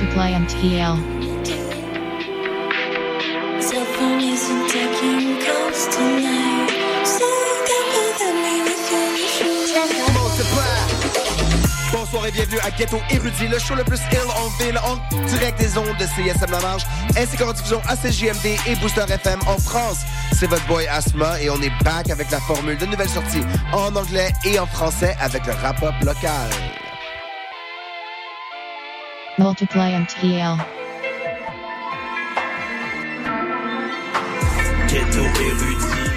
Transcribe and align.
Multiply 0.00 0.32
MTL. 0.32 0.96
Bonsoir 11.92 12.26
et 12.26 12.30
bienvenue 12.30 12.58
à 12.62 12.70
Ghetto 12.70 12.98
Érudit, 13.10 13.48
le 13.48 13.58
show 13.58 13.74
le 13.74 13.84
plus 13.84 13.98
ill 14.12 14.18
en 14.36 14.64
ville, 14.64 14.78
en 14.78 15.26
direct 15.26 15.58
des 15.60 15.76
ondes 15.76 15.86
de 15.98 16.06
CSM 16.06 16.50
La 16.50 16.60
Marge, 16.60 16.86
ainsi 17.16 17.36
qu'en 17.36 17.52
diffusion 17.52 17.82
à 17.86 17.94
CJMD 17.94 18.58
et 18.66 18.76
Booster 18.76 19.04
FM 19.06 19.40
en 19.46 19.58
France. 19.58 19.98
C'est 20.32 20.46
votre 20.46 20.66
boy 20.66 20.86
Asma 20.86 21.38
et 21.42 21.50
on 21.50 21.60
est 21.60 21.72
back 21.84 22.08
avec 22.08 22.30
la 22.30 22.40
formule 22.40 22.78
de 22.78 22.86
nouvelles 22.86 23.10
sorties 23.10 23.42
en 23.72 23.94
anglais 23.94 24.32
et 24.46 24.58
en 24.58 24.66
français 24.66 25.14
avec 25.20 25.44
le 25.46 25.52
rap-up 25.52 25.94
local. 26.02 26.48
Multiply 29.40 29.94
MTL. 29.94 30.56
Ghetto 34.86 35.22
érudit. 35.40 36.10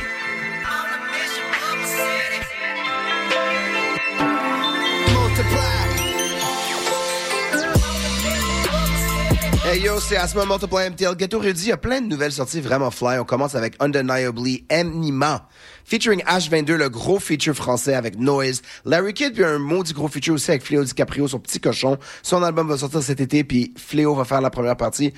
Hey 9.65 9.79
yo, 9.79 9.99
c'est 10.01 10.17
Asma 10.17 10.45
Multiply 10.45 10.89
MTL. 10.89 11.15
Ghetto 11.15 11.39
Rudy, 11.39 11.63
il 11.63 11.69
y 11.69 11.71
a 11.71 11.77
plein 11.77 12.01
de 12.01 12.07
nouvelles 12.07 12.33
sorties 12.33 12.59
vraiment 12.59 12.91
fly. 12.91 13.17
On 13.19 13.23
commence 13.23 13.55
avec 13.55 13.81
Undeniably 13.81 14.65
Anima, 14.69 15.47
featuring 15.85 16.23
H22, 16.23 16.73
le 16.75 16.89
gros 16.89 17.19
feature 17.19 17.55
français 17.55 17.93
avec 17.93 18.17
Noise. 18.17 18.61
Larry 18.85 19.13
Kidd, 19.13 19.33
puis 19.33 19.43
un 19.43 19.59
maudit 19.59 19.93
gros 19.93 20.07
feature 20.07 20.33
aussi 20.33 20.51
avec 20.51 20.63
Fléau 20.63 20.83
DiCaprio, 20.83 21.27
son 21.27 21.39
petit 21.39 21.59
cochon. 21.59 21.97
Son 22.21 22.43
album 22.43 22.67
va 22.67 22.77
sortir 22.77 23.01
cet 23.03 23.21
été, 23.21 23.43
puis 23.43 23.73
Fléau 23.77 24.15
va 24.15 24.25
faire 24.25 24.41
la 24.41 24.49
première 24.49 24.77
partie. 24.77 25.13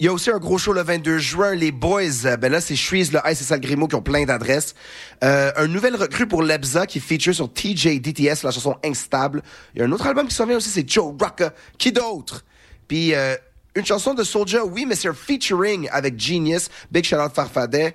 Il 0.00 0.06
y 0.06 0.08
a 0.08 0.14
aussi 0.14 0.30
un 0.30 0.38
gros 0.38 0.56
show 0.56 0.72
le 0.72 0.82
22 0.82 1.18
juin. 1.18 1.54
Les 1.54 1.72
Boys, 1.72 2.36
ben 2.40 2.50
là, 2.50 2.62
c'est 2.62 2.74
Shreeze, 2.74 3.12
le 3.12 3.20
Ice 3.30 3.42
et 3.42 3.44
Sal 3.44 3.60
Grimo 3.60 3.86
qui 3.86 3.96
ont 3.96 4.00
plein 4.00 4.24
d'adresses. 4.24 4.74
Euh, 5.22 5.52
un 5.56 5.66
nouvel 5.66 5.94
recrue 5.94 6.26
pour 6.26 6.42
Lebza 6.42 6.86
qui 6.86 7.00
feature 7.00 7.34
sur 7.34 7.52
TJ 7.52 8.00
DTS, 8.00 8.42
la 8.42 8.50
chanson 8.50 8.76
Instable. 8.82 9.42
Il 9.74 9.80
y 9.80 9.82
a 9.82 9.84
un 9.84 9.92
autre 9.92 10.06
album 10.06 10.26
qui 10.26 10.34
s'en 10.34 10.46
vient 10.46 10.56
aussi, 10.56 10.70
c'est 10.70 10.88
Joe 10.88 11.14
Rocka. 11.20 11.52
Qui 11.76 11.92
d'autre? 11.92 12.46
Puis 12.88 13.14
euh, 13.14 13.36
une 13.76 13.84
chanson 13.84 14.14
de 14.14 14.24
Soulja, 14.24 14.64
oui, 14.64 14.86
mais 14.86 14.94
c'est 14.94 15.08
un 15.08 15.12
featuring 15.12 15.86
avec 15.92 16.18
Genius. 16.18 16.70
Big 16.90 17.04
shout 17.04 17.16
out 17.16 17.34
Farfadet. 17.34 17.94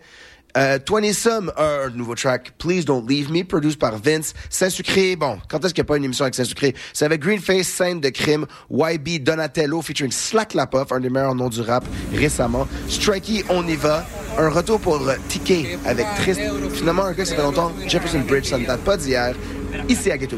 Euh, 0.57 0.79
20 0.87 1.13
Some, 1.13 1.51
un 1.57 1.89
nouveau 1.89 2.15
track, 2.15 2.53
Please 2.57 2.85
Don't 2.85 3.05
Leave 3.07 3.31
Me, 3.31 3.43
produit 3.43 3.75
par 3.75 3.97
Vince. 3.97 4.33
Saint-Sucré, 4.49 5.15
bon, 5.15 5.37
quand 5.49 5.63
est-ce 5.63 5.73
qu'il 5.73 5.81
n'y 5.81 5.87
a 5.87 5.89
pas 5.89 5.97
une 5.97 6.05
émission 6.05 6.23
avec 6.23 6.35
Saint-Sucré? 6.35 6.73
C'est 6.93 7.05
avec 7.05 7.21
Greenface, 7.21 7.67
scène 7.67 7.99
de 7.99 8.09
crime, 8.09 8.45
YB, 8.71 9.21
Donatello, 9.21 9.81
featuring 9.81 10.11
Slack 10.11 10.53
Lapoff, 10.53 10.91
un 10.91 10.99
des 11.01 11.09
meilleurs 11.09 11.35
noms 11.35 11.49
du 11.49 11.61
rap 11.61 11.83
récemment. 12.13 12.67
Strikey, 12.87 13.43
on 13.49 13.67
y 13.67 13.75
va. 13.75 14.05
Un 14.37 14.49
retour 14.49 14.79
pour 14.79 14.95
euh, 15.07 15.15
TK 15.29 15.77
avec 15.85 16.05
Triste. 16.17 16.41
Finalement, 16.73 17.05
un 17.05 17.13
gars, 17.13 17.25
ça 17.25 17.35
fait 17.35 17.41
longtemps. 17.41 17.71
Jefferson 17.87 18.19
Bridge, 18.27 18.49
ça 18.49 18.57
ne 18.57 18.65
date 18.65 18.81
pas 18.81 18.97
d'hier. 18.97 19.35
Ici 19.89 20.11
à 20.11 20.17
Ghetto 20.17 20.37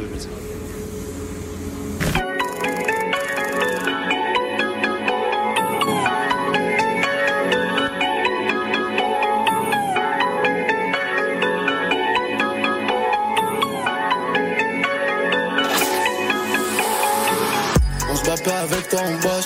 avec 18.55 18.89
toi 18.89 19.01
on 19.03 19.15
bosse. 19.17 19.45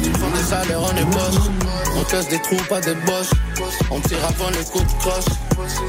Ils 0.00 0.12
font 0.16 0.30
des 0.30 0.42
salaires, 0.42 0.80
on 0.80 0.96
est 0.96 1.04
boss. 1.04 1.50
On 1.96 2.04
casse 2.04 2.28
des 2.28 2.40
trous, 2.40 2.62
pas 2.68 2.80
des 2.80 2.94
boss. 2.94 3.30
On 3.90 4.00
tire 4.00 4.24
avant 4.24 4.50
les 4.50 4.64
coups 4.64 4.86
de 4.92 4.98
crosse. 4.98 5.26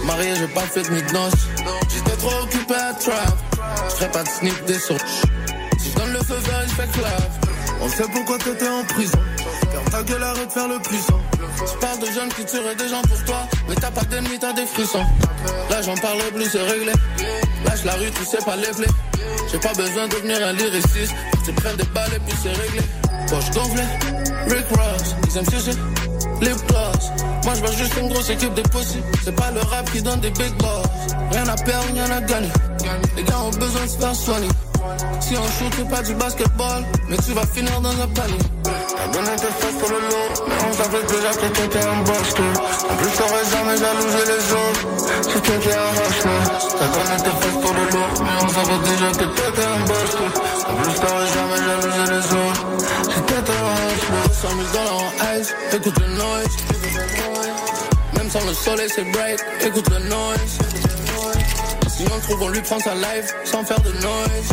Marié, 0.05 0.35
j'ai 0.35 0.47
pas 0.47 0.61
fait 0.61 0.83
de 0.83 0.89
mid-noce. 0.89 1.33
J'étais 1.93 2.17
trop 2.17 2.43
occupé 2.43 2.73
à 2.75 2.93
trap. 2.93 3.37
J'ferais 3.89 4.11
pas 4.11 4.23
de 4.23 4.29
snip 4.29 4.65
des 4.65 4.79
sauts. 4.79 4.97
Si 5.79 5.91
je 5.91 5.95
donne 5.95 6.13
le 6.13 6.19
feu 6.19 6.35
vert, 6.35 6.61
il 6.63 6.73
fait 6.73 6.91
clave. 6.91 7.29
On 7.81 7.89
sait 7.89 8.05
pourquoi 8.11 8.37
t'étais 8.37 8.69
en 8.69 8.83
prison. 8.83 9.19
Ferme 9.71 9.89
ta 9.91 10.03
gueule, 10.03 10.23
arrête 10.23 10.47
de 10.47 10.51
faire 10.51 10.67
le 10.67 10.79
puissant. 10.79 11.19
Tu 11.39 11.77
parles 11.79 11.99
de 11.99 12.05
jeunes 12.05 12.29
qui 12.29 12.45
tueraient 12.45 12.75
des 12.75 12.89
gens 12.89 13.01
pour 13.01 13.23
toi. 13.25 13.47
Mais 13.67 13.75
t'as 13.75 13.91
pas 13.91 14.03
d'ennemis, 14.03 14.39
t'as 14.39 14.53
des 14.53 14.65
frissons. 14.65 15.05
Là, 15.69 15.81
j'en 15.81 15.95
parle 15.95 16.19
plus, 16.33 16.49
c'est 16.49 16.61
réglé. 16.61 16.93
Lâche 17.65 17.83
la 17.83 17.93
rue, 17.93 18.11
tu 18.11 18.25
sais 18.25 18.43
pas 18.45 18.55
les. 18.55 18.67
J'ai 19.53 19.59
pas 19.59 19.73
besoin 19.73 20.07
de 20.07 20.15
devenir 20.15 20.47
un 20.47 20.53
lyriciste. 20.53 21.13
Tu 21.45 21.53
prends 21.53 21.73
des 21.75 21.83
balles 21.93 22.11
et 22.15 22.19
puis 22.19 22.35
c'est 22.41 22.49
réglé. 22.49 22.81
Poche 23.29 23.51
gonflée, 23.51 23.83
Rick 24.47 24.65
Ross, 24.69 25.15
ils 25.27 25.37
aiment 25.37 25.49
chercher 25.49 25.77
les 26.41 26.53
gloss. 26.67 27.11
Moi 27.45 27.53
je 27.53 27.77
juste 27.77 27.93
une 27.99 28.09
grosse 28.09 28.29
équipe 28.31 28.53
de 28.55 28.61
possibles. 28.63 29.03
C'est 29.23 29.35
pas 29.35 29.51
le 29.51 29.59
rap 29.61 29.89
qui 29.91 30.01
donne 30.01 30.19
des 30.21 30.31
big 30.31 30.53
boss. 30.57 30.87
Rien 31.31 31.47
à 31.47 31.55
perdre, 31.55 31.85
rien 31.93 32.09
à 32.09 32.21
gagner. 32.21 32.49
Les 33.15 33.23
gars 33.23 33.39
ont 33.41 33.51
besoin 33.51 33.83
de 33.83 33.87
se 33.87 33.97
faire 33.97 34.15
soigner. 34.15 34.49
Si 35.19 35.35
on 35.37 35.43
shoot, 35.43 35.87
pas 35.87 36.01
du 36.01 36.15
basketball, 36.15 36.83
mais 37.07 37.17
tu 37.17 37.33
vas 37.33 37.45
finir 37.45 37.79
dans 37.79 37.91
un 38.01 38.07
panier. 38.07 38.39
T'as 39.03 39.09
donné 39.09 39.35
tes 39.35 39.51
fesses 39.59 39.75
pour 39.79 39.89
le 39.89 39.99
lot, 39.99 40.31
mais 40.47 40.55
on 40.65 40.71
savait 40.71 41.03
déjà 41.03 41.31
que 41.33 41.47
t'étais 41.47 41.83
un 41.83 42.01
basket. 42.03 42.55
En 42.89 42.95
plus, 42.95 43.11
t'aurais 43.17 43.45
jamais 43.51 43.77
jalousé 43.77 44.21
les 44.31 44.45
autres, 44.53 44.83
si 45.23 45.41
t'étais 45.41 45.75
un 45.75 45.91
hustler. 45.91 46.43
T'as 46.79 46.87
donné 46.87 47.15
tes 47.19 47.35
fesses 47.43 47.59
pour 47.61 47.73
le 47.73 47.83
lot, 47.91 48.13
mais 48.23 48.35
on 48.41 48.47
savait 48.47 48.79
déjà 48.87 49.11
que 49.11 49.25
t'étais 49.25 49.67
un 49.67 49.79
basket. 49.91 50.33
En 50.69 50.75
plus, 50.75 50.95
t'aurais 51.01 51.27
jamais 51.35 51.59
jalousé 51.67 52.03
les 52.13 52.25
autres, 52.47 52.63
si 53.13 53.21
t'étais 53.23 53.51
un 53.51 53.75
hustler. 53.91 54.23
100 54.41 54.47
000 54.47 54.61
dollars 54.71 55.03
en 55.03 55.37
ice, 55.37 55.53
écoute 55.73 55.99
le 55.99 56.07
noise. 56.15 56.55
Même 58.15 58.29
sans 58.29 58.45
le 58.45 58.53
soleil, 58.53 58.89
c'est 58.95 59.11
bright, 59.11 59.43
écoute 59.65 59.89
le 59.89 59.99
noise. 60.07 60.59
Si 61.89 62.05
on 62.05 62.19
trouve, 62.21 62.41
on 62.43 62.49
lui 62.49 62.61
prend 62.61 62.79
sa 62.79 62.95
life 62.95 63.35
sans 63.43 63.65
faire 63.65 63.81
de 63.81 63.91
noise. 63.91 64.47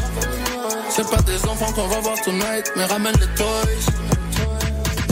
C'est 0.90 1.08
pas 1.08 1.22
des 1.22 1.46
enfants 1.48 1.70
qu'on 1.72 1.86
va 1.86 2.00
voir 2.00 2.20
tonight, 2.24 2.72
mais 2.76 2.84
ramène 2.86 3.14
les 3.20 3.28
toys. 3.36 4.09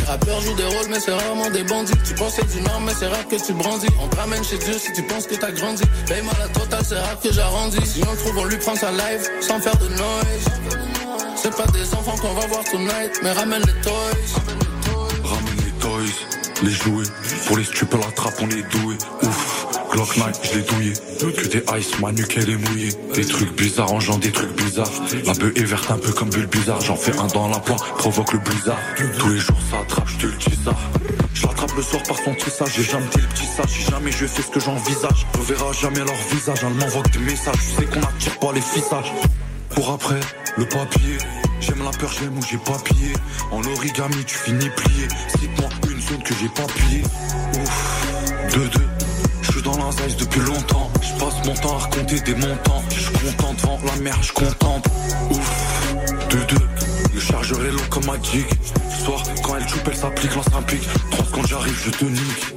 Rappeurs 0.08 0.40
jouent 0.40 0.54
des 0.54 0.64
rôles, 0.64 0.88
mais 0.88 1.00
c'est 1.00 1.12
rarement 1.12 1.50
des 1.50 1.64
bandits. 1.64 1.92
Tu 2.02 2.14
c'est 2.30 2.56
du 2.56 2.62
nord, 2.62 2.80
mais 2.80 2.92
c'est 2.98 3.08
rare 3.08 3.28
que 3.28 3.36
tu 3.36 3.52
brandis. 3.52 3.88
On 4.02 4.08
te 4.08 4.16
ramène 4.16 4.42
chez 4.42 4.56
Dieu 4.56 4.72
si 4.78 4.90
tu 4.94 5.02
penses 5.02 5.26
que 5.26 5.34
t'as 5.34 5.52
grandi. 5.52 5.82
Paye-moi 6.06 6.32
la 6.38 6.48
totale, 6.48 6.82
c'est 6.82 6.98
rare 6.98 7.20
que 7.22 7.30
j'arrondis. 7.30 7.84
Si 7.84 8.00
on 8.08 8.10
le 8.10 8.16
trouve, 8.16 8.38
on 8.38 8.44
lui 8.46 8.56
prend 8.56 8.74
sa 8.74 8.90
life 8.90 9.28
sans 9.42 9.60
faire 9.60 9.76
de 9.76 9.88
noise. 9.88 10.44
C'est 11.36 11.54
pas 11.54 11.66
des 11.72 11.94
enfants 11.94 12.16
qu'on 12.22 12.32
va 12.32 12.46
voir 12.46 12.64
tonight, 12.64 13.20
mais 13.22 13.32
ramène 13.32 13.60
les 13.66 13.80
toys. 13.82 13.92
Ramène 15.24 15.56
les 15.66 15.72
toys, 15.78 16.14
les 16.62 16.70
jouets. 16.70 17.04
Pour 17.46 17.58
les 17.58 17.64
stupes, 17.64 17.92
la 17.92 18.10
trappe, 18.12 18.40
on 18.40 18.48
est 18.48 18.62
doué. 18.62 18.96
Ouf, 19.22 19.66
Glock 19.98 20.16
9, 20.16 20.40
je 20.44 20.58
l'ai 20.58 20.62
douillé. 20.62 20.92
Que 21.18 21.48
des 21.48 21.64
ice, 21.76 21.98
ma 21.98 22.12
nuque, 22.12 22.36
elle 22.36 22.50
est 22.50 22.56
mouillée. 22.56 22.92
Des 23.14 23.24
trucs 23.24 23.52
bizarres, 23.56 23.92
en 23.92 23.98
genre 23.98 24.18
des 24.18 24.30
trucs 24.30 24.54
bizarres. 24.54 24.92
La 25.26 25.32
bœuf 25.32 25.52
est 25.56 25.64
verte, 25.64 25.90
un 25.90 25.98
peu 25.98 26.12
comme 26.12 26.30
bulle 26.30 26.46
bizarre. 26.46 26.80
J'en 26.82 26.94
fais 26.94 27.18
un 27.18 27.26
dans 27.26 27.48
la 27.48 27.58
poire, 27.58 27.82
provoque 27.96 28.32
le 28.32 28.38
blizzard. 28.38 28.78
Tous 29.18 29.28
les 29.28 29.40
jours, 29.40 29.56
ça 29.68 29.80
attrape, 29.80 30.06
je 30.06 30.16
te 30.18 30.26
le 30.26 30.34
dis 30.34 30.56
ça. 30.64 30.70
Je 31.34 31.42
l'attrape 31.42 31.74
le 31.76 31.82
soir 31.82 32.00
par 32.04 32.16
son 32.16 32.32
tissage, 32.32 32.74
j'ai 32.76 32.84
jamais 32.84 33.08
dit 33.12 33.22
le 33.22 33.26
petit. 33.26 33.48
Si 33.66 33.90
jamais 33.90 34.12
je 34.12 34.26
fais 34.26 34.42
ce 34.42 34.46
que 34.46 34.60
j'envisage, 34.60 35.26
on 35.36 35.42
verra 35.42 35.72
jamais 35.72 36.04
leur 36.04 36.22
visage. 36.30 36.58
Elle 36.62 36.74
m'envoie 36.74 37.02
des 37.12 37.18
messages, 37.18 37.56
je 37.56 37.80
sais 37.80 37.86
qu'on 37.86 38.02
attire 38.02 38.38
pas 38.38 38.52
les 38.52 38.60
fissages. 38.60 39.12
Pour 39.70 39.90
après, 39.90 40.20
le 40.58 40.64
papier. 40.68 41.18
J'aime 41.60 41.82
la 41.82 41.90
peur, 41.90 42.12
j'aime 42.20 42.38
où 42.38 42.42
j'ai 42.48 42.58
pas 42.58 42.78
pillé. 42.84 43.14
En 43.50 43.64
origami, 43.64 44.24
tu 44.24 44.36
finis 44.36 44.70
plié. 44.76 45.08
Cite-moi 45.40 45.68
une 45.90 46.00
zone 46.00 46.22
que 46.22 46.34
j'ai 46.40 46.48
pas 46.50 46.72
pillé. 46.72 47.02
Ouf, 47.02 48.52
deux, 48.54 48.68
deux. 48.68 48.97
Je 49.48 49.52
suis 49.52 49.62
dans 49.62 49.76
la 49.76 50.14
depuis 50.18 50.40
longtemps. 50.40 50.90
Je 51.02 51.24
passe 51.24 51.46
mon 51.46 51.54
temps 51.54 51.76
à 51.76 51.78
raconter 51.78 52.20
des 52.20 52.34
montants. 52.34 52.82
Je 52.90 53.00
suis 53.00 53.12
content 53.12 53.54
devant 53.54 53.80
la 53.86 53.96
mer, 53.96 54.16
je 54.22 54.32
contente. 54.32 54.86
Ouf, 55.30 55.94
deux, 56.30 56.44
deux. 56.44 56.68
Le 57.14 57.20
chargeur 57.20 57.64
est 57.64 57.72
long 57.72 57.88
comme 57.90 58.06
Magic. 58.06 58.46
Ce 58.90 59.04
soir, 59.04 59.22
quand 59.42 59.56
elle 59.56 59.68
choupe, 59.68 59.88
elle 59.90 59.96
s'applique, 59.96 60.34
lance 60.34 60.46
un 60.56 60.62
pic. 60.62 60.82
30 61.10 61.26
secondes, 61.26 61.46
j'arrive, 61.46 61.82
je 61.84 61.90
te 61.90 62.04
nique. 62.04 62.54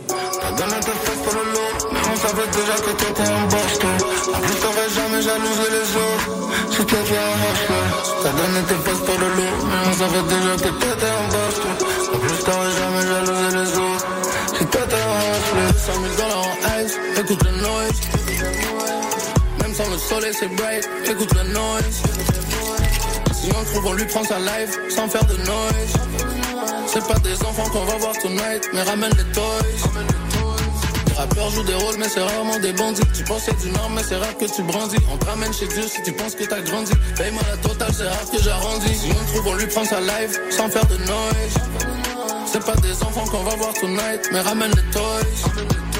Donné 0.58 0.80
tes 0.82 0.92
fesses 0.92 1.24
pour 1.24 1.34
le 1.34 1.52
lot, 1.54 1.90
mais 1.94 2.00
on 2.12 2.16
savait 2.18 2.48
déjà 2.52 2.76
que 2.76 2.92
t'étais 2.92 3.24
un 3.24 3.48
basket. 3.48 4.04
En 4.36 4.40
plus, 4.42 4.60
t'aurais 4.60 4.90
jamais 4.94 5.22
jalousé 5.22 5.66
les 5.72 5.88
autres, 5.96 6.28
si 6.72 6.86
t'étais 6.86 7.18
un 7.18 7.36
hustler. 7.40 7.88
T'as 8.22 8.34
donné 8.36 8.62
tes 8.68 8.80
fesses 8.84 9.04
pour 9.06 9.18
le 9.18 9.30
lot, 9.38 9.56
mais 9.64 9.80
on 9.88 9.94
savait 9.94 10.26
déjà 10.28 10.54
que 10.58 10.76
t'étais 10.76 11.08
un 11.08 11.28
basket. 11.32 11.78
En 12.14 12.18
plus, 12.20 12.40
t'aurais 12.44 12.74
jamais 12.82 13.04
jalousé 13.08 13.48
les 13.58 13.72
autres, 13.80 13.91
100 15.82 15.94
000 15.94 16.06
dollars 16.16 16.46
en 16.46 16.84
ice, 16.86 16.96
écoute 17.18 17.44
le 17.44 17.60
noise. 17.60 18.02
Même 19.62 19.74
sans 19.74 19.90
le 19.90 19.98
soleil, 19.98 20.32
c'est 20.32 20.48
bright, 20.56 20.88
écoute 21.10 21.34
le 21.34 21.52
noise. 21.52 22.04
Si 23.34 23.50
on 23.50 23.64
trouve, 23.64 23.88
on 23.88 23.94
lui 23.94 24.06
prend 24.06 24.24
sa 24.24 24.38
life, 24.38 24.78
sans 24.90 25.08
faire 25.08 25.26
de 25.26 25.38
noise. 25.38 25.94
C'est 26.86 27.04
pas 27.08 27.18
des 27.20 27.34
enfants 27.44 27.68
qu'on 27.72 27.86
va 27.86 27.98
voir 27.98 28.14
tonight, 28.22 28.70
mais 28.74 28.84
ramène 28.84 29.12
les 29.18 29.34
toys. 29.34 29.66
Les 31.08 31.14
rappeurs 31.14 31.50
jouent 31.50 31.64
des 31.64 31.74
rôles, 31.74 31.96
mais 31.98 32.10
c'est 32.10 32.22
rarement 32.22 32.60
des 32.60 32.74
bandits. 32.74 33.02
Tu 33.16 33.24
pensais 33.24 33.54
du 33.54 33.72
nord, 33.72 33.90
mais 33.96 34.04
c'est 34.08 34.18
rare 34.18 34.38
que 34.38 34.46
tu 34.46 34.62
brandis. 34.62 34.98
On 35.12 35.18
te 35.18 35.26
ramène 35.26 35.52
chez 35.52 35.68
Dieu 35.68 35.84
si 35.88 36.04
tu 36.04 36.12
penses 36.12 36.36
que 36.36 36.44
t'as 36.44 36.62
grandi. 36.62 36.92
Paye-moi 37.18 37.42
la 37.50 37.58
totale, 37.58 37.92
c'est 37.92 38.08
rare 38.08 38.30
que 38.32 38.40
j'arrondis. 38.40 38.96
Si 38.96 39.10
on 39.10 39.34
trouve, 39.34 39.48
on 39.48 39.56
lui 39.56 39.66
prend 39.66 39.84
sa 39.84 40.00
live 40.00 40.40
sans 40.52 40.70
faire 40.70 40.86
de 40.86 40.98
noise. 40.98 42.01
C'est 42.52 42.66
pas 42.66 42.76
des 42.82 43.02
enfants 43.02 43.24
qu'on 43.32 43.44
va 43.44 43.56
voir 43.56 43.74
tonight, 43.74 44.28
mais 44.34 44.42
ramène 44.42 44.72
les 44.72 44.92
toys. 44.92 45.91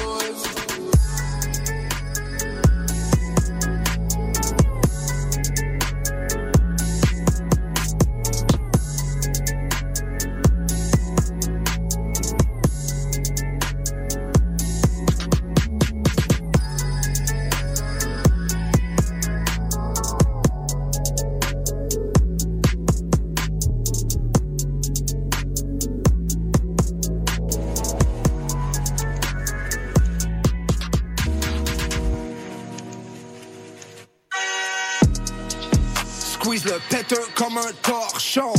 Comme 37.34 37.56
un 37.56 37.72
torchon. 37.82 38.52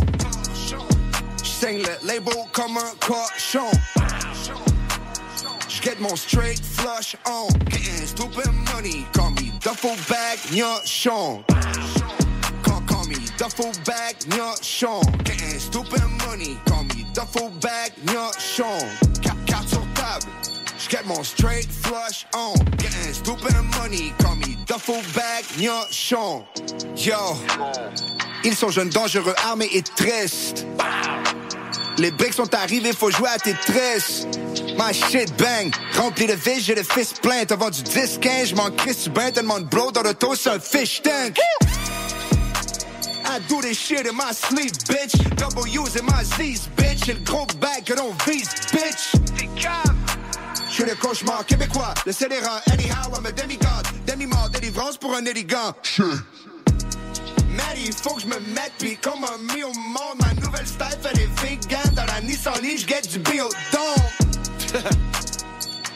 J'saigne 1.44 1.80
le 1.80 2.08
label 2.08 2.34
comme 2.52 2.78
un 2.78 2.94
cochon. 3.00 3.70
J'get 5.68 6.00
mon 6.00 6.16
straight 6.16 6.62
flush 6.64 7.16
on. 7.26 7.48
Getting 7.70 8.08
stupid 8.08 8.52
money, 8.74 9.06
call 9.14 9.32
me 9.32 9.52
duffel 9.60 9.96
bag 10.10 10.40
gnochon. 10.52 11.44
Call, 12.64 12.82
call 12.88 13.06
me 13.08 13.18
duffel 13.38 13.72
bag 13.86 14.16
gnochon. 14.30 15.02
Getting 15.24 15.60
stupid 15.60 16.04
money, 16.26 16.58
call 16.66 16.84
me 16.84 17.06
duffel 17.14 17.50
bag 17.62 17.92
gnochon. 18.06 19.13
J'get 20.94 21.08
mon 21.08 21.24
straight 21.24 21.68
flush 21.72 22.28
on. 22.36 22.54
Getting 22.78 23.14
stupid 23.14 23.56
money, 23.80 24.14
call 24.20 24.36
me 24.36 24.56
duffel 24.68 25.02
bag 25.16 25.44
gnochon. 25.58 26.44
Yo. 26.96 27.36
Ils 28.44 28.56
sont 28.56 28.70
jeunes, 28.70 28.90
dangereux, 28.90 29.34
armés 29.44 29.70
et 29.74 29.82
tristes. 29.82 30.68
Les 31.98 32.12
briques 32.12 32.36
sont 32.36 32.54
arrivés, 32.54 32.94
faut 32.94 33.10
jouer 33.10 33.30
à 33.30 33.40
tes 33.40 33.56
tresses. 33.56 34.28
My 34.78 34.94
shit 34.94 35.36
bang, 35.36 35.74
rempli 35.98 36.28
de 36.28 36.34
vis, 36.34 36.62
j'ai 36.62 36.76
le 36.76 36.84
fist 36.84 37.22
plein. 37.24 37.44
T'as 37.44 37.56
vendu 37.56 37.82
10, 37.82 38.20
15, 38.22 38.50
j'm'en 38.50 38.70
crisse 38.70 39.08
ben 39.08 39.32
tellement 39.32 39.60
de 39.60 39.66
blow 39.66 39.92
dans 39.92 40.04
le 40.04 40.12
un 40.12 40.60
fish 40.60 41.02
tank. 41.02 41.40
I 43.26 43.40
do 43.50 43.62
this 43.62 43.80
shit 43.80 44.06
in 44.06 44.14
my 44.14 44.32
sleep, 44.32 44.74
bitch. 44.88 45.18
Double 45.38 45.68
in 45.68 46.06
my 46.06 46.24
Z's, 46.24 46.70
bitch. 46.78 47.06
J'ai 47.06 47.14
le 47.14 47.22
gros 47.22 47.48
bag 47.60 47.84
que 47.84 47.94
l'on 47.94 48.14
vise, 48.28 48.50
bitch. 48.72 49.93
Je 50.74 50.82
suis 50.82 50.90
le 50.90 50.96
cauchemar 50.96 51.46
québécois, 51.46 51.94
le 52.04 52.12
scélérat, 52.12 52.60
anyhow, 52.72 53.16
I'm 53.16 53.28
a 53.28 53.32
demigod. 53.32 53.86
Demi-mort, 54.08 54.50
délivrance 54.50 54.98
pour 54.98 55.14
un 55.16 55.24
élégant. 55.24 55.76
Maddie, 57.52 57.92
faut 57.92 58.16
que 58.16 58.22
je 58.24 58.26
me 58.26 58.40
mette 58.56 58.72
pis 58.80 58.98
comme 58.98 59.24
un 59.24 59.54
mis 59.54 59.64
au 59.64 59.72
monde. 59.72 60.18
Ma 60.20 60.34
nouvelle 60.42 60.66
style 60.66 60.98
fait 61.00 61.14
des 61.14 61.30
vegan 61.44 61.94
dans 61.94 62.06
la 62.06 62.22
Nissan 62.22 62.60
Leaf, 62.64 62.88
j'get 62.88 63.08
du 63.08 63.20
bio 63.20 63.48
donc. 63.72 64.84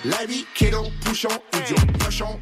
la 0.06 0.26
vie, 0.28 0.46
kiddo, 0.54 0.84
bouchon, 1.04 1.30
idiot, 1.56 1.76
cochon, 2.06 2.40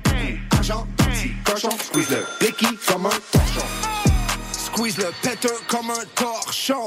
argent, 0.58 0.86
petit 0.98 1.32
cochon, 1.46 1.70
squeeze 1.86 2.10
le 2.10 2.26
blicky 2.42 2.68
comme 2.86 3.06
un 3.06 3.20
torchon. 3.32 3.66
Squeeze 4.52 4.98
le 4.98 5.10
péteur 5.22 5.66
comme 5.70 5.90
un 5.90 6.06
torchon. 6.16 6.86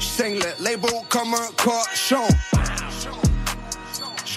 J'saigne 0.00 0.38
le 0.38 0.64
label 0.64 0.90
comme 1.10 1.34
un 1.34 1.48
cochon. 1.58 2.26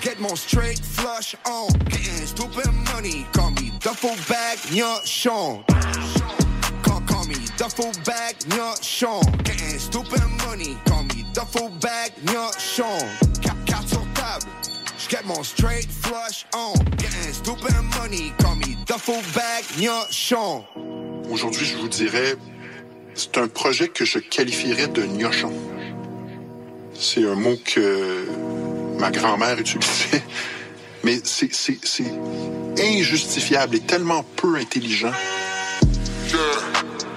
J'get 0.03 0.19
mon 0.19 0.35
straight 0.35 0.83
flush 0.83 1.33
on. 1.45 1.69
Getting 1.87 2.27
stupid 2.27 2.67
money, 2.93 3.25
call 3.31 3.51
me 3.51 3.71
duffel 3.79 4.15
bag, 4.27 4.57
gnochon. 4.69 5.63
duffel 7.57 7.91
bag, 8.03 8.35
Sean. 8.81 9.21
Getting 9.45 9.79
stupid 9.79 10.21
money, 10.45 10.75
call 10.85 11.03
me 11.03 11.23
duffel 11.33 11.69
bag, 11.79 12.11
Sean. 12.59 12.99
Sur 13.87 14.05
table, 14.13 14.45
j'get 14.97 15.23
mon 15.25 15.41
straight 15.41 15.87
flush 15.89 16.45
on. 16.53 16.73
Getting 16.97 17.33
stupid 17.33 17.73
money, 17.97 18.33
call 18.39 18.55
me 18.55 18.75
duffel 18.85 19.21
bag, 19.33 19.63
Sean. 20.11 20.65
Aujourd'hui, 21.29 21.65
je 21.65 21.77
vous 21.77 21.87
dirais, 21.87 22.35
c'est 23.13 23.37
un 23.37 23.47
projet 23.47 23.87
que 23.87 24.03
je 24.03 24.19
qualifierais 24.19 24.87
de 24.87 25.03
gnochon. 25.03 25.53
C'est 26.93 27.25
un 27.25 27.35
mot 27.35 27.55
que 27.63 28.25
ma 29.03 29.11
grand-mère 29.11 29.59
utilisait, 29.59 30.23
mais 31.03 31.19
c'est 31.25 31.51
injustifiable 32.79 33.75
et 33.75 33.81
tellement 33.81 34.23
peu 34.37 34.55
intelligent. 34.55 35.11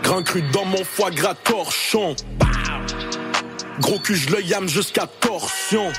Grand 0.03 0.25
cru 0.25 0.43
dans 0.53 0.65
mon 0.65 0.83
foie 0.83 1.13
gras 1.13 1.37
torchon. 1.37 2.17
Gros 3.79 4.01
cul, 4.01 4.17
je 4.17 4.31
le 4.31 4.43
yam 4.43 4.69
jusqu'à 4.69 5.07
torsion. 5.07 5.93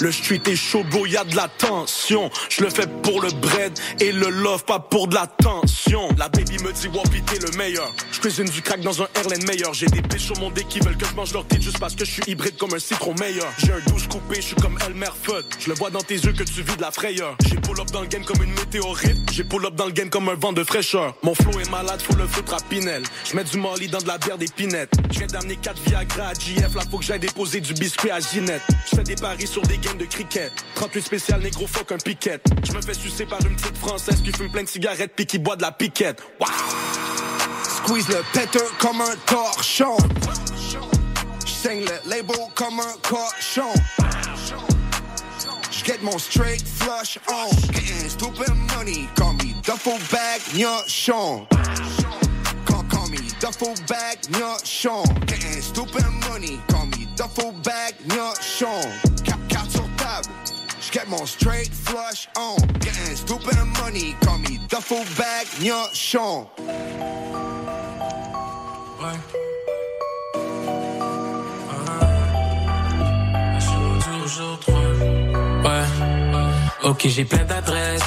Le 0.00 0.10
street 0.10 0.40
est 0.46 0.56
chaud, 0.56 0.82
bro, 0.90 1.04
y'a 1.04 1.24
de 1.24 1.36
la 1.36 1.46
tension. 1.46 2.30
Je 2.48 2.64
le 2.64 2.70
fais 2.70 2.86
pour 3.02 3.20
le 3.20 3.30
bread 3.32 3.78
et 4.00 4.12
le 4.12 4.30
love, 4.30 4.64
pas 4.64 4.78
pour 4.78 5.08
de 5.08 5.14
la 5.14 5.26
tension. 5.26 6.08
La 6.16 6.30
baby 6.30 6.56
me 6.64 6.72
dit, 6.72 6.88
Wapi, 6.88 7.20
t'es 7.22 7.38
le 7.38 7.54
meilleur. 7.58 7.92
Je 8.10 8.18
cuisine 8.18 8.46
du 8.46 8.62
crack 8.62 8.80
dans 8.80 9.02
un 9.02 9.08
airline 9.14 9.44
meilleur. 9.46 9.74
J'ai 9.74 9.86
des 9.86 10.00
péchos 10.00 10.32
mon 10.40 10.50
dé 10.50 10.64
qui 10.64 10.80
veulent 10.80 10.96
que 10.96 11.04
je 11.04 11.14
mange 11.14 11.34
leur 11.34 11.44
tête 11.46 11.60
juste 11.60 11.78
parce 11.78 11.94
que 11.94 12.06
je 12.06 12.12
suis 12.12 12.22
hybride 12.28 12.56
comme 12.56 12.72
un 12.72 12.78
citron 12.78 13.14
meilleur. 13.20 13.46
J'ai 13.58 13.72
un 13.72 13.80
douche 13.90 14.08
coupé, 14.08 14.36
je 14.36 14.46
suis 14.46 14.56
comme 14.56 14.78
Elmer 14.86 15.10
Fudd. 15.22 15.44
Je 15.58 15.68
le 15.68 15.74
vois 15.74 15.90
dans 15.90 16.00
tes 16.00 16.14
yeux 16.14 16.32
que 16.32 16.44
tu 16.44 16.62
vis 16.62 16.76
de 16.76 16.82
la 16.82 16.90
frayeur. 16.90 17.36
J'ai 17.46 17.56
pull 17.56 17.78
up 17.78 17.90
dans 17.90 18.00
le 18.00 18.06
game 18.06 18.24
comme 18.24 18.42
une 18.42 18.54
météorite. 18.54 19.18
J'ai 19.32 19.44
pull 19.44 19.66
up 19.66 19.74
dans 19.74 19.86
le 19.86 19.92
game 19.92 20.08
comme 20.08 20.30
un 20.30 20.34
vent 20.34 20.54
de 20.54 20.64
fraîcheur. 20.64 21.14
Mon 21.22 21.34
flow 21.34 21.60
est 21.60 21.70
malade, 21.70 22.00
faut 22.00 22.16
le 22.16 22.26
foutre 22.26 22.54
à 22.54 22.60
Pinel. 22.70 23.02
Je 23.30 23.36
mets 23.36 23.44
du 23.44 23.58
Molly 23.58 23.88
dans 23.88 23.98
de 23.98 24.08
la 24.08 24.16
bière 24.16 24.38
d'épinettes. 24.38 24.92
Je 25.12 25.18
viens 25.18 25.26
d'amener 25.26 25.56
4 25.56 25.78
Viagra 25.86 26.28
à 26.28 26.32
JF, 26.32 26.74
là 26.74 26.82
faut 26.90 26.98
que 26.98 27.04
j'aille 27.04 27.20
déposer 27.20 27.60
du 27.60 27.74
biscuit 27.74 28.10
à 28.10 28.20
Ginette. 28.20 28.62
Je 28.90 28.96
fais 28.96 29.02
des 29.02 29.16
paris 29.16 29.46
sur 29.46 29.60
des 29.62 29.76
games 29.76 29.89
de 29.98 30.04
cricket. 30.04 30.52
38 30.74 31.02
spécial 31.02 31.40
négro 31.40 31.66
fuck 31.66 31.92
un 31.92 31.98
piquette. 31.98 32.42
Je 32.64 32.72
me 32.72 32.80
fais 32.80 32.94
sucer 32.94 33.26
par 33.26 33.40
une 33.44 33.56
petite 33.56 33.76
française 33.76 34.22
qui 34.22 34.32
fume 34.32 34.50
plein 34.50 34.62
de 34.62 34.68
cigarettes 34.68 35.12
puis 35.14 35.26
qui 35.26 35.38
boit 35.38 35.56
de 35.56 35.62
la 35.62 35.72
piquette. 35.72 36.22
Wow. 36.40 36.46
Squeeze 37.62 38.08
le 38.08 38.22
péteur 38.32 38.76
comme 38.78 39.00
un 39.00 39.16
torchon. 39.26 39.96
J'saigne 41.46 41.80
le 41.80 42.10
label 42.10 42.36
comme 42.54 42.80
un 42.80 42.94
cochon. 43.02 43.72
J'get 45.70 46.02
mon 46.02 46.18
straight 46.18 46.62
flush 46.66 47.18
on. 47.28 47.50
Getting 47.72 48.08
stupid 48.08 48.54
money, 48.76 49.08
call 49.16 49.32
me 49.34 49.54
duffel 49.62 49.98
bag 50.10 50.40
gnochon. 50.54 51.46
Call 52.66 53.08
me 53.08 53.18
duffel 53.40 53.74
bag 53.88 54.18
gnochon. 54.30 55.04
Getting 55.26 55.62
stupid 55.62 56.06
money, 56.28 56.60
call 56.68 56.86
me 56.86 57.06
duffel 57.16 57.52
bag 57.62 57.94
gnochon. 58.06 59.29
Sur 60.10 60.22
table. 60.22 60.28
J'get 60.80 61.06
mon 61.08 61.26
straight 61.26 61.70
flush 61.72 62.28
on. 62.36 62.56
Getting 62.80 63.16
stupid 63.16 63.56
money, 63.80 64.16
call 64.22 64.38
me 64.38 64.58
duffel 64.68 65.04
bag 65.16 65.46
gnochon. 65.60 66.48
Ouais. 69.00 69.18
Ouais. 75.64 75.84
Ok, 76.82 77.06
j'ai 77.06 77.24
plein 77.24 77.44
d'adresses. 77.44 78.02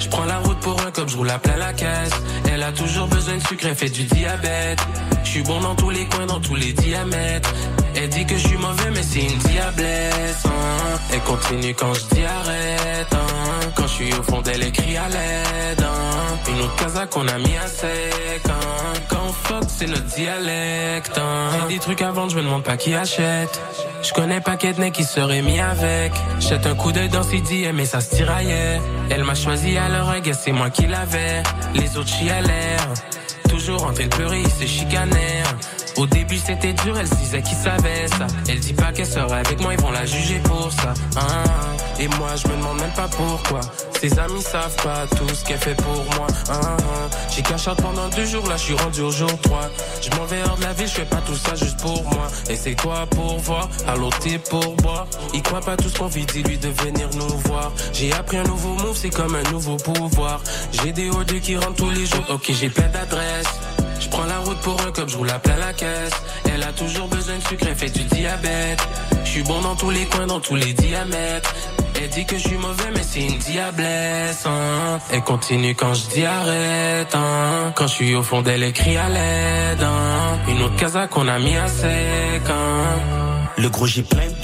Je 0.00 0.08
prends 0.08 0.24
la 0.24 0.38
route 0.38 0.53
comme 0.94 1.08
je 1.08 1.16
roule 1.16 1.30
à 1.30 1.38
plein 1.38 1.56
la 1.56 1.72
caisse. 1.72 2.12
Elle 2.50 2.62
a 2.62 2.72
toujours 2.72 3.08
besoin 3.08 3.36
de 3.36 3.46
sucre, 3.46 3.66
elle 3.66 3.74
fait 3.74 3.90
du 3.90 4.04
diabète. 4.04 4.78
Je 5.24 5.28
suis 5.28 5.42
bon 5.42 5.60
dans 5.60 5.74
tous 5.74 5.90
les 5.90 6.06
coins, 6.06 6.26
dans 6.26 6.40
tous 6.40 6.54
les 6.54 6.72
diamètres. 6.72 7.52
Elle 7.96 8.08
dit 8.08 8.24
que 8.24 8.36
je 8.36 8.46
suis 8.48 8.56
mauvais, 8.56 8.90
mais 8.92 9.02
c'est 9.02 9.22
une 9.22 9.38
diablesse. 9.38 10.46
Hein. 10.46 10.98
Elle 11.12 11.20
continue 11.20 11.74
quand 11.74 11.92
je 11.94 12.14
dis 12.14 12.24
arrête. 12.24 13.12
Hein. 13.12 13.70
Quand 13.76 13.86
je 13.86 13.92
suis 13.92 14.12
au 14.14 14.22
fond 14.22 14.42
elle 14.46 14.72
crie 14.72 14.96
à 14.96 15.08
l'aide. 15.08 15.82
Hein. 15.82 16.38
Une 16.48 16.60
autre 16.60 16.76
casa 16.76 17.06
qu'on 17.06 17.26
a 17.28 17.38
mis 17.38 17.56
à 17.56 17.66
sec. 17.66 18.42
Quand 19.08 19.32
fuck, 19.32 19.64
c'est 19.68 19.86
notre 19.86 20.04
dialecte. 20.04 21.20
J'ai 21.68 21.74
des 21.74 21.80
trucs 21.80 22.02
à 22.02 22.10
vendre, 22.10 22.30
je 22.30 22.36
me 22.36 22.42
demande 22.42 22.62
pas 22.62 22.76
qui 22.76 22.94
achète. 22.94 23.60
Je 24.04 24.12
connais 24.12 24.42
pas 24.42 24.56
Ketney 24.58 24.90
qui 24.90 25.02
serait 25.02 25.40
mis 25.40 25.58
avec. 25.58 26.12
Jette 26.38 26.66
un 26.66 26.74
coup 26.74 26.92
d'œil 26.92 27.08
dans 27.08 27.22
ses 27.22 27.40
DM 27.40 27.74
mais 27.74 27.86
ça 27.86 28.00
se 28.00 28.14
tiraillait. 28.14 28.78
Elle 29.08 29.24
m'a 29.24 29.34
choisi 29.34 29.78
à 29.78 29.88
leur 29.88 30.12
c'est 30.34 30.52
moi 30.52 30.68
qui 30.68 30.86
l'avais. 30.86 31.42
Les 31.74 31.96
autres 31.96 32.10
chialaient. 32.10 32.76
Toujours 33.48 33.84
en 33.84 33.92
train 33.92 34.04
de 34.04 34.08
pleurer, 34.08 34.42
c'est 34.58 34.66
chicaner. 34.66 35.42
Au 35.96 36.06
début 36.06 36.36
c'était 36.36 36.74
dur, 36.74 36.98
elle 36.98 37.08
se 37.08 37.14
disait 37.14 37.40
qu'il 37.40 37.56
savait 37.56 38.06
ça. 38.08 38.26
Elle 38.48 38.60
dit 38.60 38.74
pas 38.74 38.92
qu'elle 38.92 39.06
serait 39.06 39.38
avec 39.38 39.60
moi, 39.60 39.72
ils 39.72 39.80
vont 39.80 39.90
la 39.90 40.04
juger 40.04 40.40
pour 40.44 40.70
ça. 40.70 40.92
Hein. 41.16 41.74
Et 41.98 42.08
moi, 42.08 42.34
je 42.36 42.48
me 42.48 42.56
demande 42.56 42.80
même 42.80 42.92
pas 42.92 43.08
pourquoi. 43.08 43.60
Ses 44.00 44.18
amis 44.18 44.42
savent 44.42 44.76
pas 44.82 45.06
tout 45.16 45.28
ce 45.34 45.44
qu'elle 45.44 45.58
fait 45.58 45.74
pour 45.76 46.04
moi. 46.16 46.26
Hein, 46.50 46.60
hein. 46.78 47.08
J'ai 47.30 47.42
caché 47.42 47.70
pendant 47.80 48.08
deux 48.08 48.26
jours, 48.26 48.46
là 48.48 48.56
je 48.56 48.62
suis 48.62 48.74
rendu 48.74 49.00
au 49.00 49.10
jour 49.10 49.30
3. 49.42 49.60
Je 50.02 50.10
m'en 50.16 50.24
vais 50.24 50.42
hors 50.42 50.56
de 50.56 50.62
la 50.62 50.72
vie, 50.72 50.86
je 50.86 50.92
fais 50.92 51.04
pas 51.04 51.22
tout 51.24 51.36
ça 51.36 51.54
juste 51.54 51.80
pour 51.80 52.04
moi. 52.04 52.26
Et 52.50 52.56
c'est 52.56 52.74
quoi 52.74 53.06
pour 53.06 53.38
voir? 53.38 53.68
Allô 53.88 54.10
t'es 54.20 54.38
pour 54.38 54.74
boire? 54.76 55.06
Il 55.32 55.42
croit 55.42 55.60
pas 55.60 55.76
tout 55.76 55.88
ce 55.88 55.98
qu'on 55.98 56.06
vit, 56.08 56.26
dis-lui 56.26 56.58
de 56.58 56.68
venir 56.68 57.08
nous 57.14 57.38
voir. 57.48 57.72
J'ai 57.92 58.12
appris 58.12 58.36
un 58.36 58.44
nouveau 58.44 58.74
move, 58.74 58.96
c'est 58.96 59.10
comme 59.10 59.34
un 59.34 59.50
nouveau 59.50 59.76
pouvoir. 59.76 60.40
J'ai 60.72 60.92
des 60.92 61.08
ordres 61.08 61.38
qui 61.40 61.56
rentrent 61.56 61.76
tous 61.76 61.90
les 61.90 62.06
jours. 62.06 62.24
Ok, 62.28 62.50
j'ai 62.50 62.68
plein 62.68 62.88
d'adresses. 62.88 63.46
Je 64.00 64.08
prends 64.08 64.26
la 64.26 64.38
route 64.38 64.58
pour 64.58 64.78
un 64.82 64.92
cop, 64.92 65.08
je 65.08 65.16
roule 65.16 65.30
à 65.30 65.38
plein 65.38 65.56
la 65.56 65.72
caisse. 65.72 66.12
Elle 66.54 66.62
a 66.62 66.72
toujours 66.72 67.08
besoin 67.08 67.36
de 67.36 67.42
sucre, 67.48 67.66
elle 67.68 67.74
fait 67.74 67.90
du 67.90 68.04
diabète. 68.04 68.86
Je 69.24 69.30
suis 69.30 69.42
bon 69.42 69.60
dans 69.60 69.74
tous 69.74 69.90
les 69.90 70.04
coins, 70.04 70.26
dans 70.26 70.38
tous 70.38 70.54
les 70.54 70.72
diamètres. 70.72 71.52
Elle 72.00 72.08
dit 72.10 72.24
que 72.24 72.36
je 72.36 72.46
suis 72.46 72.56
mauvais, 72.56 72.90
mais 72.94 73.02
c'est 73.02 73.26
une 73.26 73.38
diablesse. 73.38 74.46
Hein. 74.46 74.98
Elle 75.12 75.22
continue 75.22 75.74
quand 75.74 75.94
je 75.94 76.06
dis 76.10 76.24
arrête. 76.24 77.12
Hein. 77.14 77.72
Quand 77.74 77.88
je 77.88 77.94
suis 77.94 78.14
au 78.14 78.22
fond 78.22 78.42
d'elle, 78.42 78.62
elle 78.62 78.72
crie 78.72 78.96
à 78.96 79.08
l'aide. 79.08 79.82
Hein. 79.82 80.38
Une 80.48 80.62
autre 80.62 80.76
casa 80.76 81.08
qu'on 81.08 81.26
a 81.26 81.40
mis 81.40 81.56
à 81.56 81.66
sec. 81.66 82.42
Le 83.56 83.68
gros, 83.68 83.86
j'ai 83.86 84.02
plein 84.02 84.26
de 84.26 84.34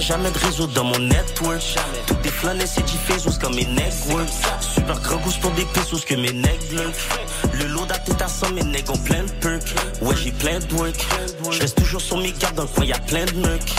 jamais 0.00 0.30
de 0.30 0.38
réseau 0.38 0.66
dans 0.66 0.84
mon 0.84 0.98
network. 0.98 1.62
Tout 2.06 2.16
est 2.24 2.30
flâné, 2.30 2.64
c'est 2.66 2.86
Facebook 2.88 3.34
comme 3.40 3.54
mes 3.54 3.64
networks. 3.64 4.28
Super 4.60 5.00
gros 5.00 5.18
goût 5.18 5.32
pour 5.40 5.50
des 5.52 5.64
pesos 5.66 6.04
que 6.04 6.14
mes 6.14 6.32
nègres. 6.32 6.92
Le 7.52 7.66
lot 7.66 7.86
tête 7.86 8.20
à 8.20 8.28
100, 8.28 8.52
mes 8.52 8.62
nègres 8.62 8.92
ont 8.92 8.98
plein 8.98 9.24
de 9.24 9.30
perks. 9.40 9.74
Ouais, 10.02 10.14
j'ai 10.16 10.32
plein 10.32 10.58
de 10.58 10.74
work. 10.74 11.06
Je 11.50 11.60
reste 11.60 11.76
toujours 11.76 12.00
sur 12.00 12.18
mes 12.18 12.32
gardes, 12.32 12.56
dans 12.56 12.62
le 12.62 12.68
coin, 12.68 12.84
y'a 12.84 12.98
plein 12.98 13.24
de 13.24 13.36
mecs. 13.36 13.74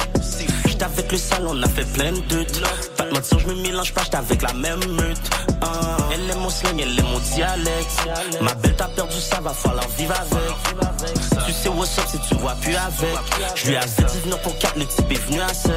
J'étais 0.78 0.92
avec 0.92 1.12
le 1.12 1.18
salon, 1.18 1.52
on 1.56 1.64
a 1.64 1.68
fait 1.68 1.92
plein 1.92 2.12
de 2.12 2.20
doutes. 2.20 2.62
Pas 2.98 3.06
de 3.06 3.10
mentir, 3.10 3.40
je 3.40 3.48
me 3.48 3.56
mélange 3.56 3.96
pas, 3.96 4.04
j'étais 4.04 4.18
avec 4.18 4.44
la 4.44 4.54
même 4.54 4.86
meute. 4.92 5.18
Ah, 5.60 5.98
elle 6.14 6.30
aime 6.30 6.38
mon 6.38 6.52
slang, 6.52 6.80
elle 6.80 7.00
aime 7.00 7.06
mon 7.06 7.18
dialecte. 7.18 8.08
Ma 8.42 8.54
belle 8.54 8.76
t'a 8.76 8.86
perdu, 8.86 9.16
ça 9.20 9.40
va 9.42 9.54
falloir 9.54 9.88
vivre 9.98 10.14
avec. 10.14 11.48
Tu 11.48 11.52
sais 11.52 11.70
what's 11.70 11.98
up 11.98 12.06
si 12.12 12.20
tu 12.30 12.36
vois 12.36 12.54
plus 12.62 12.76
avec. 12.76 13.56
Je 13.56 13.70
lui 13.70 13.76
avais 13.76 13.88
dit 13.88 14.20
venir 14.20 14.40
pour 14.42 14.56
4, 14.60 14.78
le 14.78 14.86
type 14.86 15.12
est 15.12 15.26
venu 15.26 15.42
à 15.42 15.52
7. 15.52 15.72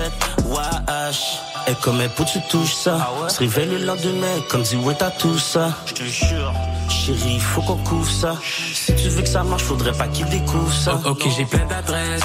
Wesh. 0.44 1.38
Et 1.66 1.74
comme 1.76 1.98
elle 2.02 2.10
peut 2.10 2.26
tu 2.30 2.38
touches 2.50 2.74
ça. 2.74 3.08
Se 3.28 3.38
réveille 3.38 3.68
le 3.68 3.78
lendemain, 3.78 4.42
comme 4.50 4.64
dit 4.64 4.76
ouais 4.76 4.96
t'as 4.98 5.12
tout 5.12 5.38
ça. 5.38 5.70
Je 5.86 5.94
te 5.94 6.02
jure. 6.02 6.52
Chérie, 6.90 7.38
faut 7.38 7.62
qu'on 7.62 7.76
couvre 7.76 8.10
ça. 8.10 8.36
Si 8.74 8.94
tu 8.96 9.08
veux 9.08 9.22
que 9.22 9.28
ça 9.28 9.44
marche, 9.44 9.62
faudrait 9.62 9.92
pas 9.92 10.08
qu'il 10.08 10.26
découvre 10.26 10.72
ça. 10.72 11.00
Ok, 11.06 11.26
j'ai 11.36 11.44
plein 11.44 11.64
d'adresses. 11.66 12.22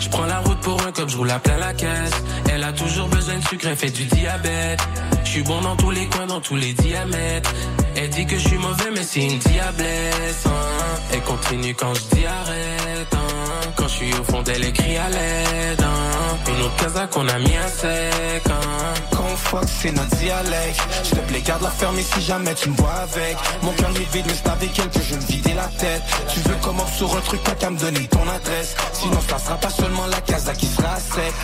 Je 0.00 0.08
prends 0.08 0.26
la 0.26 0.40
route 0.40 0.58
pour 0.60 0.80
un 0.82 0.92
cop, 0.92 1.08
je 1.08 1.16
roule 1.16 1.30
à 1.30 1.38
plein 1.38 1.58
la 1.58 1.72
caisse. 1.72 2.12
Elle 2.52 2.62
a 2.62 2.72
toujours 2.72 3.08
besoin 3.08 3.38
de 3.38 3.44
sucre, 3.48 3.66
elle 3.68 3.76
fait 3.76 3.90
du 3.90 4.04
diabète. 4.04 4.80
Je 5.24 5.30
suis 5.30 5.42
bon 5.42 5.60
dans 5.60 5.76
tous 5.76 5.90
les 5.90 6.06
coins, 6.06 6.26
dans 6.26 6.40
tous 6.40 6.56
les 6.56 6.72
diamètres. 6.72 7.52
Elle 7.96 8.10
dit 8.10 8.26
que 8.26 8.38
je 8.38 8.48
suis 8.48 8.58
mauvais, 8.58 8.90
mais 8.94 9.02
c'est 9.02 9.24
une 9.24 9.38
diablesse. 9.38 10.46
Hein. 10.46 11.00
Elle 11.12 11.22
continue 11.22 11.74
quand 11.74 11.94
je 11.94 12.16
dis 12.16 12.26
arrête. 12.26 13.14
Hein. 13.14 13.43
Quand 13.76 13.88
je 13.88 13.94
suis 13.94 14.14
au 14.14 14.24
fond 14.24 14.42
d'elle, 14.42 14.64
elle 14.64 14.72
crie 14.72 14.96
à 14.96 15.08
l'aide. 15.08 15.82
Hein. 15.82 16.36
Une 16.48 16.62
autre 16.62 16.76
casa 16.76 17.06
qu'on 17.06 17.28
a 17.28 17.38
mis 17.38 17.56
à 17.56 17.68
sec. 17.68 18.42
Hein. 18.46 18.94
Qu'on 19.10 19.36
fuck, 19.36 19.64
c'est 19.66 19.92
notre 19.92 20.16
dialecte. 20.16 20.80
Je 21.04 21.10
te 21.10 21.20
plaît, 21.20 21.40
garde 21.40 21.62
la 21.62 21.70
ferme 21.70 21.96
si 22.00 22.20
jamais 22.22 22.54
tu 22.54 22.70
me 22.70 22.76
vois 22.76 22.92
avec. 22.92 23.36
Mon 23.62 23.72
cœur 23.72 23.90
est 23.90 24.12
vide, 24.14 24.24
mais 24.26 24.34
c'est 24.34 24.50
avec 24.50 24.78
elle 24.78 24.90
que 24.90 25.00
je 25.02 25.14
me 25.14 25.20
vider 25.20 25.54
la 25.54 25.68
tête. 25.78 26.02
Tu 26.32 26.40
veux 26.40 26.56
comment 26.62 26.86
sur 26.86 27.16
un 27.16 27.20
truc, 27.20 27.40
t'as 27.44 27.54
qu'à 27.54 27.70
me 27.70 27.78
donner 27.78 28.06
ton 28.08 28.28
adresse. 28.28 28.74
Sinon, 28.92 29.20
ça 29.28 29.38
sera 29.38 29.56
pas 29.56 29.70
seulement 29.70 30.06
la 30.06 30.20
casa 30.20 30.52
qui 30.54 30.66
sera 30.66 30.96
sec. 30.98 31.34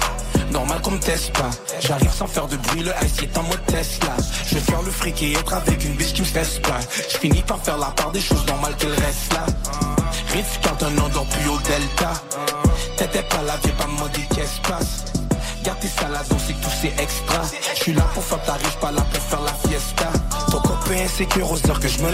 Normal 0.52 0.80
qu'on 0.82 0.92
me 0.92 0.98
teste 0.98 1.32
pas. 1.32 1.50
J'arrive 1.80 2.12
sans 2.12 2.26
faire 2.26 2.46
de 2.48 2.56
bruit, 2.56 2.82
le 2.82 2.92
ice 3.04 3.22
est 3.22 3.38
en 3.38 3.42
mode 3.44 3.64
Tesla. 3.66 4.16
Je 4.46 4.56
vais 4.56 4.60
faire 4.60 4.82
le 4.82 4.90
fric 4.90 5.22
et 5.22 5.32
être 5.32 5.54
avec 5.54 5.84
une 5.84 5.94
bitch 5.94 6.12
qui 6.12 6.22
me 6.22 6.26
stresse 6.26 6.58
pas. 6.58 6.80
Je 7.08 7.18
finis 7.18 7.42
par 7.42 7.58
faire 7.62 7.78
la 7.78 7.86
part 7.86 8.10
des 8.10 8.20
choses 8.20 8.44
normales 8.46 8.74
qu'elle 8.76 8.90
reste 8.90 9.32
là. 9.32 9.99
Ritz 10.32 10.60
quand 10.62 10.82
un 10.84 10.96
endort 10.98 11.26
plus 11.26 11.48
au 11.48 11.58
delta. 11.58 12.12
T'étais 12.96 13.22
pas 13.22 13.42
là, 13.42 13.54
viens 13.62 13.72
pas 13.74 13.86
me 13.86 13.96
demander 13.96 14.20
qu'est-ce 14.34 14.50
qui 14.50 14.56
se 14.56 14.68
passe? 14.68 15.04
Garde 15.64 15.80
tes 15.80 15.88
salades, 15.88 16.26
on 16.32 16.38
sait 16.38 16.52
que 16.52 16.62
tout 16.62 16.70
c'est 16.80 17.02
extra. 17.02 17.42
Je 17.74 17.82
suis 17.82 17.92
là 17.92 18.02
pour 18.14 18.24
faire 18.24 18.42
ta 18.44 18.54
riche, 18.54 18.76
pas 18.80 18.92
là 18.92 19.02
pour 19.12 19.22
faire 19.22 19.40
la 19.42 19.52
fiesta. 19.68 20.08
Ton 20.50 20.60
copain 20.60 21.04
insécure 21.04 21.50
aux 21.52 21.56
que 21.56 21.88
je 21.88 21.98
me. 22.02 22.10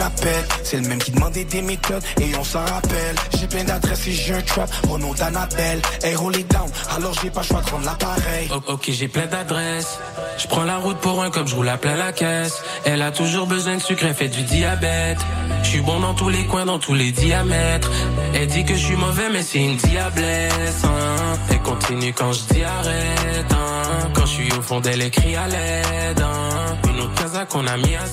C'est 0.63 0.77
le 0.81 0.89
même 0.89 0.99
qui 0.99 1.11
demandait 1.11 1.45
des 1.45 1.63
méthodes 1.63 2.03
et 2.21 2.35
on 2.39 2.45
s'en 2.45 2.61
rappelle. 2.65 3.15
J'ai 3.39 3.47
plein 3.47 3.65
d'adresses 3.65 4.07
et 4.07 4.13
j'ai 4.13 4.35
un 4.35 4.43
trap 4.43 4.69
nom 4.99 5.15
d'Annabelle. 5.15 5.81
Hey, 6.03 6.15
roll 6.15 6.37
it 6.37 6.51
down, 6.51 6.69
alors 6.95 7.13
j'ai 7.23 7.31
pas 7.31 7.41
le 7.41 7.47
choix 7.47 7.61
de 7.61 7.67
prendre 7.67 7.85
l'appareil. 7.87 8.49
O- 8.53 8.73
Ok, 8.73 8.91
j'ai 8.91 9.09
plein 9.09 9.27
d'adresses. 9.27 9.99
Je 10.39 10.47
prends 10.49 10.65
la 10.65 10.77
route 10.79 10.99
pour 10.99 11.23
un 11.23 11.31
comme 11.31 11.47
je 11.49 11.55
roule 11.55 11.69
à 11.69 11.77
plein 11.79 11.97
la 11.97 12.13
caisse. 12.13 12.63
Elle 12.85 13.03
a 13.03 13.11
toujours 13.11 13.47
besoin 13.47 13.77
de 13.77 13.83
sucre, 13.83 14.05
elle 14.07 14.15
fait 14.15 14.29
du 14.29 14.43
diabète. 14.43 15.19
Je 15.63 15.69
suis 15.69 15.81
bon 15.81 15.99
dans 16.01 16.15
tous 16.15 16.29
les 16.29 16.45
coins, 16.47 16.67
dans 16.67 16.79
tous 16.79 16.95
les 16.95 17.13
diamètres. 17.13 17.91
Elle 18.35 18.47
dit 18.49 18.65
que 18.65 18.75
je 18.75 18.85
suis 18.85 18.97
mauvais, 18.97 19.29
mais 19.33 19.43
c'est 19.43 19.59
une 19.65 19.77
diablesse. 19.77 20.85
hein. 20.85 21.39
Elle 21.51 21.61
continue 21.63 22.13
quand 22.13 22.33
je 22.33 22.41
dis 22.55 22.63
arrête. 22.65 23.53
hein. 23.53 24.09
Quand 24.15 24.27
je 24.27 24.33
suis 24.33 24.53
au 24.53 24.63
fond 24.63 24.81
d'elle, 24.81 25.01
elle 25.03 25.11
crie 25.11 25.37
à 25.37 25.49
l'aide. 25.49 26.21
hein. 26.21 26.77
Une 26.89 27.01
autre 27.01 27.15
casa 27.15 27.45
qu'on 27.47 27.67
a 27.67 27.77
mis 27.77 27.97
à 27.97 28.07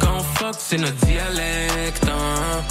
Quand 0.00 0.22
fuck, 0.36 0.54
c'est 0.58 0.78
notre 0.78 0.96
dialecte. 1.06 2.04
hein. 2.08 2.62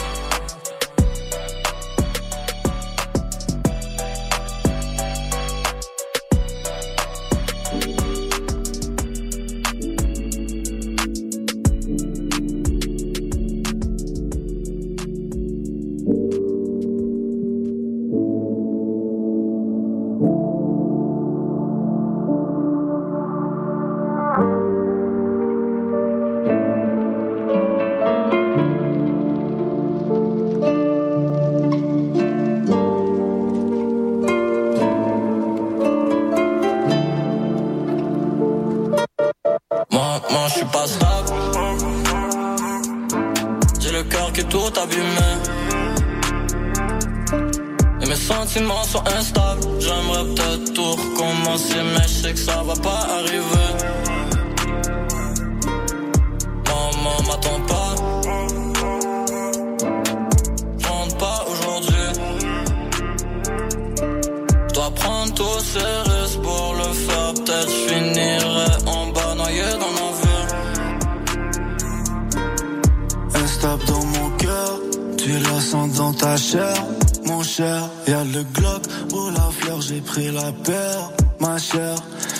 La 80.25 80.51
paire, 80.51 81.11
ma 81.39 81.57
chère. 81.57 81.95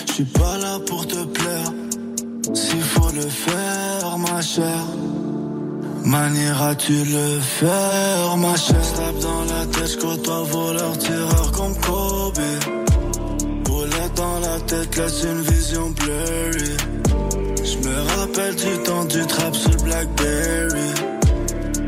Je 0.07 0.13
suis 0.13 0.25
pas 0.25 0.57
là 0.57 0.79
pour 0.85 1.05
te 1.07 1.23
plaire, 1.25 1.71
s'il 2.53 2.81
faut 2.81 3.11
le 3.13 3.21
faire, 3.21 4.17
ma 4.17 4.41
chère. 4.41 4.85
Manieras-tu 6.03 6.93
le 6.93 7.39
faire, 7.39 8.37
ma 8.37 8.55
chère? 8.55 8.93
Tape 8.95 9.19
dans 9.19 9.43
la 9.53 9.65
tête, 9.65 9.91
j'côtoie 9.91 10.43
voleur, 10.43 10.97
tireur 10.97 11.51
comme 11.51 11.75
Kobe. 11.79 12.39
Boulette 13.65 14.13
dans 14.15 14.39
la 14.39 14.59
tête, 14.61 14.95
laisse 14.95 15.23
une 15.23 15.41
vision 15.41 15.89
blurry. 15.91 16.77
Je 17.63 17.77
me 17.87 18.19
rappelle 18.19 18.55
du 18.55 18.83
temps 18.83 19.05
du 19.05 19.25
trap 19.27 19.55
sur 19.55 19.71
le 19.71 19.77
Blackberry. 19.83 20.91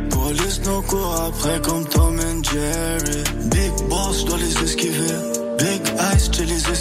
Police 0.09 0.61
nous 0.65 0.81
court 0.81 1.15
après 1.27 1.59
comme 1.61 1.85
Tom 1.85 2.19
and 2.19 2.43
Jerry. 2.43 3.23
Big 3.45 3.71
boss, 3.89 4.25
dois 4.25 4.37
les 4.37 4.63
esquiver. 4.63 5.28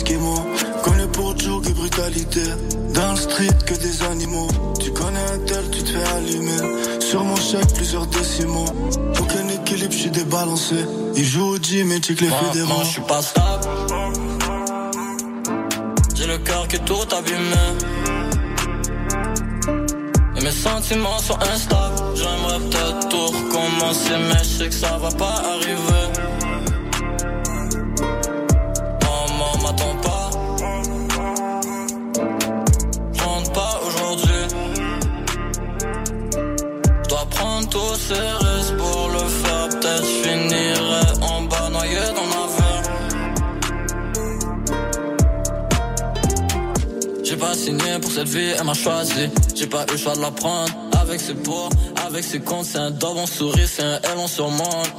Esquimaux. 0.08 0.46
Connais 0.82 1.06
pour 1.08 1.38
joke 1.38 1.66
et 1.68 1.72
brutalité. 1.72 2.42
Dans 2.94 3.12
le 3.12 3.16
street 3.16 3.58
que 3.66 3.74
des 3.74 4.02
animaux. 4.02 4.48
Tu 4.80 4.90
connais 4.92 5.24
un 5.34 5.38
tel, 5.46 5.70
tu 5.70 5.82
te 5.82 5.90
fais 5.90 6.04
allumer. 6.16 7.00
Sur 7.00 7.24
mon 7.24 7.36
chèque, 7.36 7.72
plusieurs 7.74 8.06
décimaux. 8.06 8.66
Aucun 9.20 9.48
équilibre, 9.48 9.92
je 9.92 9.98
suis 9.98 10.10
débalancé. 10.10 10.76
Il 11.16 11.24
joue 11.24 11.54
au 11.54 11.58
gym 11.58 11.92
et 11.92 11.98
check 11.98 12.20
les 12.20 12.28
fédéraux. 12.28 12.74
moi, 12.74 12.82
je 12.84 12.90
suis 12.90 13.02
pas 13.02 13.22
stable. 13.22 13.68
J'ai 16.14 16.26
le 16.26 16.38
cœur 16.38 16.66
qui 16.68 16.76
est 16.76 16.84
tout 16.84 17.08
abîmé. 17.16 17.66
Et 20.36 20.40
mes 20.40 20.50
sentiments 20.50 21.18
sont 21.18 21.38
instables. 21.40 21.96
J'aimerais 22.14 22.60
peut-être 22.60 23.08
tout 23.08 23.26
recommencer, 23.26 24.16
mais 24.28 24.38
je 24.38 24.58
sais 24.58 24.68
que 24.68 24.74
ça 24.74 24.96
va 24.98 25.10
pas 25.10 25.42
arriver. 25.44 25.57
Pour 38.14 39.08
le 39.10 39.18
faire. 39.18 39.68
Peut-être 39.68 40.04
je 40.04 40.28
finirai 40.28 41.04
en 41.22 41.42
bas 41.42 41.68
noyé 41.70 41.98
dans 42.16 42.26
ma 42.34 42.46
verre. 42.56 42.82
J'ai 47.24 47.36
pas 47.36 47.54
signé 47.54 47.98
pour 48.00 48.10
cette 48.10 48.28
vie, 48.28 48.52
elle 48.58 48.64
m'a 48.64 48.74
choisi. 48.74 49.28
J'ai 49.54 49.66
pas 49.66 49.84
eu 49.84 49.92
le 49.92 49.96
choix 49.98 50.14
de 50.14 50.20
la 50.20 50.30
prendre. 50.30 50.72
Avec 51.00 51.20
ses 51.20 51.34
pour, 51.34 51.68
avec 52.06 52.24
ses 52.24 52.40
comptes, 52.40 52.66
c'est 52.66 52.78
un 52.78 52.90
dog, 52.90 53.16
on 53.16 53.26
sourit, 53.26 53.66
c'est 53.66 53.82
un 53.82 53.96
L, 53.96 54.18
on 54.18 54.26
surmonte. 54.26 54.92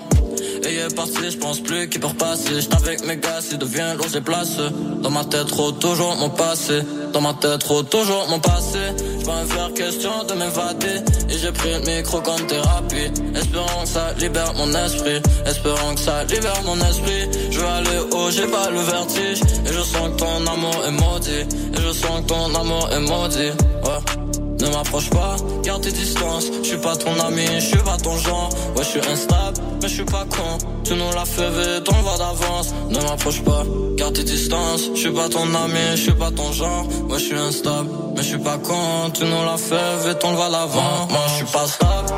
Et 0.64 0.74
il 0.74 0.80
est 0.80 0.96
parti, 0.96 1.32
je 1.32 1.38
pense 1.38 1.60
plus 1.60 1.90
qu'il 1.90 2.00
peut 2.02 2.08
repasser. 2.08 2.62
J'étais 2.62 2.76
avec 2.76 3.06
mes 3.06 3.18
gars, 3.18 3.42
s'il 3.42 3.58
devient 3.58 3.94
lourd, 3.96 4.08
j'ai 4.12 4.22
place. 4.22 4.58
Dans 5.02 5.12
ma 5.12 5.26
tête, 5.26 5.48
trop 5.48 5.72
toujours 5.72 6.16
mon 6.16 6.30
passé. 6.30 6.82
Dans 7.14 7.22
ma 7.22 7.34
tête, 7.34 7.60
trop 7.60 7.82
toujours 7.84 8.28
mon 8.30 8.40
passé. 8.40 8.80
Je 9.20 9.26
vais 9.26 9.42
me 9.42 9.46
faire 9.46 9.74
question 9.74 10.24
de 10.28 10.34
m'évader. 10.34 11.02
Et 11.30 11.38
j'ai 11.38 11.52
pris 11.52 11.72
le 11.74 11.80
micro 11.80 12.22
comme 12.22 12.46
thérapie. 12.46 13.12
Espérons 13.36 13.82
que 13.84 13.88
ça 13.88 14.14
libère 14.14 14.54
mon 14.56 14.70
esprit. 14.86 15.22
Espérons 15.46 15.96
que 15.96 16.00
ça 16.00 16.24
libère 16.26 16.62
mon 16.66 16.78
esprit. 16.78 17.28
Je 17.50 17.60
veux 17.60 17.68
aller 17.68 18.00
haut, 18.12 18.30
j'ai 18.30 18.48
pas 18.48 18.70
le 18.70 18.80
vertige. 18.80 19.42
Et 19.66 19.74
je 19.74 19.82
sens 19.82 20.10
que 20.10 20.18
ton 20.18 20.48
amour 20.48 20.86
est 20.88 20.92
maudit. 20.92 21.58
Et 21.74 21.82
je 21.82 21.92
sens 21.92 22.22
que 22.22 22.26
ton 22.28 22.56
amour 22.56 22.90
est 22.92 23.00
maudit. 23.00 23.52
Ouais. 23.84 24.20
Ne 24.62 24.68
m'approche 24.68 25.10
pas, 25.10 25.38
garde 25.64 25.84
tes 25.84 25.92
distances. 25.92 26.48
Je 26.62 26.68
suis 26.68 26.78
pas 26.78 26.96
ton 26.98 27.18
ami, 27.22 27.46
je 27.56 27.66
suis 27.66 27.78
pas 27.78 27.96
ton 27.96 28.18
genre. 28.18 28.50
Ouais, 28.76 28.84
je 28.84 28.90
suis 28.90 29.00
instable, 29.10 29.58
mais 29.82 29.88
je 29.88 29.94
suis 29.94 30.06
pas 30.06 30.26
con. 30.30 30.58
Tu 30.84 30.94
nous 30.94 31.12
l'as 31.14 31.26
fait 31.26 31.50
vite, 31.50 31.88
on 31.88 32.02
va 32.02 32.18
d'avance. 32.18 32.74
Ne 32.90 33.00
m'approche 33.00 33.42
pas, 33.44 33.64
garde 33.96 34.14
tes 34.14 34.24
distances. 34.24 34.90
Je 34.94 35.00
suis 35.00 35.12
pas 35.12 35.30
ton 35.30 35.44
ami, 35.44 35.86
je 35.92 36.02
suis 36.04 36.14
pas 36.14 36.32
ton 36.32 36.52
genre. 36.52 36.88
Ouais, 37.10 37.20
je 37.20 37.26
suis 37.26 37.38
instable, 37.38 37.90
mais 38.16 38.24
je 38.24 38.30
suis 38.30 38.38
pas 38.40 38.58
con. 38.58 39.12
Tu 39.14 39.24
nous 39.24 39.44
l'as 39.46 39.58
fait 39.58 40.08
vite, 40.08 40.22
on 40.24 40.34
va 40.34 40.50
d'avant. 40.50 41.08
Moi, 41.10 41.22
je 41.28 41.36
suis 41.36 41.46
pas 41.46 41.68
stable. 41.68 42.10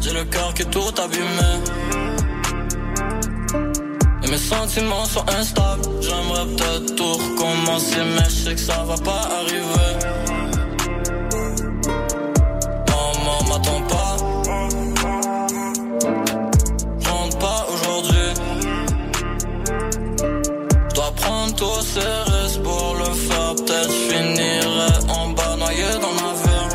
J'ai 0.00 0.12
le 0.12 0.24
cœur 0.24 0.54
qui 0.54 0.62
est 0.62 0.70
tout 0.70 0.94
abîmé. 1.04 1.50
Et 4.22 4.30
mes 4.30 4.38
sentiments 4.38 5.04
sont 5.04 5.24
instables. 5.38 5.82
J'aimerais 6.00 6.46
peut-être 6.46 6.94
tout 6.94 7.12
recommencer, 7.12 8.02
mais 8.16 8.24
je 8.24 8.44
sais 8.44 8.54
que 8.54 8.60
ça 8.60 8.84
va 8.84 8.96
pas 8.96 9.28
arriver. 9.40 9.90
Maman, 12.88 13.38
m'attends 13.48 13.82
pas. 13.88 13.99
Ces 21.82 22.00
risques 22.00 22.62
pour 22.62 22.94
le 22.94 23.04
faire. 23.04 23.54
Peut-être 23.54 23.92
finirai 23.92 24.92
en 25.08 25.30
bas 25.30 25.56
noyé 25.56 25.84
dans 26.00 26.14
ma 26.22 26.32
verre. 26.42 26.68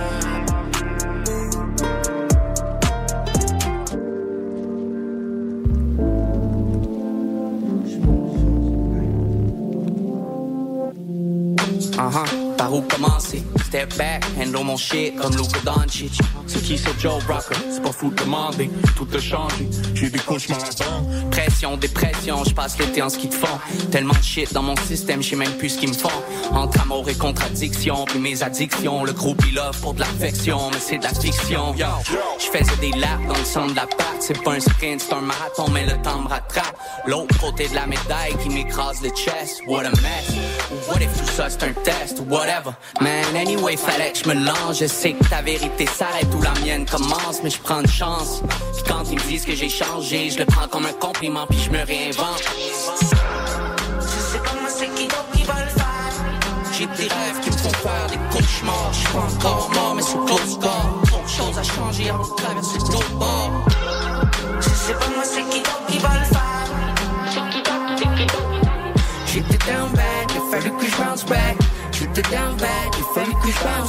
Uh-huh. 11.98 12.56
Par 12.58 12.74
où 12.74 12.82
commencer? 12.82 13.44
Step 13.76 13.98
back, 13.98 14.24
handle 14.40 14.64
mon 14.64 14.78
shit 14.78 15.18
comme 15.18 15.36
Luka 15.36 15.60
Doncic. 15.66 16.18
C'est 16.48 16.62
qui 16.62 16.78
ce 16.78 16.88
Joe 16.98 17.22
Rocker? 17.28 17.60
C'est 17.70 17.84
pas 17.84 17.92
fou 17.92 18.10
de 18.10 18.16
demander, 18.24 18.70
tout 18.96 19.06
a 19.14 19.20
changé. 19.20 19.68
J'ai 19.94 20.10
des 20.10 20.20
cauchemars 20.20 20.64
à 20.64 21.30
Pression, 21.30 21.76
dépression, 21.76 22.46
je 22.46 22.54
passe 22.54 22.80
l'été 22.80 23.02
en 23.02 23.10
ski 23.10 23.28
de 23.28 23.34
fond. 23.34 23.60
Tellement 23.92 24.14
de 24.14 24.24
shit 24.24 24.54
dans 24.54 24.64
mon 24.64 24.78
système, 24.78 25.22
je 25.22 25.36
même 25.36 25.52
plus 25.58 25.72
ce 25.72 25.80
qu'ils 25.80 25.90
me 25.90 25.94
font. 25.94 26.08
Entre 26.52 26.80
amour 26.80 27.10
et 27.10 27.16
contradiction, 27.16 28.06
puis 28.06 28.20
mes 28.20 28.42
addictions. 28.44 29.04
Le 29.04 29.12
groupe 29.12 29.44
il 29.46 29.60
offre 29.60 29.82
pour 29.82 29.94
de 29.94 30.00
l'affection, 30.00 30.70
mais 30.72 30.80
c'est 30.80 31.00
de 31.00 31.04
la 31.04 31.14
fiction. 31.14 31.76
Yo, 31.76 31.88
je 32.40 32.80
des 32.80 32.92
laps 32.92 33.28
dans 33.28 33.38
le 33.38 33.44
centre 33.44 33.72
de 33.72 33.76
la 33.76 33.88
part. 33.88 34.16
C'est 34.22 34.42
pas 34.42 34.54
un 34.54 34.60
sprint, 34.62 35.02
c'est 35.02 35.14
un 35.14 35.20
marathon, 35.20 35.66
mais 35.74 35.86
le 35.86 36.02
temps 36.02 36.22
me 36.22 36.30
rattrape. 36.30 36.78
L'autre 37.08 37.38
côté 37.42 37.68
de 37.68 37.76
la 37.76 37.88
médaille 37.88 38.38
qui 38.42 38.48
m'écrase 38.48 39.02
le 39.02 39.10
chest. 39.10 39.62
What 39.68 39.84
a 39.84 39.90
mess. 39.90 40.32
What 40.88 41.02
if 41.02 41.12
tout 41.18 41.32
ça 41.36 41.50
c'est 41.50 41.64
un 41.64 41.74
test? 41.84 42.22
Whatever? 42.30 42.74
Man, 43.02 43.36
anyway, 43.36 43.65
fallait 43.74 44.12
que 44.12 44.20
je 44.20 44.30
me 44.30 44.36
lance. 44.46 44.80
Je 44.80 44.86
sais 44.86 45.14
que 45.14 45.24
ta 45.28 45.42
vérité 45.42 45.88
s'arrête 45.88 46.28
où 46.38 46.42
la 46.42 46.54
mienne 46.64 46.86
commence, 46.86 47.42
mais 47.44 47.50
je 47.50 47.60
prends 47.60 47.82
une 47.82 47.88
chance. 47.88 48.42
Puis 48.74 48.84
quand 48.88 49.04
ils 49.10 49.16
me 49.16 49.24
disent 49.28 49.46
que 49.46 49.56
j'ai 49.56 49.70
changé, 49.70 50.30
je 50.30 50.40
le 50.40 50.46
prends 50.46 50.68
comme 50.68 50.86
un 50.86 50.94
compliment, 50.94 51.48
puis 51.48 51.60
je 51.60 51.72
me 51.72 51.84
réinvente. 51.84 52.44
Je 54.00 54.06
sais 54.06 54.38
pas 54.38 54.54
moi 54.62 54.70
c'est 54.70 54.94
qui 54.94 55.08
d'autre 55.08 55.32
qui 55.34 55.44
va 55.44 55.54
le 55.54 55.70
faire. 55.70 56.12
J'ai 56.78 56.86
des 56.86 57.10
rêves 57.10 57.40
qui 57.42 57.50
me 57.50 57.58
font 57.58 57.70
faire 57.70 58.08
des 58.10 58.20
cauchemars. 58.32 58.92
Je 58.94 59.00
suis 59.00 59.18
encore 59.18 59.72
mort, 59.74 59.96
mais 59.96 60.04
c'est 60.04 60.26
close 60.26 60.52
score. 60.54 61.02
Trop 61.08 61.28
choses 61.28 61.58
à 61.58 61.64
changer 61.64 62.10
avant 62.10 62.28
de 62.28 62.36
traverser 62.36 62.80
l'autre 62.80 63.16
bord. 63.18 63.52
Je 64.60 64.70
sais 64.70 64.94
pas 64.94 65.10
moi 65.16 65.24
c'est 65.24 65.50
qui 65.50 65.60
d'autre 65.60 65.86
qui 65.88 65.98
va 65.98 66.10
le 66.20 66.26
faire. 66.26 66.42
J'étais 69.26 69.58
down 69.70 69.90
bad, 69.92 70.30
il 70.30 70.38
a 70.38 70.60
fallu 70.60 70.72
que 70.78 70.86
je 70.86 70.96
bounce 70.98 71.26
back. 71.26 71.58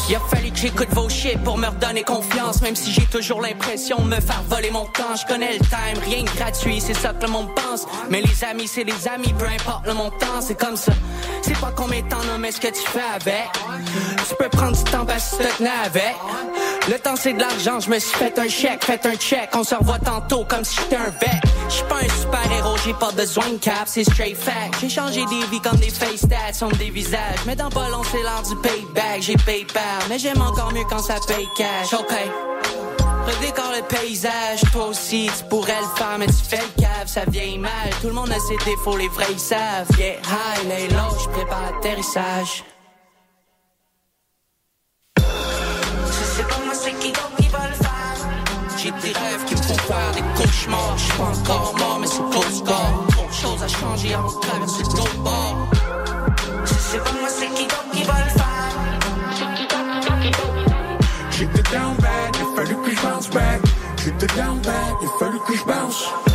Il 0.08 0.16
a 0.16 0.20
fallu 0.20 0.50
que 0.50 0.58
j'écoute 0.58 0.88
vos 0.90 1.08
shit 1.08 1.42
pour 1.44 1.58
me 1.58 1.68
redonner 1.68 2.02
confiance. 2.02 2.60
Même 2.60 2.74
si 2.74 2.92
j'ai 2.92 3.06
toujours 3.06 3.40
l'impression 3.40 3.98
de 3.98 4.08
me 4.08 4.20
faire 4.20 4.42
voler 4.48 4.70
mon 4.70 4.84
temps. 4.86 5.14
Je 5.14 5.26
connais 5.26 5.52
le 5.52 5.58
time, 5.60 6.02
rien 6.04 6.24
de 6.24 6.30
gratuit, 6.36 6.80
c'est 6.80 6.94
ça 6.94 7.10
que 7.10 7.24
le 7.24 7.30
monde 7.30 7.54
pense. 7.54 7.86
Mais 8.10 8.20
les 8.20 8.44
amis, 8.44 8.66
c'est 8.66 8.84
les 8.84 9.08
amis, 9.08 9.32
peu 9.38 9.46
importe 9.46 9.86
le 9.86 9.94
montant, 9.94 10.40
c'est 10.40 10.58
comme 10.58 10.76
ça. 10.76 10.92
C'est 11.42 11.58
pas 11.60 11.72
combien 11.76 12.02
de 12.02 12.08
temps, 12.08 12.24
non, 12.26 12.38
mais 12.38 12.50
ce 12.50 12.60
que 12.60 12.68
tu 12.68 12.82
fais 12.88 13.00
avec. 13.14 13.48
Tu 14.28 14.34
peux 14.36 14.48
prendre 14.48 14.76
du 14.76 14.84
temps 14.90 15.06
parce 15.06 15.36
que 15.36 15.44
tu 15.44 15.62
te 15.62 15.86
avec. 15.86 16.16
Le 16.88 16.98
temps 17.00 17.16
c'est 17.16 17.32
de 17.32 17.40
l'argent, 17.40 17.80
je 17.80 17.90
me 17.90 17.98
suis 17.98 18.16
fait 18.16 18.38
un 18.38 18.48
chèque, 18.48 18.84
fait 18.84 19.04
un 19.06 19.16
check, 19.16 19.50
on 19.54 19.64
se 19.64 19.74
revoit 19.74 19.98
tantôt 19.98 20.44
comme 20.44 20.64
si 20.64 20.76
j'étais 20.76 20.96
un 20.96 21.10
bec. 21.20 21.42
J'suis 21.68 21.82
pas 21.88 21.96
un 21.96 22.20
super 22.20 22.52
héros, 22.56 22.76
j'ai 22.84 22.94
pas 22.94 23.10
besoin 23.10 23.48
de 23.48 23.56
cap, 23.56 23.86
c'est 23.86 24.04
straight 24.04 24.36
fact. 24.36 24.76
J'ai 24.80 24.88
changé 24.88 25.24
des 25.26 25.44
vies 25.50 25.60
comme 25.60 25.78
des 25.78 25.90
face 25.90 26.20
stats, 26.20 26.52
sont 26.52 26.68
des 26.68 26.90
visages. 26.90 27.40
Mais 27.44 27.56
dans 27.56 27.70
pas 27.70 27.88
long 27.88 28.04
c'est 28.16 28.22
l'heure 28.22 28.42
du 28.42 28.56
payback, 28.56 29.20
j'ai 29.20 29.36
PayPal, 29.36 29.82
mais 30.08 30.18
j'aime 30.18 30.40
encore 30.40 30.72
mieux 30.72 30.84
quand 30.88 31.00
ça 31.00 31.16
paye 31.26 31.48
cash. 31.56 31.92
Ok. 31.92 32.14
Redécore 33.26 33.72
le 33.76 33.82
paysage, 33.82 34.62
toi 34.72 34.86
aussi 34.86 35.28
tu 35.36 35.44
pourrais 35.44 35.80
le 35.80 35.96
faire, 35.96 36.16
mais 36.18 36.26
tu 36.26 36.32
fais 36.32 36.58
le 36.58 36.82
cave, 36.82 37.06
ça 37.06 37.24
vieillit 37.26 37.58
mal. 37.58 37.70
Tout 38.00 38.08
le 38.08 38.14
monde 38.14 38.30
a 38.30 38.38
ses 38.38 38.56
défauts, 38.64 38.96
les 38.96 39.08
vrais 39.08 39.26
ils 39.30 39.38
savent. 39.38 39.88
Yeah, 39.98 40.14
high, 40.20 40.68
lay 40.68 40.88
low, 40.88 41.16
l'atterrissage. 41.50 42.64
Je 45.16 45.22
le 46.42 47.74
faire. 47.74 48.16
J'ai 48.78 48.90
des 48.90 49.18
rêves 49.18 49.44
qui 49.46 49.54
me 49.56 49.62
font 49.62 49.74
faire 49.74 50.12
des 50.14 50.22
cauchemars. 50.40 50.96
Je 50.96 51.02
suis 51.02 51.12
pas 51.14 51.24
encore 51.24 51.74
mort, 51.78 51.98
mais 52.00 52.06
c'est 52.06 52.14
score. 52.14 53.06
Trop 53.10 53.26
de 53.26 53.32
choses 53.32 53.62
à 53.62 53.68
changer 53.68 54.14
avant 54.14 54.32
de 54.32 54.40
traverser 54.40 54.82
l'autre 54.84 55.16
bord. 55.18 55.56
Je 56.64 56.74
sais 56.74 56.98
pas 56.98 57.12
moi 57.12 57.28
c'est 57.28 57.48
qui 57.48 57.66
down 61.72 61.96
bad, 61.96 62.36
il 62.36 62.56
fallu 62.56 62.76
bounce 63.02 63.28
back. 63.30 63.60
J'étais 63.98 64.26
down 64.36 64.58
bad, 64.60 64.96
il 65.02 65.08
a 65.08 65.18
fallu 65.18 65.38
bounce. 65.66 66.25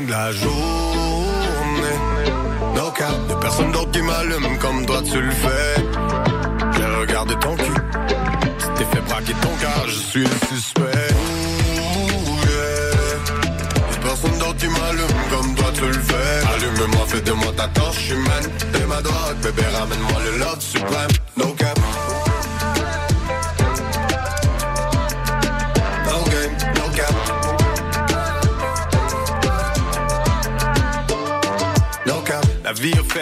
De 0.00 0.10
la 0.10 0.32
journée, 0.32 0.50
cap, 2.96 3.26
de 3.28 3.34
personne 3.34 3.70
d'autre 3.70 3.90
qui 3.92 4.02
m'allume 4.02 4.58
comme 4.58 4.84
toi 4.86 5.00
tu 5.02 5.20
le 5.20 5.30
fais. 5.30 5.84
J'ai 6.76 6.84
regardé 6.84 7.34
ton 7.36 7.54
cul, 7.54 7.72
t'es 8.76 8.84
fait 8.84 9.00
braquer 9.02 9.34
ton 9.34 9.50
car, 9.60 9.86
je 9.86 9.92
suis 9.92 10.24
le 10.24 10.48
suspect. 10.48 10.82
Y'a 13.90 13.98
personne 14.02 14.38
d'autre 14.38 14.56
qui 14.56 14.66
m'allume 14.66 15.18
comme 15.30 15.54
toi 15.54 15.70
tu 15.74 15.86
le 15.86 15.92
fais. 15.92 16.46
Allume-moi, 16.54 17.06
fais 17.06 17.20
de 17.20 17.32
moi 17.32 17.52
ta 17.56 17.68
torche 17.68 18.10
humaine. 18.10 18.50
T'es 18.72 18.86
ma 18.86 19.00
drogue, 19.00 19.36
bébé, 19.42 19.62
ramène-moi 19.78 20.20
le 20.24 20.38
love 20.38 20.60
suprême. 20.60 21.13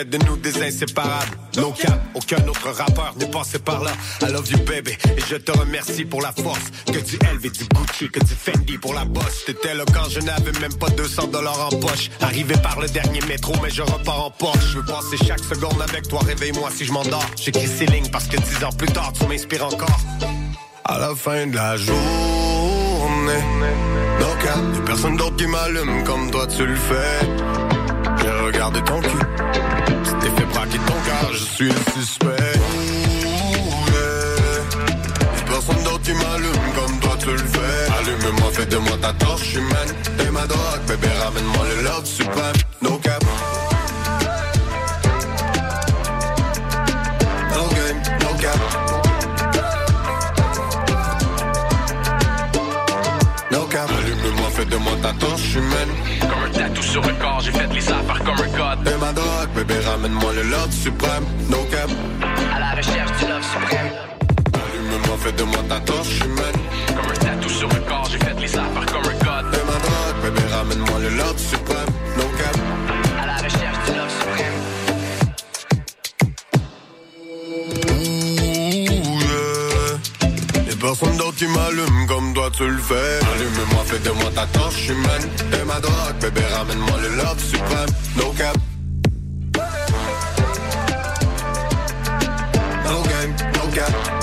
De 0.05 0.19
nous 0.27 0.37
des 0.37 0.62
inséparables. 0.62 1.37
No 1.57 1.73
cap, 1.73 2.01
aucun 2.15 2.47
autre 2.49 2.71
rappeur 2.71 3.15
n'est 3.19 3.31
passé 3.31 3.59
par 3.59 3.83
là. 3.83 3.93
I 4.23 4.33
love 4.33 4.51
you 4.51 4.59
baby, 4.59 4.93
et 4.93 5.21
je 5.29 5.37
te 5.37 5.53
remercie 5.53 6.05
pour 6.05 6.23
la 6.23 6.33
force. 6.33 6.71
Que 6.87 6.99
du 6.99 7.17
LV, 7.17 7.43
du 7.53 7.65
Gucci, 7.75 8.09
que 8.11 8.21
du 8.21 8.35
Fendi 8.35 8.79
pour 8.79 8.95
la 8.95 9.05
bosse. 9.05 9.45
T'étais 9.47 9.75
là 9.75 9.85
quand 9.93 10.09
je 10.09 10.21
n'avais 10.21 10.53
même 10.61 10.75
pas 10.75 10.88
200 10.91 11.29
dollars 11.29 11.69
en 11.73 11.77
poche. 11.77 12.11
Arrivé 12.21 12.55
par 12.62 12.81
le 12.81 12.88
dernier 12.88 13.21
métro, 13.29 13.53
mais 13.62 13.71
je 13.71 13.83
repars 13.83 14.25
en 14.25 14.31
Porsche. 14.31 14.73
Je 14.73 14.79
veux 14.79 14.85
passer 14.85 15.17
chaque 15.27 15.45
seconde 15.45 15.81
avec 15.83 16.09
toi, 16.09 16.21
réveille-moi 16.27 16.71
si 16.75 16.85
je 16.85 16.93
m'endors. 16.93 17.27
J'écris 17.37 17.69
ces 17.69 17.87
lignes 17.87 18.11
parce 18.11 18.27
que 18.27 18.37
dix 18.37 18.65
ans 18.65 18.73
plus 18.73 18.88
tard, 18.88 19.12
tu 19.12 19.27
m'inspires 19.27 19.67
encore. 19.67 20.01
À 20.85 20.99
la 20.99 21.15
fin 21.15 21.47
de 21.47 21.55
la 21.55 21.77
journée, 21.77 21.97
no 24.21 24.27
cap, 24.43 24.59
y'a 24.75 24.81
personne 24.85 25.17
d'autre 25.17 25.37
qui 25.37 25.47
m'allume 25.47 26.05
comme 26.05 26.31
toi 26.31 26.47
tu 26.47 26.67
le 26.67 26.75
fais. 26.75 27.72
J'ai 28.53 28.59
regardé 28.59 28.83
ton 28.83 29.01
cul, 29.01 29.19
t'es 30.21 30.29
fait 30.29 30.45
braquer 30.47 30.79
ton 30.79 30.95
car, 31.07 31.33
je 31.33 31.45
suis 31.45 31.69
le 31.69 31.75
suspect. 31.95 32.27
Personne 35.47 35.83
d'autre 35.85 36.03
qui 36.03 36.12
m'allume 36.12 36.73
comme 36.75 37.01
toi 37.01 37.17
tu 37.19 37.31
le 37.31 37.38
fais. 37.38 37.93
Allume-moi, 37.99 38.51
fais 38.53 38.67
de 38.67 38.77
moi 38.77 38.99
ta 39.01 39.12
torche 39.15 39.55
humaine. 39.55 39.95
T'es 40.19 40.31
ma 40.31 40.47
drogue, 40.47 40.81
bébé, 40.87 41.09
ramène-moi 41.25 41.65
le 41.77 41.83
love 41.83 42.05
suprême. 42.05 42.57
No 42.83 42.99
cap. 42.99 43.25
No 47.55 47.69
game, 47.69 48.03
no 48.21 48.35
cap. 48.38 48.59
No 53.51 53.61
cap. 53.67 53.91
Allume-moi, 53.99 54.51
fais 54.51 54.67
de 54.67 54.77
moi 54.77 54.93
ta 55.03 55.12
torche 55.15 55.55
humaine. 55.55 56.22
Tatou 56.53 56.83
sur 56.83 57.03
le 57.03 57.12
corps, 57.15 57.41
j'ai 57.41 57.53
fait 57.53 57.67
les 57.73 57.88
affaires 57.88 58.23
comme 58.25 58.35
un 58.35 58.51
code. 58.59 58.85
T'es 58.85 58.97
ma 58.99 59.12
drogue, 59.12 59.49
bébé, 59.55 59.75
ramène-moi 59.85 60.33
le 60.35 60.43
love 60.43 60.73
suprême. 60.73 61.25
No 61.51 61.59
cap. 61.71 61.91
À 62.55 62.61
la 62.61 62.71
recherche 62.73 63.12
du 63.19 63.27
love 63.27 63.43
suprême. 63.43 63.93
Allume-moi, 64.55 65.17
fais 65.23 65.33
de 65.33 65.43
moi 65.45 65.62
ta 65.69 65.81
torche 65.81 66.21
humaine. 66.21 66.61
Comme 66.88 67.11
un 67.11 67.15
tatou 67.15 67.49
sur 67.49 67.69
le 67.69 67.81
corps, 67.88 68.09
j'ai 68.11 68.19
fait 68.19 68.41
les 68.41 68.57
affaires 68.57 68.87
comme 68.87 69.05
un 69.05 69.19
code. 69.25 69.51
T'es 69.53 69.65
ma 69.65 69.79
drogue, 69.79 70.23
bébé, 70.23 70.43
ramène-moi 70.53 70.99
le 71.01 71.09
love 71.17 71.38
suprême. 71.38 71.93
Personne 81.53 81.77
d'autre 81.77 81.93
qui 81.93 81.97
m'allume 81.97 82.07
comme 82.07 82.35
toi 82.35 82.51
tu 82.53 82.67
le 82.67 82.79
fais. 82.79 83.21
Allume-moi, 83.35 83.85
fais 83.85 83.99
de 83.99 84.11
moi 84.11 84.31
ta 84.35 84.47
torche 84.47 84.88
humaine. 84.88 85.29
T'es 85.51 85.65
ma 85.65 85.81
drogue, 85.81 86.17
bébé, 86.21 86.41
ramène-moi 86.53 86.99
le 87.03 87.17
love 87.17 87.43
suprême. 87.43 87.88
No 88.17 88.33
cap. 88.33 88.57
No 92.85 93.03
game, 93.03 93.35
no 93.55 93.69
cap. 93.75 94.22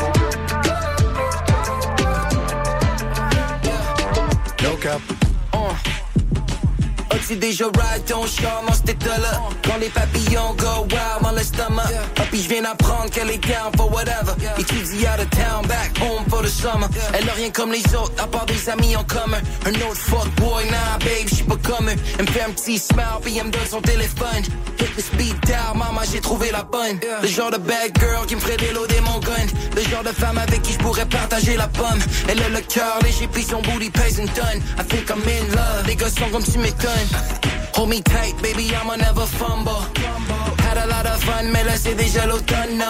As-tu 7.30 7.38
déjà 7.38 7.66
ride 7.66 8.06
ton 8.08 8.26
char 8.26 8.64
dans 8.66 8.74
cet 8.74 8.90
état-là? 8.90 9.42
Quand 9.64 9.78
les 9.80 9.90
papillons 9.90 10.56
go 10.58 10.88
wild 10.90 11.22
dans 11.22 11.32
l'estomac. 11.32 11.84
Papy, 12.16 12.42
je 12.42 12.50
viens 12.50 12.64
d'apprendre 12.64 13.12
qu'elle 13.12 13.30
est 13.30 13.38
down 13.38 13.72
for 13.78 13.92
whatever. 13.94 14.34
Étudie 14.58 15.06
out 15.06 15.20
of 15.20 15.30
town, 15.30 15.62
back 15.68 15.96
home 16.00 16.26
for 16.28 16.42
the 16.42 16.48
summer. 16.48 16.90
Elle 17.14 17.30
a 17.30 17.34
rien 17.34 17.52
comme 17.52 17.72
les 17.72 17.84
autres, 17.94 18.14
à 18.18 18.26
part 18.26 18.48
des 18.48 18.68
amis 18.68 18.96
en 18.96 19.04
commun. 19.04 19.38
Un 19.68 19.76
autre 19.76 19.98
fuck 19.98 20.28
boy, 20.38 20.66
nah 20.72 20.98
babe, 20.98 21.28
j'suis 21.28 21.44
pas 21.44 21.58
comme 21.58 21.86
me 21.86 22.78
smile, 22.78 23.20
puis 23.22 23.38
elle 23.38 23.46
me 23.46 23.52
donne 23.52 23.68
son 23.70 23.82
téléphone. 23.82 24.44
Hit 24.80 24.96
the 24.96 25.02
speed 25.02 25.40
down, 25.42 25.78
maman, 25.78 26.02
j'ai 26.12 26.22
trouvé 26.22 26.50
la 26.52 26.64
bonne. 26.64 27.00
Le 27.22 27.28
genre 27.28 27.52
de 27.52 27.58
bad 27.58 27.92
girl 28.00 28.26
qui 28.26 28.38
me 28.38 28.40
ferait 28.40 28.58
déloader 28.58 29.02
mon 29.02 29.20
gun. 29.20 29.46
Le 29.76 29.84
genre 29.84 30.04
de 30.04 30.10
femme 30.10 30.40
avec 30.40 30.64
qui 30.64 30.74
je 30.74 30.80
pourrais 30.80 31.06
partager 31.06 31.56
la 31.58 31.68
pomme. 31.68 32.00
Elle 32.28 32.42
a 32.42 32.50
le 32.50 32.62
cœur 32.62 32.98
léger, 33.04 33.28
puis 33.32 33.44
son 33.44 33.62
booty 33.62 33.92
pays 33.92 34.18
une 34.18 34.30
tonne. 34.30 34.64
I 34.80 34.84
think 34.84 35.10
I'm 35.12 35.22
in 35.28 35.56
love, 35.56 35.86
les 35.86 35.96
gars 35.96 36.10
sont 36.10 36.30
comme 36.32 36.44
tu 36.44 36.58
m'étonnes. 36.58 37.19
Hold 37.76 37.90
me 37.90 38.02
tight, 38.02 38.36
baby, 38.42 38.76
I'ma 38.76 38.96
never 38.98 39.26
fumble. 39.26 39.82
Had 40.64 40.78
a 40.78 40.88
lot 40.88 41.06
of 41.06 41.24
fun, 41.24 41.44
mais 41.52 41.64
là 41.64 41.78
c'est 41.78 41.96
déjà 41.96 42.26
l'automne. 42.26 42.84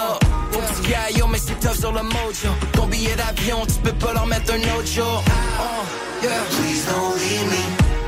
Mon 0.51 0.59
petit 0.59 0.89
gars, 0.89 1.09
yo, 1.15 1.27
mais 1.27 1.37
c'est 1.37 1.59
tough 1.59 1.77
sur 1.79 1.91
le 1.91 2.01
mojo. 2.01 2.49
Ton 2.73 2.87
billet 2.87 3.15
d'avion, 3.15 3.65
tu 3.67 3.75
peux 3.83 3.93
pas 3.93 4.13
leur 4.13 4.25
mettre 4.25 4.53
un 4.53 4.77
autre 4.77 4.87
jour. 4.87 5.23
Oh, 5.59 5.85
yeah. 6.23 6.29
Please 6.49 6.85
don't 6.85 7.15
leave 7.19 7.47
me. 7.51 7.63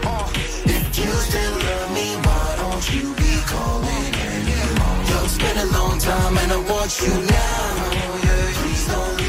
Uh, 0.05 0.25
if 0.65 0.97
you 0.97 1.11
still 1.27 1.53
love 1.65 1.91
me, 1.93 2.15
why 2.25 2.55
don't 2.57 2.83
you 2.93 3.13
be 3.13 3.31
calling 3.45 4.13
anymore? 4.33 4.97
Yo, 5.09 5.23
it's 5.25 5.37
been 5.37 5.57
a 5.57 5.65
long 5.77 5.99
time 5.99 6.37
and 6.37 6.51
I 6.51 6.57
want 6.71 6.99
you 6.99 7.13
now. 7.13 7.91
Yeah. 8.23 8.53
Please 8.57 8.87
don't 8.87 9.20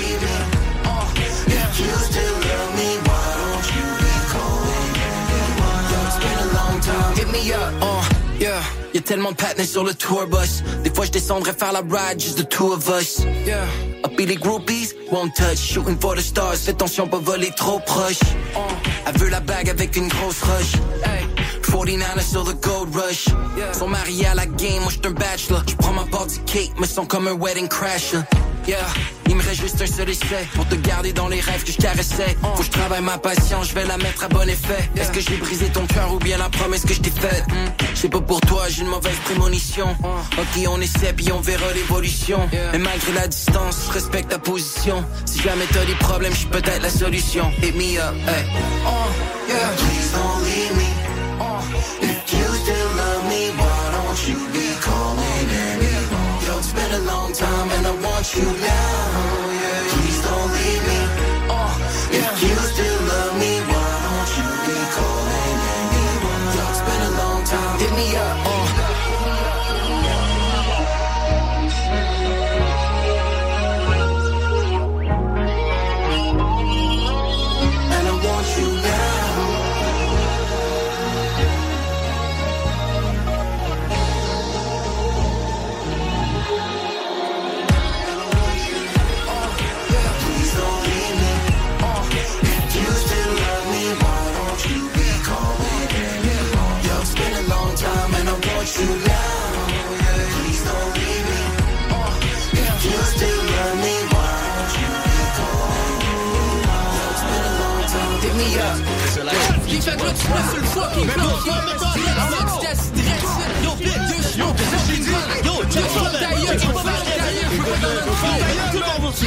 me 7.33 7.53
up, 7.53 7.73
uh, 7.81 8.05
yeah. 8.39 8.63
Y'a 8.93 9.01
tellement 9.01 9.31
de 9.33 9.37
patins 9.37 9.65
sur 9.65 9.85
le 9.85 9.95
tour 9.95 10.27
bus. 10.27 10.63
Des 10.85 10.95
fois, 10.95 11.07
je 11.07 11.11
descendrais 11.11 11.55
faire 11.55 11.73
la 11.73 11.81
ride, 11.81 12.21
just 12.21 12.37
the 12.37 12.49
two 12.49 12.73
of 12.73 12.89
us. 12.89 13.25
Yeah. 13.47 13.65
Up 14.05 14.13
les 14.19 14.37
groupies, 14.37 14.93
won't 15.11 15.35
touch, 15.35 15.59
shooting 15.59 15.99
for 15.99 16.15
the 16.15 16.21
stars. 16.21 16.65
Fais 16.65 16.73
attention, 16.73 17.09
pas 17.09 17.19
voler 17.19 17.51
trop 17.57 17.81
proche. 17.81 18.21
Uh, 18.55 18.59
elle 19.07 19.19
veut 19.19 19.31
la 19.31 19.41
bague 19.41 19.71
avec 19.71 19.97
une 19.97 20.09
grosse 20.09 20.43
rush. 20.43 20.75
Hey. 21.05 21.32
49 21.73 22.21
sur 22.21 22.45
the 22.45 22.55
gold 22.61 22.95
rush. 22.95 23.29
Sont 23.73 23.89
mariés 23.89 24.27
à 24.27 24.35
la 24.35 24.45
game, 24.45 24.83
moi 24.83 24.91
j'suis 24.91 25.01
un 25.07 25.11
bachelor. 25.13 25.63
J'prends 25.67 25.95
ma 25.95 26.05
part 26.05 26.27
du 26.27 26.39
cake, 26.41 26.79
me 26.79 26.87
sens 26.87 27.07
comme 27.09 27.27
un 27.27 27.33
wedding 27.33 27.67
crasher. 27.67 28.21
Yeah, 28.69 28.77
il 29.27 29.35
me 29.35 29.43
reste 29.43 29.63
juste 29.63 29.83
un 29.83 29.87
seul 29.87 30.09
essai 30.09 30.47
pour 30.55 30.69
te 30.69 30.77
garder 30.77 31.13
dans 31.13 31.27
les 31.29 31.41
rêves 31.41 31.65
que 31.65 31.73
je 31.73 31.79
caressais. 31.79 32.37
Faut 32.43 32.61
que 32.61 32.67
je 32.67 32.71
travaille 32.71 33.01
ma 33.01 33.19
patience, 33.19 33.71
je 33.71 33.75
vais 33.75 33.87
la 33.87 33.97
mettre 33.97 34.23
à 34.23 34.29
bon 34.29 34.49
effet. 34.49 34.89
Est-ce 34.97 35.11
que 35.11 35.21
j'ai 35.21 35.37
brisé 35.39 35.67
ton 35.71 35.87
cœur 35.87 36.13
ou 36.13 36.19
bien 36.19 36.37
la 36.37 36.49
promesse 36.51 36.85
que 36.85 36.95
je 36.95 37.01
t'ai 37.01 37.11
faite? 37.11 37.45
C'est 37.95 38.11
pas 38.11 38.21
pour 38.21 38.41
toi, 38.43 38.69
j'ai 38.69 38.83
une 38.83 38.89
mauvaise 38.89 39.17
prémonition. 39.25 39.97
Ok, 40.39 40.69
on 40.69 40.81
essaie 40.81 41.15
puis 41.15 41.33
on 41.33 41.41
verra 41.41 41.73
l'évolution. 41.73 42.39
Mais 42.73 42.79
malgré 42.79 43.13
la 43.15 43.27
distance, 43.27 43.87
je 43.89 43.93
respecte 43.93 44.29
ta 44.29 44.39
position. 44.39 45.05
Si 45.25 45.41
jamais 45.41 45.65
t'as 45.73 45.87
des 45.87 45.97
problèmes, 45.97 46.33
je 46.35 46.41
suis 46.41 46.49
peut-être 46.49 46.83
la 46.83 46.91
solution. 46.91 47.51
Hit 47.63 47.75
me 47.75 47.99
up, 47.99 48.15
hey. 48.27 48.45
Oh, 48.87 48.91
yeah. 49.49 49.57
Please 49.77 50.13
don't 50.13 50.45
leave 50.45 50.77
me. 50.77 50.82
And 58.23 58.37
I 58.39 58.53
want 58.53 58.61
you 58.61 58.67
now. 58.67 59.42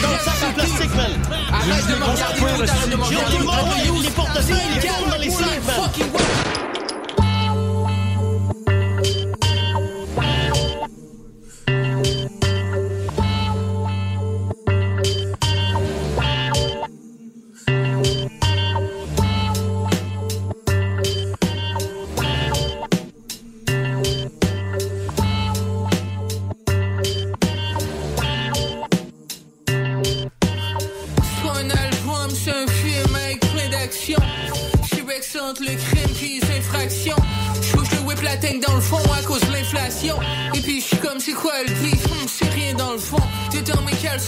Dans 0.01 0.11
le 0.11 0.17
sac 0.17 0.43
en 0.43 0.53
plastique, 0.53 0.95
man. 0.95 1.05
Arrête 1.53 1.87
de 1.87 1.95
me 1.95 2.03
regarder, 2.05 2.41
yo, 2.41 2.47
de 2.47 2.95
me 2.95 3.03
tout 3.03 3.37
le 3.39 3.45
monde, 3.45 3.57
dans 5.09 5.17
les 5.17 5.29
sacs, 5.29 5.63
man. 5.65 6.44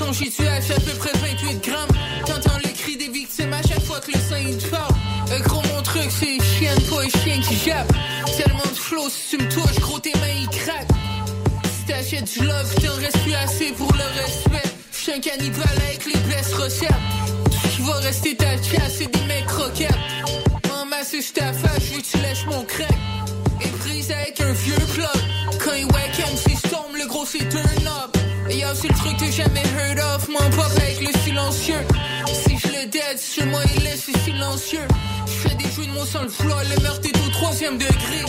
Caleçons, 0.08 0.24
j'y 0.24 0.32
tué 0.32 0.48
à 0.48 0.80
peu 0.80 0.92
près 0.98 1.12
28 1.20 1.62
grammes. 1.62 1.90
T'entends 2.26 2.58
le 2.64 2.70
cri 2.70 2.98
des 2.98 3.10
victimes 3.10 3.54
à 3.54 3.62
chaque 3.62 3.84
fois 3.84 4.00
que 4.00 4.12
le 4.12 4.20
sein 4.20 4.40
il 4.40 4.58
te 4.58 5.44
gros 5.44 5.62
mon 5.74 5.82
truc 5.82 6.10
c'est 6.10 6.42
chien, 6.42 6.74
pas 6.90 7.04
un 7.04 7.22
chien 7.22 7.42
qui 7.42 7.56
jappe. 7.56 7.92
Tellement 8.38 8.60
de 8.60 8.78
flow, 8.78 9.10
si 9.10 9.38
tu 9.38 9.44
me 9.44 9.50
touches, 9.50 9.80
gros 9.80 10.00
tes 10.00 10.14
mains 10.20 10.42
ils 10.42 10.50
craquent. 10.50 10.88
Si 11.64 11.86
t'achètes 11.86 12.32
du 12.32 12.46
love, 12.46 12.76
t'en 12.76 12.96
restes 12.96 13.20
plus 13.20 13.34
assez 13.34 13.72
pour 13.72 13.92
le 13.94 14.22
respect. 14.22 14.70
Un 15.16 15.22
cannibale 15.22 15.77
sans 36.12 36.24
le 36.24 36.30
floor, 36.30 36.62
le 36.76 36.82
meurtre 36.84 37.08
est 37.08 37.18
au 37.26 37.30
troisième 37.32 37.78
degré. 37.78 38.24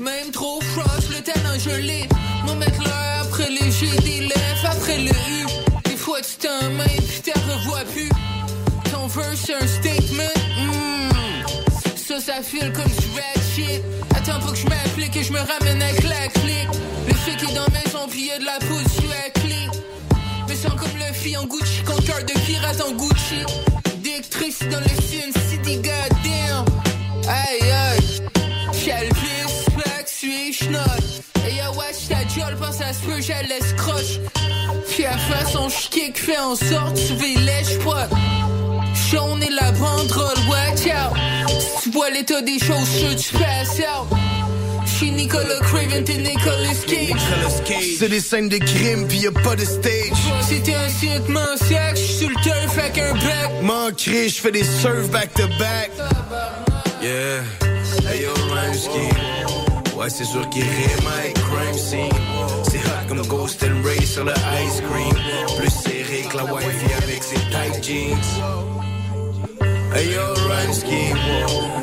Même 0.00 0.30
trop 0.32 0.60
frost, 0.60 1.10
le 1.10 1.20
talent 1.22 1.58
gelé. 1.58 2.08
M'en 2.46 2.54
mettre 2.54 2.82
là 2.82 3.20
après 3.22 3.50
le 3.50 3.70
G, 3.70 3.86
des 4.04 4.28
après 4.64 4.98
le 4.98 5.10
U. 5.10 5.46
Des 5.84 5.96
fois 5.96 6.20
tu 6.22 6.46
t'en 6.46 6.70
main, 6.70 6.84
puis 6.84 7.30
t'en 7.30 7.40
revois 7.40 7.84
plus. 7.92 8.08
Ton 8.90 9.06
verse, 9.08 9.50
un 9.50 9.66
statement. 9.66 10.34
mm. 10.58 11.96
Ça, 11.96 12.20
ça 12.20 12.42
file 12.42 12.72
comme 12.72 12.90
du 13.00 13.08
rat 13.14 13.40
shit. 13.54 13.82
Attends, 14.16 14.40
faut 14.40 14.52
que 14.52 14.58
je 14.58 14.66
m'applique 14.66 15.16
et 15.16 15.22
je 15.22 15.32
me 15.32 15.40
ramène 15.40 15.82
avec 15.82 16.04
la 16.04 16.28
clique. 16.28 16.68
Le 17.08 17.36
qu'il 17.36 17.50
est 17.50 17.54
dans 17.54 17.68
maison, 17.72 18.08
puis 18.08 18.28
y 18.28 18.30
a 18.30 18.38
de 18.38 18.44
la 18.44 18.58
poudre 18.60 18.90
sur 18.90 19.08
la 19.10 19.30
clé. 19.40 19.68
Mais 20.48 20.56
sans 20.56 20.70
comme 20.70 20.96
le 20.96 21.12
fille 21.12 21.36
en 21.36 21.44
Gucci, 21.44 21.82
con 21.84 22.00
cœur 22.06 22.20
de 22.24 22.32
pirate 22.46 22.80
en 22.80 22.92
Gucci. 22.92 23.44
Directrice 23.98 24.60
dans 24.70 24.80
le 24.80 25.02
film, 25.02 25.32
city 25.50 25.76
goddamn. 25.76 26.87
Aïe 27.28 27.70
aïe. 27.70 28.22
Chalpis, 28.72 29.64
pack, 29.76 30.08
suis, 30.08 30.52
schnock. 30.52 31.02
Et 31.46 31.56
ya 31.56 31.70
watch 31.72 32.08
ta 32.08 32.24
gueule, 32.24 32.56
pense 32.56 32.80
à 32.80 32.92
ce 32.92 33.00
peu, 33.00 33.20
j'elle 33.20 33.46
laisse 33.48 33.74
croche. 33.74 34.18
Puis 34.88 35.04
à 35.04 35.16
façon 35.18 35.68
kick 35.90 36.18
fait 36.18 36.38
en 36.38 36.56
sorte, 36.56 36.96
tu 36.96 37.14
veux 37.14 37.44
lèche 37.44 37.78
pas. 37.84 38.08
Jaune 39.10 39.42
et 39.42 39.50
la 39.50 39.70
banderole, 39.72 40.38
watch 40.48 40.86
out. 40.86 41.16
Si 41.48 41.82
tu 41.82 41.90
vois 41.90 42.10
l'état 42.10 42.40
des 42.40 42.58
choses, 42.58 42.88
je 43.00 43.14
tu 43.14 43.34
passes 43.34 43.78
out. 43.78 44.18
J'suis 44.86 45.10
Nicolas 45.12 45.60
Craven, 45.60 46.04
t'es 46.04 46.16
Nicolas 46.16 46.74
Cage. 46.86 47.20
C'est 47.98 48.08
des 48.08 48.20
scènes 48.20 48.48
de 48.48 48.58
crime 48.58 49.06
pis 49.06 49.18
y 49.18 49.26
a 49.26 49.32
pas 49.32 49.54
de 49.54 49.64
stage. 49.64 50.18
C'était 50.48 50.74
un 50.74 50.88
site 50.88 51.28
mensiaque, 51.28 51.96
j'suis 51.96 52.14
sur 52.14 52.28
le 52.30 52.34
turf 52.42 52.78
avec 52.78 52.98
un 52.98 53.12
bec. 53.12 53.62
Manquerai, 53.62 54.28
j'fais 54.28 54.50
des 54.50 54.64
surf 54.64 55.08
back 55.10 55.32
to 55.34 55.46
back. 55.58 55.90
Yeah, 57.00 57.44
hey 58.08 58.22
yo, 58.22 58.34
rhyme. 58.34 59.96
Ouais, 59.96 60.10
c'est 60.10 60.24
sûr 60.24 60.48
qu'il 60.50 60.62
rime 60.62 61.06
avec 61.16 61.34
crime 61.34 61.78
scene. 61.78 62.10
C'est 62.64 62.78
hot 62.78 63.06
comme 63.08 63.24
Ghost 63.26 63.62
and 63.62 63.86
Ray 63.86 64.04
sur 64.04 64.24
le 64.24 64.32
ice 64.32 64.80
cream. 64.80 65.14
Plus 65.58 65.70
serré 65.70 66.22
que 66.28 66.36
la 66.36 66.44
wifey 66.44 66.94
avec 67.02 67.22
ses 67.22 67.36
tight 67.36 67.84
jeans. 67.84 68.18
Hey 69.94 70.08
yo, 70.08 70.34
rhyme 70.48 70.72
scheme. 70.72 71.18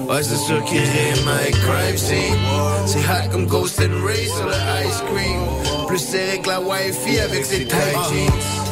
Ouais, 0.09 0.21
c'est 0.21 0.37
sûr 0.37 0.63
qu'il 0.65 0.79
rime 0.79 1.27
avec 1.39 1.55
crime 1.61 1.97
scene. 1.97 2.39
C'est 2.85 2.99
hot 2.99 3.29
comme 3.31 3.47
Ghost 3.47 3.79
and 3.79 4.05
Ray 4.05 4.27
sur 4.27 4.45
le 4.45 4.85
ice 4.85 5.01
cream. 5.13 5.87
Plus 5.87 5.99
serré 5.99 6.39
que 6.41 6.49
la 6.49 6.59
wifey 6.59 7.21
avec 7.21 7.45
ses 7.45 7.65
tight 7.65 7.97
jeans. 8.09 8.64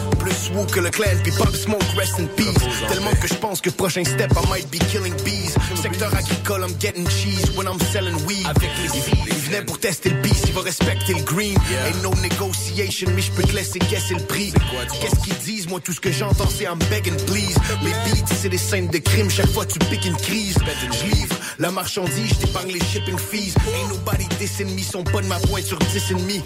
Woo 0.53 0.65
que 0.65 0.79
le 0.79 0.89
clan, 0.89 1.17
puis 1.23 1.31
Pop 1.31 1.55
Smoke, 1.55 1.83
rest 1.97 2.19
in 2.19 2.27
peace. 2.35 2.53
Tellement 2.87 3.13
que 3.19 3.27
je 3.27 3.33
pense 3.35 3.59
que 3.61 3.69
prochain 3.69 4.03
step, 4.03 4.31
I 4.33 4.49
might 4.49 4.69
be 4.71 4.79
killing 4.91 5.13
bees. 5.23 5.55
Secteur 5.81 6.13
agricole, 6.13 6.63
I'm 6.63 6.75
getting 6.79 7.07
cheese 7.07 7.51
when 7.57 7.67
I'm 7.67 7.79
selling 7.91 8.15
weed. 8.27 8.45
Avec 8.45 8.69
les 8.81 8.89
il 9.27 9.35
venait 9.35 9.65
pour 9.65 9.79
tester 9.79 10.09
le 10.09 10.21
beast, 10.21 10.45
il 10.47 10.53
va 10.53 10.61
respecter 10.61 11.13
le 11.13 11.23
green. 11.23 11.55
Ain't 11.87 12.01
no 12.03 12.13
negotiation, 12.21 13.09
mais 13.15 13.21
je 13.21 13.31
peux 13.31 13.43
te 13.43 13.55
laisser 13.55 13.79
guesser 13.79 14.13
le 14.15 14.23
prix. 14.23 14.53
Qu'est-ce 15.01 15.19
qu'ils 15.23 15.37
disent? 15.37 15.67
Moi, 15.67 15.79
tout 15.79 15.93
ce 15.93 15.99
que 15.99 16.11
j'entends, 16.11 16.49
c'est 16.49 16.65
I'm 16.65 16.79
begging 16.89 17.17
please. 17.25 17.55
Les 17.83 17.91
beats, 18.05 18.33
c'est 18.35 18.49
des 18.49 18.57
scènes 18.57 18.87
de 18.87 18.99
crime, 18.99 19.29
chaque 19.29 19.49
fois 19.49 19.65
tu 19.65 19.79
piques 19.79 20.05
une 20.05 20.17
crise. 20.17 20.55
Je 20.91 21.15
livre 21.15 21.35
la 21.59 21.71
marchandise, 21.71 22.29
je 22.29 22.45
t'épargne 22.45 22.71
les 22.71 22.79
shipping 22.79 23.17
fees. 23.17 23.55
Ain't 23.67 23.89
nobody 23.89 24.27
dissing 24.39 24.69
me, 24.75 24.81
sont 24.81 25.03
pas 25.03 25.21
de 25.21 25.27
ma 25.27 25.39
pointe 25.39 25.65
sur 25.65 25.79
10 25.79 26.11
ennemis. 26.11 26.41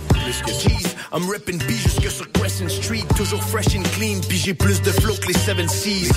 G's, 0.45 0.95
I'm 1.13 1.29
reppin' 1.29 1.57
B 1.57 1.71
jusque 1.71 2.09
sur 2.11 2.31
Crescent 2.33 2.69
Street. 2.69 3.03
Toujours 3.15 3.43
fresh 3.43 3.75
and 3.75 3.83
clean, 3.93 3.96
puis 3.97 4.37
j'ai 4.37 4.53
plus 4.53 4.81
de 4.81 4.91
flow 4.91 5.15
que 5.15 5.27
les 5.27 5.33
7 5.33 5.69
Seas. 5.69 6.11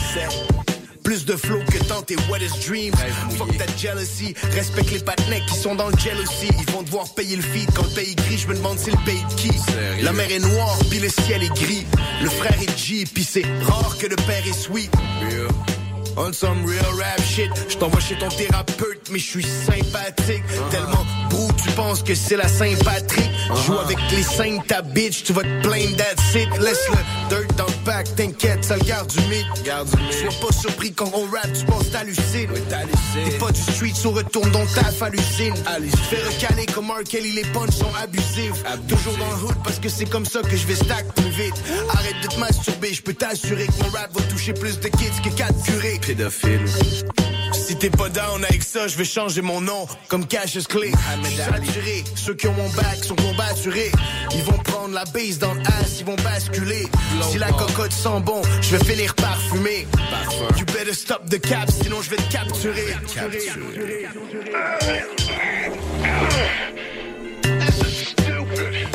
Plus 1.02 1.24
de 1.24 1.34
flow 1.34 1.60
que 1.72 1.78
tant 1.84 2.02
tes 2.02 2.16
wettest 2.30 2.66
dreams. 2.66 2.94
Fuck 3.38 3.56
that 3.56 3.74
jealousy. 3.78 4.34
Respecte 4.52 4.90
les 4.90 4.98
patnais 4.98 5.40
qui 5.48 5.54
sont 5.54 5.74
dans 5.74 5.88
le 5.88 5.96
jealousy. 5.96 6.50
Ils 6.58 6.72
vont 6.72 6.82
devoir 6.82 7.08
payer 7.14 7.36
le 7.36 7.42
feed. 7.42 7.70
Quand 7.74 7.84
le 7.84 7.94
pays 7.94 8.14
gris, 8.14 8.38
je 8.38 8.48
me 8.48 8.54
demande 8.54 8.78
c'est 8.78 8.90
le 8.90 9.04
pays 9.06 9.24
de 9.30 9.34
qui. 9.34 9.50
La 10.02 10.12
mer 10.12 10.30
est 10.30 10.40
noire, 10.40 10.78
puis 10.90 10.98
le 10.98 11.08
ciel 11.08 11.42
est 11.42 11.54
gris. 11.54 11.86
Le 12.22 12.28
frère 12.28 12.60
est 12.60 12.78
G, 12.78 13.04
puis 13.12 13.24
c'est 13.24 13.46
rare 13.62 13.96
que 13.98 14.06
le 14.06 14.16
père 14.16 14.46
est 14.46 14.52
sweet. 14.52 14.92
On 16.16 16.32
some 16.32 16.66
real 16.66 16.94
rap 16.98 17.22
shit. 17.22 17.50
Je 17.68 17.76
t'envoie 17.78 18.00
chez 18.00 18.16
ton 18.16 18.28
thérapeute, 18.28 19.08
mais 19.10 19.18
je 19.18 19.26
suis 19.26 19.44
sympathique. 19.44 20.44
Tellement 20.70 21.06
brou, 21.40 21.52
tu 21.62 21.70
penses 21.72 22.02
que 22.02 22.14
c'est 22.14 22.36
la 22.36 22.48
Saint-Patrick? 22.48 23.30
Joue 23.66 23.78
avec 23.78 23.98
les 24.10 24.22
saints 24.22 24.58
ta 24.66 24.82
bitch, 24.82 25.24
tu 25.24 25.32
vas 25.32 25.42
te 25.42 25.62
plaindre, 25.62 25.96
that's 25.96 26.34
it. 26.34 26.48
Laisse 26.60 26.88
le 26.88 27.36
dirt 27.36 27.56
dans 27.56 27.66
le 27.66 27.84
pack, 27.84 28.14
t'inquiète, 28.16 28.64
ça 28.64 28.76
le 28.76 28.84
garde 28.84 29.10
du 29.10 29.20
mythe. 29.28 29.46
Sois 29.64 30.48
pas 30.48 30.52
surpris 30.54 30.92
quand 30.92 31.10
on 31.14 31.24
rap, 31.30 31.48
tu 31.52 31.64
penses 31.64 31.90
t'hallucines. 31.90 32.50
T'es 33.24 33.38
pas 33.38 33.50
du 33.50 33.60
street, 33.60 33.92
so 33.94 34.10
retourne 34.10 34.50
dans 34.50 34.66
ta 34.66 35.04
à 35.04 35.08
l'usine. 35.08 35.54
Fais 36.10 36.22
recaler 36.22 36.66
comme 36.66 36.90
R. 36.90 37.02
Kelly, 37.08 37.32
les 37.32 37.44
punches 37.44 37.76
sont 37.76 37.94
abusifs. 38.02 38.62
Toujours 38.88 39.16
dans 39.16 39.30
le 39.30 39.44
hood 39.44 39.56
parce 39.64 39.78
que 39.78 39.88
c'est 39.88 40.04
comme 40.04 40.26
ça 40.26 40.40
que 40.42 40.56
je 40.56 40.66
vais 40.66 40.74
stack 40.74 41.06
plus 41.14 41.30
vite. 41.30 41.54
Arrête 41.90 42.20
de 42.22 42.28
te 42.28 42.38
masturber, 42.38 42.92
je 42.92 43.02
peux 43.02 43.14
t'assurer 43.14 43.66
que 43.66 43.84
mon 43.84 43.90
rap 43.90 44.12
va 44.12 44.22
toucher 44.24 44.52
plus 44.52 44.78
de 44.78 44.88
kids 44.88 45.20
que 45.24 45.30
4 45.30 45.62
curés. 45.64 46.00
Pédophile. 46.06 46.60
Si 47.70 47.76
t'es 47.76 47.88
pas 47.88 48.08
down 48.08 48.44
avec 48.44 48.64
ça, 48.64 48.88
je 48.88 48.96
vais 48.96 49.04
changer 49.04 49.42
mon 49.42 49.60
nom 49.60 49.86
comme 50.08 50.26
Cassius 50.26 50.66
Clay. 50.66 50.90
Je 51.22 51.28
suis 51.28 51.36
saturé, 51.36 52.04
ceux 52.16 52.34
qui 52.34 52.48
ont 52.48 52.52
mon 52.54 52.68
bac 52.70 53.04
sont 53.04 53.14
combatturés. 53.14 53.92
Ils 54.34 54.42
vont 54.42 54.58
prendre 54.58 54.92
la 54.92 55.04
base 55.04 55.38
dans 55.38 55.54
le 55.54 55.60
ass, 55.60 56.00
ils 56.00 56.04
vont 56.04 56.16
basculer. 56.16 56.88
Si 57.30 57.38
la 57.38 57.52
cocotte 57.52 57.92
sent 57.92 58.22
bon, 58.24 58.42
je 58.60 58.76
vais 58.76 58.84
finir 58.84 59.14
par 59.14 59.40
fumer. 59.40 59.86
You 60.58 60.64
better 60.66 60.92
stop 60.92 61.30
the 61.30 61.40
cap, 61.40 61.70
sinon 61.70 62.02
je 62.02 62.10
vais 62.10 62.16
te 62.16 62.32
capturer. 62.32 62.96
Stupid. 67.86 68.88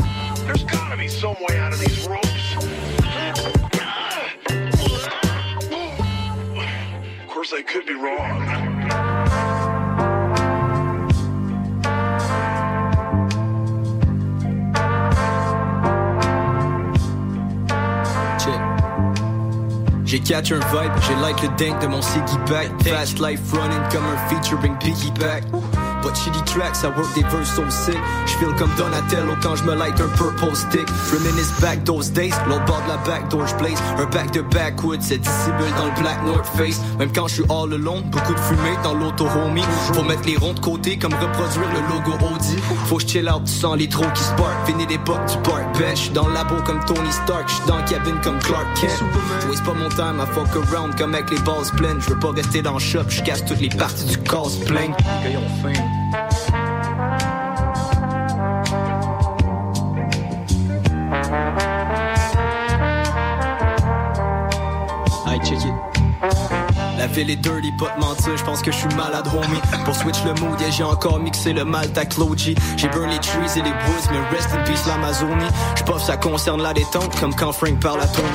There's 0.47 0.63
gotta 0.65 0.97
be 0.97 1.07
some 1.07 1.37
way 1.47 1.57
out 1.59 1.71
of 1.71 1.79
these 1.79 2.05
ropes. 2.05 2.57
Of 7.21 7.29
course, 7.29 7.53
I 7.53 7.61
could 7.61 7.85
be 7.85 7.93
wrong. 7.93 8.64
J'ai 20.05 20.19
catch 20.19 20.51
un 20.51 20.59
vibe, 20.59 20.91
j'ai 21.07 21.15
like 21.15 21.41
le 21.41 21.49
dingue 21.57 21.81
de 21.81 21.87
mon 21.87 22.01
Siggy 22.01 22.37
back. 22.47 22.69
Fast 22.83 23.19
life 23.19 23.39
running 23.51 23.81
comme 23.91 24.05
un 24.05 24.17
featuring 24.29 24.77
piggyback. 24.77 25.43
But 26.05 26.13
shitty 26.13 26.45
tracks, 26.45 26.83
I 26.83 26.89
work 26.89 27.11
des 27.15 27.23
verses 27.23 27.55
so 27.55 27.63
sick. 27.67 27.97
J'feel 28.27 28.53
comme 28.59 28.69
Donatello 28.77 29.33
quand 29.41 29.55
j'me 29.55 29.73
light 29.73 29.99
un 29.99 30.07
purple 30.09 30.55
stick. 30.55 30.87
Reminisce 31.11 31.51
back 31.59 31.83
those 31.83 32.11
days, 32.11 32.31
l'autre 32.47 32.63
bord 32.65 32.83
de 32.83 32.89
la 32.89 32.97
backdoor 32.97 33.47
j'blaze. 33.47 33.81
Un 33.97 34.05
back 34.05 34.31
de 34.31 34.41
backwood, 34.41 35.01
c'est 35.01 35.17
dissimule 35.17 35.73
dans 35.79 35.87
le 35.87 35.99
black 35.99 36.23
North 36.23 36.45
Face. 36.55 36.79
Même 36.99 37.11
quand 37.11 37.27
j'suis 37.27 37.43
all 37.49 37.73
alone, 37.73 38.03
beaucoup 38.11 38.35
de 38.35 38.39
fumée 38.39 38.77
dans 38.83 38.93
l'auto 38.93 39.25
homie. 39.25 39.65
Faut 39.93 40.03
mettre 40.03 40.27
les 40.27 40.37
ronds 40.37 40.53
de 40.53 40.59
côté 40.59 40.99
comme 40.99 41.13
reproduire 41.15 41.69
le 41.73 41.95
logo 41.95 42.23
Audi. 42.23 42.55
Faut 42.85 42.99
chill 42.99 43.27
out, 43.27 43.43
tu 43.45 43.51
sens 43.51 43.75
les 43.75 43.89
trous 43.89 44.05
qui 44.13 44.23
spark. 44.23 44.67
Fini 44.67 44.85
l'époque 44.85 45.25
du 45.25 45.37
park 45.49 45.63
bench. 45.79 46.11
Dans 46.11 46.27
le 46.27 46.35
labo 46.35 46.55
comme 46.67 46.85
Tony 46.85 47.11
Stark, 47.11 47.49
j'suis 47.49 47.65
dans 47.65 47.77
la 47.77 47.83
cabine 47.83 48.19
comme 48.23 48.37
Clark 48.39 48.67
Kent. 48.79 49.03
J'waste 49.41 49.63
pas 49.63 49.73
mon 49.73 49.89
time 49.89 50.19
à 50.19 50.27
fuck 50.27 50.49
around 50.55 50.95
comme 50.95 51.15
avec 51.15 51.31
les 51.31 51.39
balls 51.39 51.65
pleines. 51.75 51.99
J'veux 51.99 52.19
pas 52.19 52.29
rester 52.29 52.61
dans 52.61 52.73
le 52.73 52.79
shop, 52.79 53.09
j'casse 53.09 53.43
toutes 53.43 53.59
les 53.59 53.69
parties 53.69 54.05
du. 54.05 54.17
Cueillons 54.19 55.47
fin. 55.63 55.94
Bye. 56.11 56.24
Est 67.15 67.37
dirty, 67.37 67.71
pas 67.79 67.95
de 67.95 68.01
mentir, 68.01 68.35
j'pense 68.35 68.61
que 68.61 68.73
je 68.73 68.77
suis 68.77 68.89
malade, 68.89 69.25
homie. 69.27 69.61
Pour 69.85 69.95
switch 69.95 70.17
le 70.25 70.33
mood, 70.33 70.59
yeah, 70.59 70.69
j'ai 70.69 70.83
encore 70.83 71.17
mixé 71.17 71.53
le 71.53 71.63
malt 71.63 71.97
à 71.97 72.05
Clogy. 72.05 72.55
J'ai 72.75 72.89
burn 72.89 73.09
les 73.09 73.19
trees 73.19 73.57
et 73.57 73.61
les 73.61 73.69
woods, 73.69 74.09
mais 74.11 74.37
rest 74.37 74.49
in 74.53 74.61
peace 74.63 74.85
l'Amazonie. 74.85 75.45
J'puff, 75.77 76.03
ça 76.03 76.17
concerne 76.17 76.61
la 76.61 76.73
détente, 76.73 77.17
comme 77.17 77.33
quand 77.33 77.53
Frank 77.53 77.79
parle 77.79 78.01
à 78.01 78.07
Tony. 78.07 78.27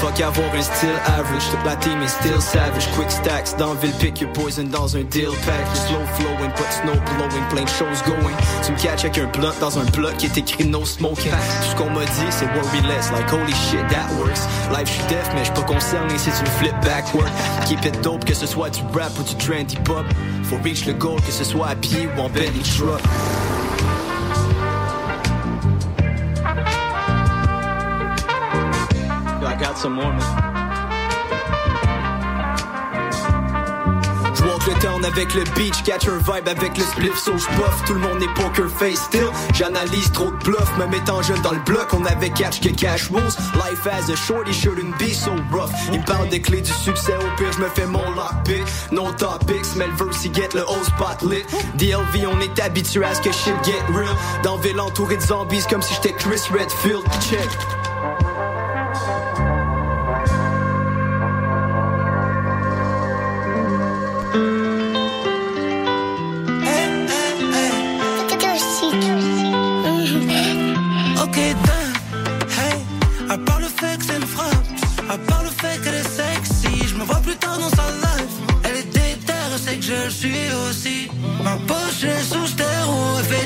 Fuck 0.00 0.20
avoir 0.20 0.54
un 0.54 0.60
style 0.60 0.90
average, 1.06 1.44
toute 1.50 1.64
la 1.64 1.76
team 1.76 2.02
est 2.02 2.08
still 2.08 2.40
savage. 2.40 2.86
Quick 2.94 3.10
stacks, 3.10 3.56
dans 3.58 3.72
ville, 3.72 3.94
pick 3.98 4.20
your 4.20 4.30
poison 4.32 4.64
dans 4.64 4.94
un 4.96 5.02
deal 5.04 5.30
pack. 5.46 5.66
Slow 5.74 6.04
flowing, 6.16 6.50
pas 6.52 6.70
snow 6.70 6.92
blowing, 7.16 7.44
plein 7.48 7.64
de 7.64 7.68
choses 7.70 8.02
going. 8.04 8.36
Tu 8.62 8.72
me 8.72 8.76
catch 8.76 9.06
avec 9.06 9.16
un 9.16 9.28
blunt 9.28 9.54
dans 9.60 9.78
un 9.78 9.84
bloc 9.84 10.14
qui 10.18 10.26
est 10.26 10.36
écrit 10.36 10.66
no 10.66 10.84
smoking. 10.84 11.32
Tout 11.32 11.70
ce 11.70 11.74
qu'on 11.74 11.90
m'a 11.90 12.04
dit, 12.04 12.28
c'est 12.28 12.46
worry 12.46 12.86
less, 12.86 13.10
like 13.12 13.32
holy 13.32 13.54
shit, 13.54 13.80
that 13.88 14.12
works. 14.18 14.42
Life, 14.76 14.92
j'suis 14.92 15.06
def, 15.08 15.30
mais 15.34 15.42
j'suis 15.42 15.54
pas 15.54 15.62
concerné 15.62 16.18
si 16.18 16.30
tu 16.30 16.44
le 16.44 16.50
flip 16.50 16.74
backward. 16.82 17.30
Keep 17.66 17.84
it 17.86 18.00
dope, 18.02 18.25
que 18.26 18.34
ce 18.34 18.46
soit 18.46 18.70
du 18.70 18.82
rap 18.92 19.12
ou 19.18 19.22
du 19.22 19.34
trendy 19.36 19.76
pop. 19.84 20.04
Faut 20.44 20.58
reach 20.62 20.84
le 20.86 20.92
goal, 20.92 21.20
que 21.22 21.32
ce 21.32 21.44
soit 21.44 21.68
à 21.68 21.76
pied 21.76 22.08
ou 22.16 22.20
en 22.20 22.28
belly 22.28 22.62
truck. 22.62 23.00
I 29.56 29.58
got 29.58 29.78
some 29.78 29.94
more, 29.94 30.12
man. 30.12 30.45
Town 34.86 35.04
avec 35.04 35.34
le 35.34 35.42
beach, 35.56 35.82
catch 35.82 36.06
un 36.06 36.18
vibe 36.18 36.46
avec 36.46 36.78
le 36.78 36.84
spliff, 36.84 37.18
so 37.18 37.36
j'puff, 37.36 37.84
tout 37.86 37.94
le 37.94 37.98
monde 37.98 38.22
est 38.22 38.32
poker 38.40 38.70
face 38.70 39.00
still. 39.00 39.30
J'analyse 39.52 40.12
trop 40.12 40.30
de 40.30 40.36
bluff, 40.44 40.78
me 40.78 40.86
mettant 40.86 41.20
jeune 41.22 41.40
dans 41.42 41.50
le 41.50 41.58
bloc, 41.66 41.92
on 41.92 42.04
avait 42.04 42.30
catch 42.30 42.60
que 42.60 42.68
cash 42.68 43.10
rules. 43.10 43.34
Life 43.54 43.84
as 43.86 44.08
a 44.12 44.14
shorty 44.14 44.52
shouldn't 44.52 44.96
be 44.98 45.12
so 45.12 45.32
rough. 45.50 45.72
Il 45.92 46.04
parle 46.04 46.28
des 46.28 46.40
clés 46.40 46.60
du 46.60 46.70
succès, 46.70 47.14
au 47.16 47.36
pire 47.36 47.50
j'me 47.52 47.66
fais 47.74 47.86
mon 47.86 48.08
lockpick. 48.12 48.62
No 48.92 49.10
topics, 49.10 49.74
mais 49.74 49.88
le 49.88 49.94
verse 49.94 50.24
il 50.24 50.32
get 50.32 50.50
le 50.54 50.62
whole 50.62 50.84
spot 50.84 51.20
lit. 51.22 51.42
DLV, 51.74 52.28
on 52.32 52.40
est 52.40 52.60
habitué 52.60 53.04
à 53.04 53.12
ce 53.12 53.22
que 53.22 53.32
shit 53.32 53.54
get 53.64 53.82
real. 53.92 54.14
Dans 54.44 54.56
ville 54.56 54.78
entouré 54.78 55.16
de 55.16 55.22
zombies 55.22 55.64
comme 55.68 55.82
si 55.82 55.94
j'étais 55.94 56.12
Chris 56.12 56.42
Redfield. 56.52 57.02
Check. 57.28 57.85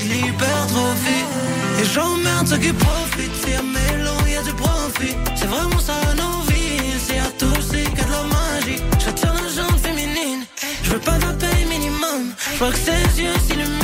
L'hypertrophie. 0.04 1.24
Et 1.80 1.84
j'emmerde 1.84 2.46
ceux 2.48 2.58
qui 2.58 2.72
profitent, 2.72 3.36
si 3.44 3.52
à 3.54 3.62
Mélo 3.62 4.16
y'a 4.28 4.42
du 4.42 4.52
profit. 4.52 5.16
C'est 5.36 5.46
vraiment 5.46 5.78
ça 5.78 5.94
nos 6.16 6.42
vies, 6.50 6.98
c'est 7.06 7.18
à 7.18 7.30
tous, 7.38 7.62
c'est 7.70 7.84
que 7.84 8.04
de 8.04 8.10
la 8.10 8.22
magie. 8.34 8.82
J'attire 9.02 9.34
la 9.34 9.48
jambe 9.56 9.78
féminine, 9.78 10.44
je 10.82 10.90
veux 10.90 11.00
pas 11.00 11.18
de 11.18 11.32
paye 11.40 11.64
minimum. 11.66 12.34
Je 12.52 12.58
vois 12.58 12.70
que 12.70 12.78
ses 12.78 13.22
yeux 13.22 13.38
s'illuminent, 13.46 13.79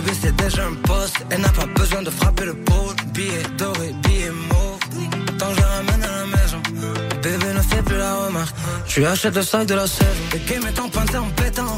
bébé, 0.00 0.12
c'est 0.20 0.36
déjà 0.36 0.64
un 0.66 0.74
poste. 0.86 1.16
Elle 1.30 1.40
n'a 1.40 1.48
pas 1.48 1.66
besoin 1.66 2.02
de 2.02 2.10
frapper 2.10 2.44
le 2.44 2.54
pôle. 2.54 2.94
Billet 3.14 3.42
doré, 3.58 3.94
billet 4.02 4.30
mauve. 4.50 4.80
Tant 5.38 5.52
je 5.54 5.60
la 5.60 5.68
ramène 5.76 6.04
à 6.04 6.12
la 6.18 6.26
maison. 6.36 6.60
Bébé 7.22 7.48
ne 7.54 7.62
fait 7.62 7.82
plus 7.82 7.98
la 7.98 8.14
remarque. 8.14 8.54
Tu 8.86 9.04
achètes 9.04 9.36
le 9.36 9.42
sac 9.42 9.66
de 9.66 9.74
la 9.74 9.86
sève. 9.86 10.18
Le 10.32 10.38
game 10.48 10.66
est 10.70 10.78
en 10.78 10.86
en 10.86 11.28
pétant. 11.40 11.76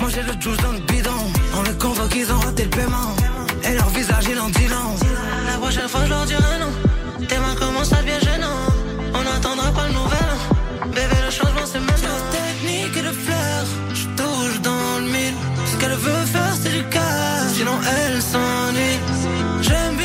Moi 0.00 0.08
j'ai 0.12 0.22
le 0.22 0.34
juice 0.40 0.56
dans 0.58 0.72
le 0.72 0.80
bidon. 0.80 1.22
On 1.56 1.62
les 1.62 1.76
convoque, 1.84 2.14
ils 2.16 2.30
ont 2.32 2.40
raté 2.40 2.64
le 2.64 2.70
paiement. 2.70 3.10
Et 3.66 3.74
leur 3.74 3.88
visage, 3.90 4.24
il 4.30 4.38
en 4.38 4.48
dit 4.48 4.68
long. 4.68 4.94
La 5.46 5.56
prochaine 5.58 5.88
fois, 5.88 6.00
je 6.04 6.10
leur 6.10 6.26
dirai 6.26 6.58
non. 6.60 7.26
Tes 7.28 7.38
mains 7.38 7.56
commencent 7.58 7.92
à 7.92 8.02
bien 8.02 8.18
gênant. 8.20 8.60
On 9.14 9.22
n'attendra 9.22 9.70
pas 9.72 9.86
le 9.88 9.94
nouvel. 9.94 10.30
Bébé, 10.96 11.16
le 11.24 11.30
changement, 11.30 11.66
c'est 11.72 11.80
maintenant. 11.80 12.18
La 12.24 12.38
technique 12.38 12.96
et 12.96 13.02
le 13.02 13.12
flair. 13.12 13.64
Qu'elle 15.84 15.96
veut 15.96 16.26
faire, 16.26 16.54
c'est 16.60 16.70
du 16.70 16.84
cash. 16.84 17.52
Sinon, 17.54 17.78
elle 17.96 18.22
s'ennuie. 18.22 18.98
J'aime 19.60 19.96
bien 19.96 20.03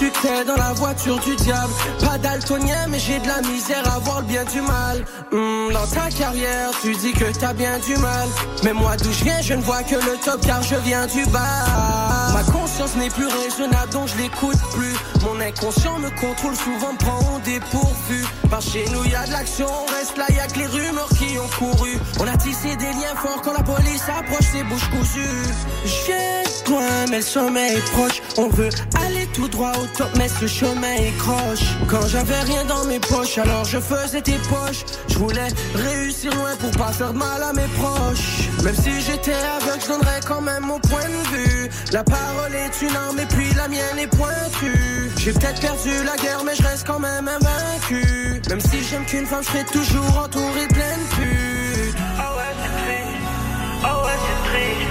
succès 0.00 0.44
dans 0.46 0.56
la 0.56 0.72
voiture 0.72 1.18
du 1.20 1.36
diable. 1.36 1.72
Pas 2.00 2.16
daltonien, 2.16 2.86
mais 2.88 2.98
j'ai 2.98 3.18
de 3.18 3.28
la 3.28 3.42
misère 3.42 3.84
à 3.94 3.98
voir 3.98 4.20
le 4.20 4.26
bien 4.26 4.44
du 4.44 4.62
mal. 4.62 5.04
Hmm, 5.30 5.72
dans 5.72 5.86
ta 5.86 6.08
carrière, 6.10 6.70
tu 6.80 6.94
dis 6.96 7.12
que 7.12 7.26
t'as 7.38 7.52
bien 7.52 7.78
du 7.80 7.94
mal. 7.96 8.26
Mais 8.64 8.72
moi, 8.72 8.96
d'où 8.96 9.12
je 9.12 9.24
viens, 9.24 9.42
je 9.42 9.54
ne 9.54 9.62
vois 9.62 9.82
que 9.82 9.96
le 9.96 10.16
top 10.24 10.40
car 10.46 10.62
je 10.62 10.76
viens 10.76 11.06
du 11.06 11.24
bas. 11.26 12.32
Ma 12.32 12.42
conscience 12.50 12.96
n'est 12.96 13.10
plus 13.10 13.26
raisonnable, 13.26 13.92
donc 13.92 14.08
je 14.08 14.16
l'écoute 14.22 14.60
plus. 14.72 14.96
Mon 15.24 15.38
inconscient 15.38 15.98
me 15.98 16.08
contrôle 16.18 16.56
souvent, 16.56 16.92
me 16.94 16.98
prend 16.98 17.18
au 17.34 17.38
dépourvu. 17.40 18.24
Par 18.48 18.62
chez 18.62 18.86
nous, 18.92 19.04
y 19.04 19.14
a 19.14 19.26
de 19.26 19.32
l'action, 19.32 19.66
on 19.66 19.86
reste 19.94 20.16
là, 20.16 20.24
y 20.30 20.40
a 20.40 20.46
que 20.46 20.58
les 20.60 20.66
rumeurs 20.66 21.10
qui 21.18 21.38
ont 21.38 21.50
couru. 21.58 21.98
On 22.20 22.26
a 22.26 22.36
tissé 22.38 22.74
des 22.76 22.92
liens 22.98 23.16
forts 23.16 23.42
quand 23.42 23.52
la 23.52 23.62
police 23.62 24.04
approche, 24.08 24.46
c'est 24.50 24.64
bouche 24.64 24.88
cousue. 24.90 25.36
Je 25.84 26.06
viens 26.06 26.40
loin, 26.70 27.06
mais 27.10 27.18
le 27.18 27.22
sommet 27.22 27.74
est 27.74 27.90
proche. 27.92 28.22
On 28.38 28.48
veut 28.48 28.70
aller 29.04 29.19
tout 29.32 29.48
droit 29.48 29.72
au 29.78 29.86
top, 29.96 30.10
mais 30.16 30.28
ce 30.28 30.46
chemin 30.46 30.94
est 30.98 31.16
croche. 31.18 31.64
Quand 31.88 32.06
j'avais 32.06 32.40
rien 32.40 32.64
dans 32.64 32.84
mes 32.84 33.00
poches, 33.00 33.38
alors 33.38 33.64
je 33.64 33.78
faisais 33.78 34.20
tes 34.20 34.38
poches. 34.48 34.84
Je 35.08 35.18
voulais 35.18 35.48
réussir 35.74 36.34
loin 36.34 36.54
pour 36.58 36.70
pas 36.72 36.92
faire 36.92 37.14
mal 37.14 37.42
à 37.42 37.52
mes 37.52 37.68
proches. 37.78 38.48
Même 38.64 38.74
si 38.74 39.00
j'étais 39.00 39.34
aveugle, 39.34 39.80
je 39.82 39.88
donnerais 39.88 40.20
quand 40.26 40.40
même 40.40 40.64
mon 40.64 40.78
point 40.80 41.04
de 41.04 41.36
vue. 41.36 41.70
La 41.92 42.04
parole 42.04 42.54
est 42.54 42.82
une 42.82 42.96
arme 42.96 43.18
et 43.20 43.26
puis 43.26 43.52
la 43.54 43.68
mienne 43.68 43.98
est 43.98 44.06
pointue. 44.06 45.10
J'ai 45.16 45.32
peut-être 45.32 45.60
perdu 45.60 45.90
la 46.04 46.16
guerre, 46.16 46.42
mais 46.44 46.54
je 46.54 46.62
reste 46.62 46.86
quand 46.86 47.00
même 47.00 47.28
invaincu. 47.28 48.40
Même 48.48 48.60
si 48.60 48.82
j'aime 48.82 49.04
qu'une 49.04 49.26
femme, 49.26 49.42
je 49.42 49.48
serai 49.48 49.64
toujours 49.64 50.18
entouré 50.24 50.66
de 50.68 50.72
pleine 50.72 51.04
pute. 51.16 51.96
Oh 52.16 52.36
ouais, 52.36 52.54
c'est 52.62 52.84
triste. 52.84 53.84
Oh 53.84 54.04
ouais, 54.04 54.18
c'est 54.24 54.50
triste. 54.50 54.89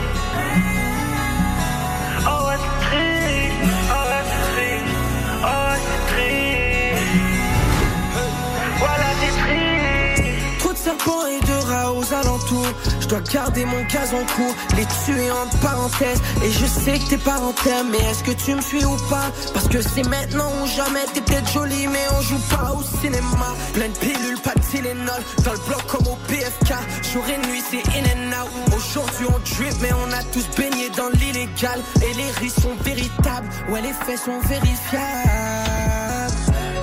Et 11.29 11.39
de 11.45 11.53
rats 11.67 11.93
aux 11.93 12.13
alentours. 12.13 12.67
Je 12.99 13.07
dois 13.07 13.21
garder 13.21 13.65
mon 13.65 13.81
gaz 13.83 14.13
en 14.13 14.25
cours, 14.35 14.55
les 14.77 14.85
tuer 15.05 15.31
en 15.31 15.47
parenthèse. 15.59 16.21
Et 16.43 16.51
je 16.51 16.65
sais 16.65 16.99
que 16.99 17.09
t'es 17.09 17.17
pas 17.17 17.39
en 17.39 17.53
terme, 17.53 17.89
mais 17.91 17.97
est-ce 18.09 18.23
que 18.23 18.31
tu 18.31 18.55
me 18.55 18.61
suis 18.61 18.83
ou 18.85 18.95
pas? 19.09 19.31
Parce 19.53 19.67
que 19.67 19.81
c'est 19.81 20.07
maintenant 20.07 20.51
ou 20.61 20.67
jamais. 20.67 21.05
T'es 21.13 21.21
peut-être 21.21 21.51
jolie, 21.51 21.87
mais 21.87 22.05
on 22.17 22.21
joue 22.21 22.39
pas 22.49 22.73
au 22.73 22.83
cinéma. 23.01 23.55
Pleine 23.73 23.93
pilule, 23.93 24.39
pas 24.43 24.53
de 24.55 24.61
Tylenol. 24.61 25.21
Dans 25.43 25.53
le 25.53 25.59
bloc 25.67 25.85
comme 25.87 26.07
au 26.07 26.17
PFK. 26.27 26.73
Jour 27.13 27.23
et 27.29 27.47
nuit, 27.47 27.63
c'est 27.69 27.83
in 27.97 28.05
and 28.05 28.43
out. 28.43 28.49
Aujourd'hui, 28.75 29.25
on 29.27 29.39
drip, 29.39 29.73
mais 29.81 29.93
on 29.93 30.11
a 30.11 30.23
tous 30.33 30.47
baigné 30.57 30.89
dans 30.95 31.09
l'illégal. 31.09 31.79
Et 32.01 32.13
les 32.15 32.31
risques 32.39 32.61
sont 32.61 32.75
véritables. 32.83 33.49
Ouais, 33.69 33.81
les 33.81 33.93
faits 33.93 34.19
sont 34.19 34.39
vérifiables. 34.47 35.09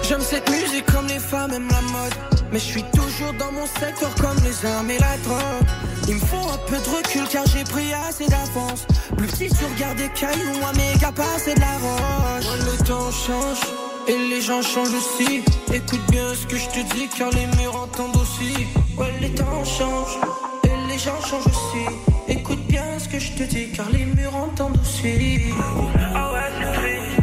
J'aime 0.02 0.22
cette 0.22 0.48
musique 0.50 0.86
comme 0.86 1.06
les 1.06 1.18
femmes 1.18 1.52
aiment 1.52 1.68
la 1.70 1.82
mode. 1.82 2.35
Mais 2.56 2.60
je 2.60 2.68
suis 2.68 2.84
toujours 2.84 3.34
dans 3.38 3.52
mon 3.52 3.66
secteur 3.66 4.14
comme 4.14 4.38
les 4.42 4.64
armes 4.64 4.90
et 4.90 4.96
la 4.98 5.18
drogue. 5.18 5.68
Il 6.08 6.14
me 6.14 6.20
faut 6.20 6.48
un 6.48 6.56
peu 6.66 6.78
de 6.78 6.88
recul 6.96 7.28
car 7.30 7.44
j'ai 7.48 7.64
pris 7.64 7.92
assez 7.92 8.26
d'avance. 8.28 8.86
Plus 9.14 9.26
petit, 9.26 9.48
tu 9.48 9.64
regardes 9.66 9.98
des 9.98 10.08
cailloux, 10.08 10.58
moi 10.58 10.72
méga 10.72 11.12
c'est 11.36 11.54
de 11.54 11.60
la 11.60 11.76
roche. 11.84 12.46
Ouais, 12.46 12.64
le 12.64 12.84
temps 12.86 13.10
change 13.10 13.60
et 14.08 14.16
les 14.30 14.40
gens 14.40 14.62
changent 14.62 14.94
aussi. 14.94 15.42
Écoute 15.70 16.00
bien 16.10 16.32
ce 16.32 16.46
que 16.46 16.56
je 16.56 16.66
te 16.68 16.94
dis 16.94 17.08
car 17.08 17.28
les 17.28 17.44
murs 17.58 17.76
entendent 17.76 18.16
aussi. 18.16 18.66
Ouais, 18.96 19.12
les 19.20 19.34
temps 19.34 19.62
changent 19.62 20.18
et 20.64 20.88
les 20.88 20.98
gens 20.98 21.20
changent 21.20 21.48
aussi. 21.48 21.84
Écoute 22.26 22.66
bien 22.68 22.98
ce 22.98 23.06
que 23.06 23.18
je 23.18 23.32
te 23.32 23.42
dis 23.42 23.70
car 23.72 23.90
les 23.90 24.06
murs 24.06 24.34
entendent 24.34 24.80
aussi. 24.80 25.52
Oh 25.52 26.32
ouais, 26.32 26.50
c'est 26.62 27.15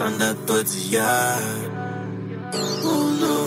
ça 0.00 0.08
date 0.18 0.38
pas 0.46 0.62
d'hier. 0.62 1.38
Oh 2.84 3.10
non, 3.22 3.44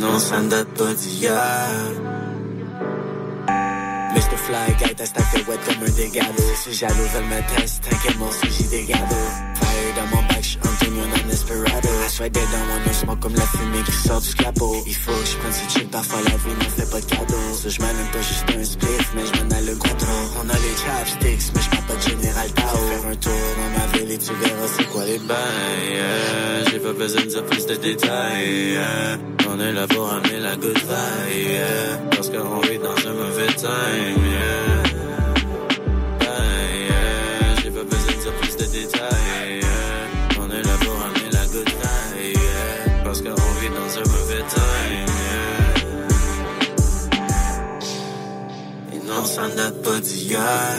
non. 0.00 0.18
Ça 0.18 0.40
ne 0.40 0.48
date 0.48 0.68
pas 0.76 0.92
d'hier. 0.92 1.32
Mr. 4.14 4.36
Fly 4.44 4.74
Guy, 4.80 4.94
ta 4.96 5.06
stack 5.06 5.34
est 5.36 5.48
wet 5.48 5.60
comme 5.66 5.86
un 5.86 5.90
dégado. 5.90 6.42
Si 6.56 6.72
jaloux 6.72 7.08
veulent 7.14 7.30
me 7.34 7.40
test, 7.54 7.84
t'inquiète, 7.84 8.16
j'ai 8.58 8.64
des 8.64 8.84
gados. 8.86 9.32
Fire 9.60 9.94
dans 9.98 10.16
mon 10.16 10.31
Antonio 11.02 11.16
dans 11.16 11.28
Desperado. 11.28 11.88
I 11.88 12.08
swear 12.08 12.30
they 12.30 12.40
don't 12.40 12.68
want 12.70 12.86
no 12.86 12.92
smoke 12.92 13.20
comme 13.20 13.34
la 13.34 13.46
fumée 13.46 13.82
qui 13.84 13.92
sort 13.92 14.20
du 14.20 14.34
capot. 14.34 14.76
Il 14.86 14.94
faut 14.94 15.12
que 15.12 15.26
j'prenne 15.26 15.52
ce 15.52 15.78
chick, 15.78 15.90
parfois 15.90 16.20
la 16.24 16.30
vie 16.30 16.56
ne 16.58 16.64
fait 16.64 16.90
pas 16.90 17.00
de 17.00 17.06
cadeaux. 17.06 17.52
Ça, 17.54 17.68
j'm'amène 17.68 18.10
pas 18.12 18.22
juste 18.22 18.44
un 18.48 18.64
spliff, 18.64 19.12
mais 19.14 19.22
j'mène 19.26 19.52
à 19.52 19.60
le 19.60 19.76
quattro. 19.76 20.12
On 20.42 20.48
a 20.48 20.54
les 20.54 20.76
chapsticks, 20.82 21.52
mais 21.54 21.60
j'prends 21.62 21.82
pas 21.82 21.94
de 21.94 22.02
Général 22.02 22.52
Tao. 22.52 22.76
Faire 22.76 23.06
un 23.10 23.16
tour 23.16 23.46
dans 23.58 23.78
ma 23.78 23.86
ville 23.98 24.10
et 24.12 24.18
tu 24.18 24.32
verras 24.34 24.68
c'est 24.76 24.88
quoi 24.90 25.04
les 25.04 25.18
bails. 25.18 25.92
yeah. 25.92 26.70
J'ai 26.70 26.78
pas 26.78 26.92
besoin 26.92 27.22
de 27.22 27.26
dire 27.26 27.44
plus 27.46 27.66
de 27.66 27.74
détails. 27.76 28.72
yeah. 28.72 29.18
On 29.48 29.60
est 29.60 29.72
là 29.72 29.86
pour 29.86 30.10
amener 30.10 30.38
la 30.40 30.56
good 30.56 30.78
vibe. 30.78 31.50
yeah. 31.50 31.98
Parce 32.10 32.30
qu'on 32.30 32.60
vit 32.60 32.78
dans 32.78 33.08
un 33.08 33.14
mauvais 33.14 33.52
time. 33.56 34.71
Ça 49.34 49.48
ne 49.48 49.70
pas 49.70 49.98
d'hier. 49.98 50.76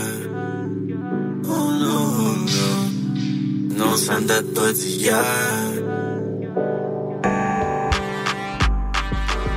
Oh 1.46 1.72
non, 1.86 2.36
non. 2.58 3.76
Non, 3.76 3.96
ça 3.98 4.20
ne 4.20 4.42
pas 4.42 4.72
d'hier. 4.72 5.26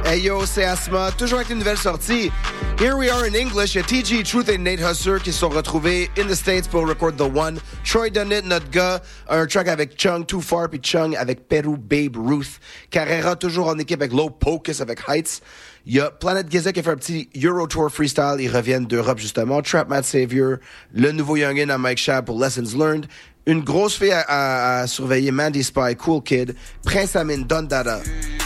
Hey 0.06 0.22
yo, 0.22 0.46
c'est 0.46 0.64
Asma, 0.64 1.10
toujours 1.12 1.38
avec 1.40 1.50
une 1.50 1.58
nouvelle 1.58 1.76
sortie. 1.76 2.30
Here 2.78 2.96
we 2.96 3.10
are 3.10 3.24
in 3.24 3.34
English. 3.34 3.74
Il 3.74 3.78
y 3.78 3.80
a 3.80 3.82
TG 3.82 4.22
Truth 4.22 4.48
et 4.48 4.56
Nate 4.56 4.80
Husser 4.80 5.16
qui 5.22 5.32
sont 5.32 5.48
retrouvés 5.48 6.10
in 6.18 6.26
the 6.26 6.34
States 6.34 6.68
pour 6.68 6.86
record 6.88 7.16
The 7.16 7.22
One. 7.22 7.58
Troy 7.84 8.10
Dunnett, 8.10 8.44
notre 8.44 8.70
gars, 8.70 9.02
un 9.28 9.46
track 9.46 9.68
avec 9.68 10.00
Chung, 10.00 10.24
Too 10.24 10.40
Far, 10.40 10.68
puis 10.70 10.80
Chung 10.82 11.16
avec 11.16 11.48
Peru 11.48 11.76
Babe 11.76 12.16
Ruth. 12.16 12.60
Carrera 12.90 13.36
toujours 13.36 13.68
en 13.68 13.78
équipe 13.78 14.00
avec 14.00 14.12
Low 14.12 14.30
Pocus 14.30 14.80
avec 14.80 15.00
Heights. 15.08 15.42
Il 15.88 16.10
Planet 16.20 16.50
Giza 16.50 16.72
qui 16.72 16.80
a 16.80 16.82
fait 16.82 16.90
un 16.90 16.96
petit 16.96 17.28
Euro 17.44 17.66
Tour 17.68 17.90
freestyle. 17.92 18.36
Ils 18.40 18.50
reviennent 18.50 18.86
d'Europe 18.86 19.18
justement. 19.18 19.62
Trap 19.62 19.88
Matt 19.88 20.04
Savior, 20.04 20.56
le 20.92 21.12
nouveau 21.12 21.36
Youngin 21.36 21.68
à 21.70 21.78
Mike 21.78 21.98
Shab 21.98 22.24
pour 22.26 22.40
Lessons 22.40 22.76
Learned. 22.76 23.06
Une 23.46 23.62
grosse 23.62 23.94
fille 23.96 24.10
à, 24.10 24.22
à- 24.22 24.80
à 24.80 24.86
surveiller, 24.88 25.30
Mandy 25.30 25.62
Spy, 25.62 25.94
Cool 25.96 26.22
Kid, 26.24 26.56
Prince 26.84 27.14
Amin, 27.14 27.42
Don 27.46 27.62
Dada, 27.62 28.00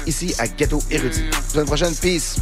ici 0.07 0.35
à 0.39 0.47
Ghetto 0.47 0.83
Érudit. 0.91 1.25
La 1.31 1.41
semaine 1.43 1.67
prochaine, 1.67 1.95
peace. 1.95 2.37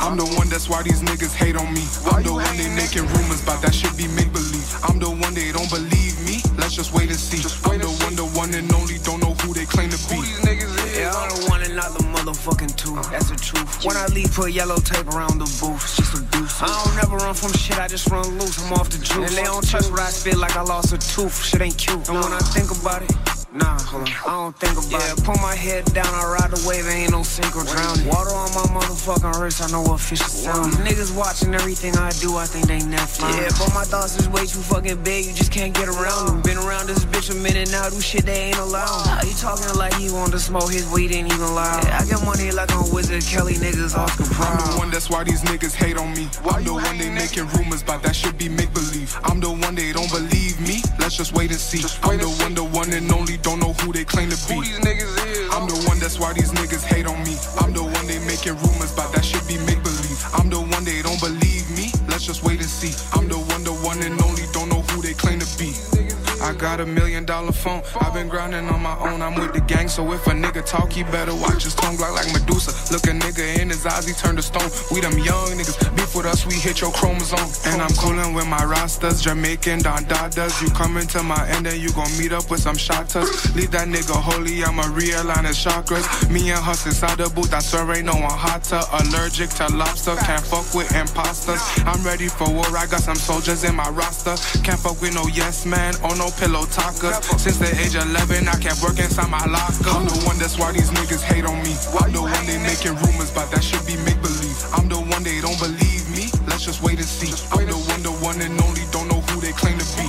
I'm 0.00 0.16
the 0.18 0.24
one 0.36 0.48
that's 0.48 0.68
why 0.68 0.82
these 0.82 1.00
niggas 1.00 1.32
hate 1.34 1.56
on 1.56 1.72
me. 1.72 1.82
I'm 2.10 2.22
the 2.22 2.32
one 2.34 2.56
they 2.56 2.68
making 2.74 3.06
rumors 3.14 3.42
about 3.42 3.62
that 3.62 3.72
shit 3.74 3.96
be 3.96 4.08
make 4.08 4.21
That's 13.10 13.30
the 13.30 13.36
truth. 13.36 13.84
When 13.84 13.96
I 13.96 14.06
leave, 14.06 14.32
put 14.32 14.52
yellow 14.52 14.76
tape 14.76 15.06
around 15.08 15.38
the 15.38 15.48
booth. 15.60 15.82
It's 15.82 15.96
just 15.96 16.14
abuse. 16.14 16.62
I 16.62 16.66
don't 16.66 16.96
never 16.96 17.16
run 17.16 17.34
from 17.34 17.52
shit, 17.52 17.78
I 17.78 17.88
just 17.88 18.10
run 18.10 18.26
loose. 18.38 18.58
I'm 18.64 18.72
off 18.74 18.90
the 18.90 18.98
juice. 18.98 19.16
And 19.16 19.36
they 19.36 19.44
don't 19.44 19.66
trust 19.66 19.90
what 19.90 20.00
I 20.00 20.10
spit 20.10 20.36
like 20.36 20.56
I 20.56 20.62
lost 20.62 20.92
a 20.92 20.98
tooth. 20.98 21.44
Shit 21.44 21.60
ain't 21.60 21.78
cute. 21.78 22.08
And 22.08 22.18
when 22.18 22.32
I 22.32 22.38
think 22.38 22.70
about 22.70 23.02
it, 23.02 23.41
Nah, 23.54 23.78
hold 23.84 24.08
on. 24.08 24.14
I 24.24 24.32
don't 24.32 24.56
think 24.56 24.80
about 24.80 25.04
it. 25.12 25.24
Put 25.24 25.36
my 25.42 25.54
head 25.54 25.84
down, 25.92 26.08
I 26.08 26.24
ride 26.24 26.50
the 26.50 26.64
wave, 26.66 26.88
ain't 26.88 27.12
no 27.12 27.22
sink 27.22 27.52
or 27.54 27.64
drowning. 27.64 28.08
Water 28.08 28.32
on 28.32 28.48
my 28.56 28.80
motherfucking 28.80 29.36
wrist, 29.40 29.60
I 29.60 29.68
know 29.68 29.82
what 29.82 30.00
fish 30.00 30.22
is 30.24 30.32
sound. 30.32 30.72
Niggas 30.80 31.14
watching 31.14 31.52
everything 31.52 31.94
I 31.96 32.10
do, 32.16 32.36
I 32.36 32.46
think 32.46 32.66
they 32.66 32.80
Netflix. 32.80 33.28
Yeah, 33.36 33.52
but 33.60 33.68
my 33.74 33.84
thoughts 33.84 34.18
is 34.18 34.26
way 34.30 34.46
too 34.48 34.64
fucking 34.64 35.04
big, 35.04 35.26
you 35.26 35.34
just 35.34 35.52
can't 35.52 35.74
get 35.74 35.88
around 35.88 36.28
them. 36.28 36.40
Been 36.40 36.56
around 36.56 36.86
this 36.88 37.04
bitch 37.04 37.28
a 37.30 37.36
minute 37.36 37.70
now, 37.70 37.90
do 37.90 38.00
shit 38.00 38.24
they 38.24 38.48
ain't 38.48 38.58
allowed. 38.58 39.04
Nah, 39.04 39.20
he 39.20 39.34
talking 39.34 39.68
like 39.76 39.92
he 40.00 40.10
want 40.10 40.32
to 40.32 40.38
smoke 40.38 40.72
his 40.72 40.88
weed, 40.88 41.12
ain't 41.12 41.28
even 41.28 41.54
loud. 41.54 41.84
Yeah, 41.84 42.00
I 42.00 42.06
get 42.06 42.24
money 42.24 42.50
like 42.52 42.72
I'm 42.72 42.88
Wizard 42.88 43.22
Kelly, 43.24 43.60
niggas 43.60 43.94
off 43.94 44.16
the 44.16 44.24
I'm 44.40 44.56
the 44.72 44.78
one 44.78 44.90
that's 44.90 45.10
why 45.10 45.24
these 45.24 45.42
niggas 45.42 45.74
hate 45.74 45.98
on 45.98 46.14
me. 46.14 46.24
I'm 46.48 46.64
the 46.64 46.72
one 46.72 46.96
they 46.96 47.10
making 47.10 47.48
rumors 47.52 47.82
about 47.82 48.02
that 48.04 48.16
should 48.16 48.38
be 48.38 48.48
make 48.48 48.72
believe. 48.72 49.12
I'm 49.24 49.40
the 49.40 49.52
one 49.52 49.74
they 49.74 49.92
don't 49.92 50.10
believe 50.10 50.58
me. 50.60 50.80
Let's 50.98 51.16
just 51.16 51.34
wait 51.34 51.50
and 51.50 51.60
see. 51.60 51.84
I'm 52.02 52.16
the 52.16 52.32
one, 52.40 52.54
the 52.54 52.64
one 52.64 52.90
and 52.94 53.12
only 53.12 53.36
don't 53.42 53.58
know 53.58 53.72
who 53.82 53.92
they 53.92 54.04
claim 54.04 54.30
to 54.30 54.38
be. 54.48 54.54
Who 54.54 54.62
these 54.62 54.78
niggas 54.78 55.26
is? 55.26 55.50
I'm 55.50 55.66
the 55.66 55.74
one 55.88 55.98
that's 55.98 56.18
why 56.18 56.32
these 56.32 56.52
niggas 56.52 56.84
hate 56.84 57.06
on 57.06 57.18
me. 57.24 57.34
I'm 57.58 57.72
the 57.74 57.82
one 57.82 58.06
they 58.06 58.18
making 58.24 58.54
rumors 58.62 58.92
about 58.94 59.12
that 59.12 59.24
shit 59.24 59.42
be 59.48 59.58
make 59.66 59.82
believe. 59.82 60.18
I'm 60.32 60.48
the 60.48 60.62
one 60.62 60.84
they 60.84 61.02
don't 61.02 61.20
believe 61.20 61.66
me. 61.74 61.90
Let's 62.06 62.24
just 62.24 62.42
wait 62.44 62.60
and 62.60 62.70
see. 62.70 62.94
I'm 63.12 63.28
the 63.28 63.41
I 66.42 66.52
got 66.54 66.80
a 66.80 66.86
million 66.86 67.24
dollar 67.24 67.52
phone. 67.52 67.82
I've 68.00 68.14
been 68.14 68.28
grinding 68.28 68.68
on 68.68 68.82
my 68.82 68.98
own. 68.98 69.22
I'm 69.22 69.34
with 69.36 69.52
the 69.52 69.60
gang, 69.60 69.88
so 69.88 70.12
if 70.12 70.26
a 70.26 70.30
nigga 70.30 70.66
talk, 70.66 70.92
he 70.92 71.04
better 71.04 71.34
watch 71.34 71.62
his 71.62 71.74
tongue 71.74 71.96
block 71.96 72.14
like 72.14 72.26
Medusa. 72.32 72.72
Look 72.92 73.04
a 73.06 73.14
nigga 73.14 73.60
in 73.60 73.70
his 73.70 73.86
eyes, 73.86 74.06
he 74.06 74.12
turned 74.12 74.38
to 74.38 74.42
stone. 74.42 74.68
We 74.90 75.00
them 75.00 75.16
young 75.18 75.54
niggas. 75.54 75.78
Beef 75.96 76.14
with 76.16 76.26
us, 76.26 76.44
we 76.44 76.54
hit 76.54 76.80
your 76.80 76.90
chromosome. 76.90 77.46
And 77.72 77.80
I'm 77.80 77.94
coolin' 77.94 78.34
with 78.34 78.46
my 78.46 78.64
rosters, 78.64 79.22
Jamaican 79.22 79.82
Don 79.82 80.04
Dadas. 80.04 80.60
You 80.60 80.68
coming 80.70 81.06
to 81.08 81.22
my 81.22 81.48
end 81.48 81.66
and 81.68 81.78
you 81.78 81.92
gon' 81.92 82.10
meet 82.18 82.32
up 82.32 82.50
with 82.50 82.60
some 82.60 82.76
shotters. 82.76 83.30
Leave 83.54 83.70
that 83.70 83.86
nigga 83.86 84.18
holy, 84.18 84.64
I'ma 84.64 84.82
realign 84.98 85.46
his 85.46 85.58
chakras. 85.58 86.04
Me 86.28 86.50
and 86.50 86.58
Hus 86.58 86.86
inside 86.86 87.18
the 87.18 87.30
booth, 87.30 87.54
I 87.54 87.60
swear 87.60 87.86
ain't 87.96 88.06
no 88.06 88.14
one 88.14 88.30
hotter. 88.30 88.82
Allergic 88.98 89.50
to 89.62 89.68
lobster, 89.76 90.16
can't 90.16 90.44
fuck 90.44 90.66
with 90.74 90.90
imposters. 90.94 91.62
I'm 91.86 92.02
ready 92.02 92.26
for 92.26 92.50
war, 92.50 92.66
I 92.76 92.86
got 92.86 93.00
some 93.00 93.16
soldiers 93.16 93.62
in 93.62 93.76
my 93.76 93.88
roster. 93.90 94.34
Can't 94.64 94.80
fuck 94.80 95.00
with 95.00 95.14
no 95.14 95.26
yes 95.28 95.64
man 95.64 95.94
or 96.02 96.16
no 96.16 96.31
pillow 96.36 96.64
talkers. 96.66 97.16
Since 97.40 97.58
the 97.58 97.70
age 97.80 97.94
of 97.94 98.08
11, 98.08 98.48
I 98.48 98.56
kept 98.58 98.82
working 98.82 99.04
inside 99.04 99.30
my 99.30 99.44
locker. 99.46 99.90
I'm 99.90 100.06
the 100.06 100.18
one 100.26 100.38
that's 100.38 100.58
why 100.58 100.72
these 100.72 100.90
niggas 100.90 101.22
hate 101.22 101.44
on 101.44 101.58
me. 101.62 101.74
I'm 101.98 102.12
the 102.12 102.22
one 102.22 102.44
they 102.46 102.58
making 102.58 102.96
rumors 103.02 103.30
about 103.32 103.50
that 103.52 103.62
should 103.62 103.84
be 103.86 103.96
make 104.04 104.20
believe. 104.22 104.58
I'm 104.72 104.88
the 104.88 105.00
one 105.00 105.22
they 105.22 105.40
don't 105.40 105.58
believe 105.58 106.04
me. 106.10 106.30
Let's 106.46 106.64
just 106.64 106.82
wait 106.82 106.98
and 106.98 107.08
see. 107.08 107.32
I'm 107.52 107.66
the 107.66 107.76
one, 107.90 108.02
the 108.02 108.12
one 108.24 108.40
and 108.40 108.54
only 108.62 108.84
don't 108.90 109.08
know 109.08 109.20
who 109.32 109.40
they 109.40 109.52
claim 109.52 109.78
to 109.78 109.86
be. 109.96 110.06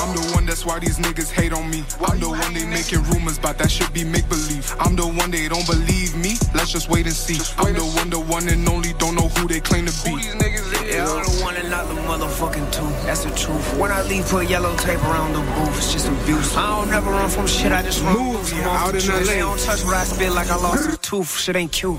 I'm 0.00 0.14
the 0.16 0.24
one 0.34 0.39
that's 0.60 0.68
why 0.68 0.78
these 0.78 0.98
niggas 0.98 1.30
hate 1.30 1.54
on 1.54 1.70
me. 1.70 1.82
I'm 2.04 2.20
the 2.20 2.28
one 2.28 2.52
they 2.52 2.66
making 2.66 3.02
rumors 3.04 3.38
about 3.38 3.56
that 3.58 3.70
shit 3.70 3.90
be 3.94 4.04
make 4.04 4.28
believe. 4.28 4.74
I'm 4.78 4.94
the 4.94 5.06
one 5.06 5.30
they 5.30 5.48
don't 5.48 5.66
believe 5.66 6.14
me. 6.16 6.36
Let's 6.54 6.70
just 6.70 6.90
wait 6.90 7.06
and 7.06 7.14
see. 7.14 7.40
I'm 7.56 7.72
the 7.72 7.80
one, 7.96 8.10
the 8.10 8.20
one 8.20 8.46
and 8.46 8.68
only 8.68 8.92
don't 8.98 9.14
know 9.14 9.28
who 9.28 9.48
they 9.48 9.60
claim 9.60 9.86
to 9.86 9.94
be. 10.04 10.10
Yeah, 10.12 11.08
I'm 11.08 11.24
the 11.24 11.40
one 11.42 11.56
and 11.56 11.70
not 11.70 11.88
the 11.88 11.94
motherfucking 11.94 12.72
two. 12.72 12.84
That's 13.06 13.24
the 13.24 13.30
truth. 13.30 13.78
When 13.78 13.90
I 13.90 14.02
leave, 14.02 14.26
put 14.28 14.50
yellow 14.50 14.76
tape 14.76 15.00
around 15.00 15.32
the 15.32 15.40
booth. 15.40 15.78
It's 15.78 15.92
just 15.94 16.08
abuse. 16.08 16.54
I 16.54 16.66
don't 16.76 16.90
never 16.90 17.10
run 17.10 17.30
from 17.30 17.46
shit. 17.46 17.72
I 17.72 17.80
just 17.80 18.02
run 18.02 18.32
loose. 18.34 18.52
I'm 18.52 18.64
out 18.64 18.92
the 18.92 18.98
in 18.98 19.00
juice. 19.00 19.28
LA. 19.28 19.32
They 19.32 19.38
don't 19.38 19.60
touch 19.60 19.82
what 19.84 19.94
I 19.94 20.04
spit 20.04 20.32
like 20.32 20.50
I 20.50 20.56
lost 20.56 20.92
a 20.92 20.96
tooth. 20.98 21.38
Shit 21.38 21.56
ain't 21.56 21.72
cute. 21.72 21.98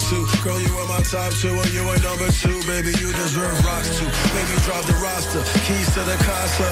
It 0.00 0.14
out, 0.14 0.20
rock 0.20 0.30
too. 0.30 0.42
Girl, 0.42 0.60
you 0.60 0.80
in 0.80 0.88
my 0.88 1.00
top 1.02 1.32
two, 1.32 1.48
and 1.48 1.72
you 1.72 1.82
in 1.82 2.02
number 2.02 2.30
two. 2.30 2.60
Baby, 2.66 2.92
you 3.00 3.12
deserve 3.12 3.64
rocks 3.64 3.98
too. 3.98 4.06
Baby, 4.32 4.54
drop 4.64 4.84
the 4.84 4.94
roster. 5.02 5.42
Keys 5.64 5.92
to 5.94 6.00
the 6.00 6.16
casa. 6.24 6.68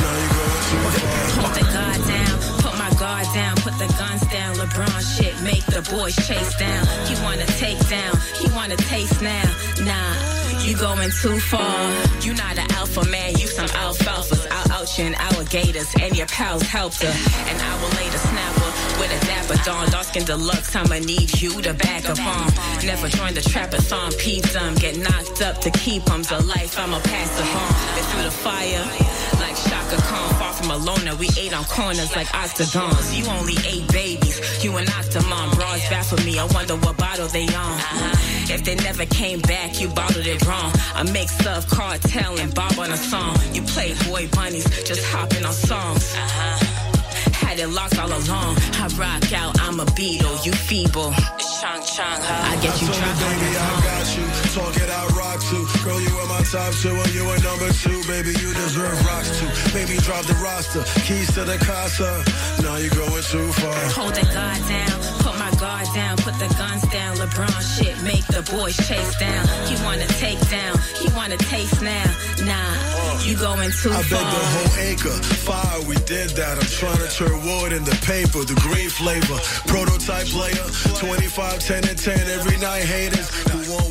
Now 0.00 0.14
you 0.20 0.28
going 0.30 0.62
too 0.70 0.84
far. 1.00 1.44
Put 1.44 1.54
the 1.60 1.66
guard 1.72 2.02
down, 2.06 2.38
put 2.60 2.78
my 2.78 2.90
guard 2.98 3.26
down, 3.34 3.56
put 3.56 3.78
the 3.78 3.88
guns 3.98 4.22
down. 4.32 4.56
LeBron 4.56 5.00
shit, 5.16 5.40
make 5.42 5.64
the 5.66 5.82
boys 5.90 6.16
chase 6.26 6.54
down. 6.58 6.86
He 7.06 7.14
wanna 7.22 7.46
take 7.58 7.80
down, 7.88 8.16
he 8.36 8.48
wanna 8.54 8.76
taste 8.76 9.22
now. 9.22 9.48
Nah, 9.80 10.14
you 10.62 10.76
going 10.76 11.10
too 11.10 11.38
far. 11.40 11.90
You 12.20 12.34
not 12.34 12.58
an 12.58 12.70
alpha 12.72 13.04
man, 13.06 13.36
you 13.36 13.46
some 13.46 13.68
alfalfas. 13.68 14.46
I'll 14.50 14.80
out 14.80 14.98
you 14.98 15.06
and 15.06 15.16
alligators, 15.16 15.94
and 16.00 16.16
your 16.16 16.26
pals 16.26 16.62
helped 16.62 17.02
her. 17.02 17.14
And 17.48 17.60
I 17.60 17.74
will 17.80 17.92
later 18.00 18.18
snap 18.18 18.54
her 18.54 18.89
with 19.48 19.66
a. 19.66 19.90
Dark 19.90 20.04
skin 20.04 20.24
deluxe, 20.24 20.74
I'ma 20.76 20.98
need 20.98 21.40
you 21.40 21.50
to 21.62 21.74
back 21.74 22.08
up 22.08 22.18
on. 22.18 22.46
Never 22.86 23.08
join 23.08 23.34
the 23.34 23.40
trapathon, 23.40 24.16
peep 24.18 24.44
them. 24.54 24.74
Get 24.76 24.96
knocked 24.98 25.42
up 25.42 25.60
to 25.62 25.70
keep 25.70 26.04
them. 26.04 26.22
The 26.22 26.40
life 26.44 26.78
I'ma 26.78 27.00
pass 27.00 27.32
on. 27.40 27.70
They 27.94 28.02
through 28.08 28.24
the 28.24 28.30
fire 28.30 28.84
like 29.40 29.56
Shaka 29.56 29.96
Khan. 30.02 30.34
Far 30.38 30.52
from 30.52 30.70
alone, 30.70 31.18
we 31.18 31.28
ate 31.38 31.52
on 31.52 31.64
corners 31.64 32.14
like 32.14 32.28
octagons. 32.34 33.16
You 33.16 33.26
only 33.26 33.56
ate 33.66 33.86
babies, 33.92 34.38
you 34.64 34.76
an 34.76 34.86
octomom. 34.86 35.54
Bras 35.54 36.10
for 36.10 36.22
me, 36.24 36.38
I 36.38 36.46
wonder 36.46 36.76
what 36.76 36.96
bottle 36.96 37.28
they 37.28 37.46
on. 37.54 37.78
If 38.48 38.64
they 38.64 38.76
never 38.76 39.06
came 39.06 39.40
back, 39.40 39.80
you 39.80 39.88
bottled 39.88 40.26
it 40.26 40.44
wrong. 40.46 40.72
A 40.96 41.04
mix 41.04 41.46
of 41.46 41.68
cartel 41.68 42.38
and 42.38 42.54
Bob 42.54 42.78
on 42.78 42.90
a 42.90 42.96
song. 42.96 43.36
You 43.52 43.62
play 43.62 43.94
boy 44.06 44.28
bunnies, 44.28 44.68
just 44.84 45.04
hopping 45.04 45.44
on 45.44 45.52
songs. 45.52 46.14
Had 47.42 47.58
it 47.58 47.68
locked 47.68 47.98
all 47.98 48.08
along. 48.08 48.56
I 48.82 48.86
rock 48.96 49.32
out, 49.32 49.60
I'm 49.60 49.80
a 49.80 49.86
beetle, 49.96 50.36
you 50.44 50.52
feeble. 50.52 51.12
Chung 51.60 51.82
chung, 51.84 52.20
I 52.50 52.56
get 52.62 52.80
you 52.80 52.88
drunk 52.88 53.20
on 53.20 53.36
baby, 53.36 53.50
I 53.52 53.60
tongue. 53.60 53.82
got 53.84 54.06
you. 54.16 54.24
Talk 54.56 54.76
it 54.76 54.90
out, 54.90 55.08
rock 55.16 55.40
too. 55.50 55.64
Girl, 55.84 56.00
you 56.00 56.12
in 56.22 56.28
my 56.28 56.42
top 56.48 56.72
two, 56.80 56.88
and 56.94 57.12
you 57.14 57.24
in 57.34 57.42
number 57.42 57.70
two. 57.84 58.00
Baby, 58.08 58.32
you 58.40 58.54
deserve 58.54 58.96
rocks 59.06 59.30
too. 59.38 59.48
Baby, 59.74 59.96
drop 60.00 60.24
the 60.24 60.34
roster. 60.42 60.82
Keys 61.04 61.32
to 61.34 61.44
the 61.44 61.58
casa. 61.58 62.24
Now 62.62 62.76
you're 62.76 62.94
going 62.94 63.22
too 63.24 63.48
far. 63.60 63.74
Hold 63.98 64.14
the 64.14 64.24
guard 64.32 64.62
down, 64.68 64.98
my 65.40 65.50
guard 65.56 65.88
down, 65.94 66.16
put 66.18 66.34
the 66.38 66.52
guns 66.60 66.82
down. 66.92 67.16
LeBron 67.16 67.60
shit, 67.74 67.96
make 68.02 68.24
the 68.26 68.42
boys 68.52 68.76
chase 68.86 69.14
down. 69.18 69.42
He 69.66 69.74
wanna 69.82 70.06
take 70.20 70.38
down, 70.50 70.76
he 71.00 71.08
wanna 71.16 71.38
taste 71.38 71.80
now. 71.80 72.04
Nah, 72.44 73.24
you 73.24 73.36
going 73.36 73.72
too 73.72 73.90
I 73.90 74.02
far. 74.04 74.20
bet 74.20 74.26
the 74.36 74.44
whole 74.54 74.72
acre. 74.84 75.16
Fire, 75.48 75.80
we 75.88 75.96
did 76.04 76.30
that. 76.36 76.54
I'm 76.60 76.70
trying 76.80 77.00
to 77.00 77.08
turn 77.08 77.36
wood 77.48 77.72
into 77.72 77.96
paper. 78.04 78.44
The 78.44 78.58
green 78.60 78.90
flavor. 78.90 79.38
Prototype 79.66 80.26
player. 80.28 80.66
25, 81.00 81.58
10 81.58 81.88
and 81.88 81.98
10 81.98 82.20
every 82.36 82.58
night. 82.58 82.84
Haters. 82.84 83.28
Who 83.48 83.58
want 83.72 83.89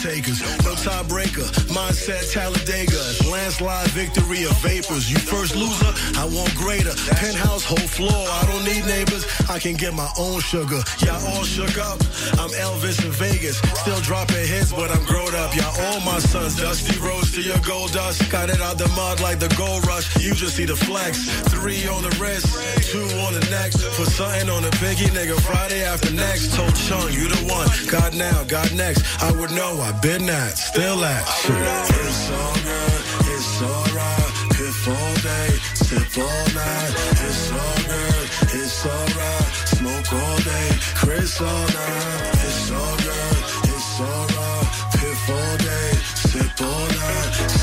takers. 0.00 0.40
No 0.64 0.72
tiebreaker. 0.72 1.44
Mindset 1.68 2.32
Talladega. 2.32 3.00
Landslide 3.30 3.88
victory 3.92 4.44
of 4.44 4.56
vapors. 4.64 5.10
You 5.10 5.18
first 5.18 5.54
loser. 5.54 5.92
I 6.18 6.24
want 6.24 6.54
greater. 6.56 6.92
Penthouse, 7.20 7.64
whole 7.64 7.88
floor. 7.88 8.24
I 8.40 8.46
don't 8.48 8.64
need 8.64 8.84
neighbors. 8.86 9.24
I 9.48 9.58
can 9.58 9.74
get 9.74 9.92
my 9.92 10.08
own 10.18 10.40
sugar. 10.40 10.80
Y'all 11.04 11.20
all 11.32 11.44
shook 11.44 11.76
up. 11.78 12.00
I'm 12.40 12.50
Elvis 12.56 13.04
in 13.04 13.12
Vegas. 13.12 13.58
Still 13.80 14.00
dropping 14.00 14.46
hits, 14.46 14.72
but 14.72 14.90
I'm 14.90 15.04
grown 15.04 15.34
up. 15.34 15.54
Y'all 15.54 15.74
all 15.86 16.00
my 16.00 16.18
sons. 16.18 16.56
Dusty 16.56 16.98
Rose 16.98 17.32
to 17.32 17.42
your 17.42 17.58
gold 17.60 17.92
dust. 17.92 18.30
Got 18.30 18.48
it 18.48 18.60
out 18.60 18.78
the 18.78 18.88
mud 18.96 19.20
like 19.20 19.38
the 19.38 19.52
gold 19.56 19.86
rush. 19.86 20.16
You 20.16 20.34
just 20.34 20.56
see 20.56 20.64
the 20.64 20.76
flex. 20.76 21.28
Three 21.52 21.86
on 21.88 22.02
the 22.02 22.14
wrist, 22.20 22.46
two 22.90 23.04
on 23.26 23.34
the 23.34 23.44
neck. 23.50 23.72
For 23.72 24.06
something 24.06 24.48
on 24.48 24.62
the 24.62 24.70
pinky, 24.80 25.06
nigga. 25.06 25.38
Friday 25.40 25.82
after 25.84 26.12
next. 26.12 26.54
Told 26.54 26.74
Chung, 26.76 27.12
you 27.12 27.28
the 27.28 27.42
one. 27.52 27.68
God 27.90 28.14
now, 28.14 28.44
God 28.44 28.72
next. 28.74 29.02
I 29.22 29.32
would 29.32 29.50
know, 29.50 29.80
I've 29.80 29.89
been 30.02 30.26
that, 30.26 30.56
still 30.56 31.04
at. 31.04 31.24
Shit. 31.42 31.56
It's 31.56 32.30
all 32.30 32.54
good, 32.68 33.00
it's 33.34 33.62
alright. 33.62 34.30
Piff 34.54 34.88
all 34.88 35.14
day, 35.24 35.50
sip 35.74 36.18
all 36.18 36.46
night. 36.54 36.92
It's 37.26 37.50
all 37.52 37.80
good, 37.90 38.26
it's 38.60 38.86
alright. 38.86 39.50
Smoke 39.74 40.12
all 40.12 40.38
day, 40.38 40.68
Chris 40.94 41.40
all 41.40 41.66
night. 41.74 42.30
It's 42.46 42.70
all 42.70 42.96
good, 43.08 43.38
it's 43.72 44.00
alright. 44.00 44.68
Piff 44.94 45.30
all 45.30 45.56
day, 45.58 45.90
sip 46.14 46.60
all 46.62 46.86
night. 46.86 47.59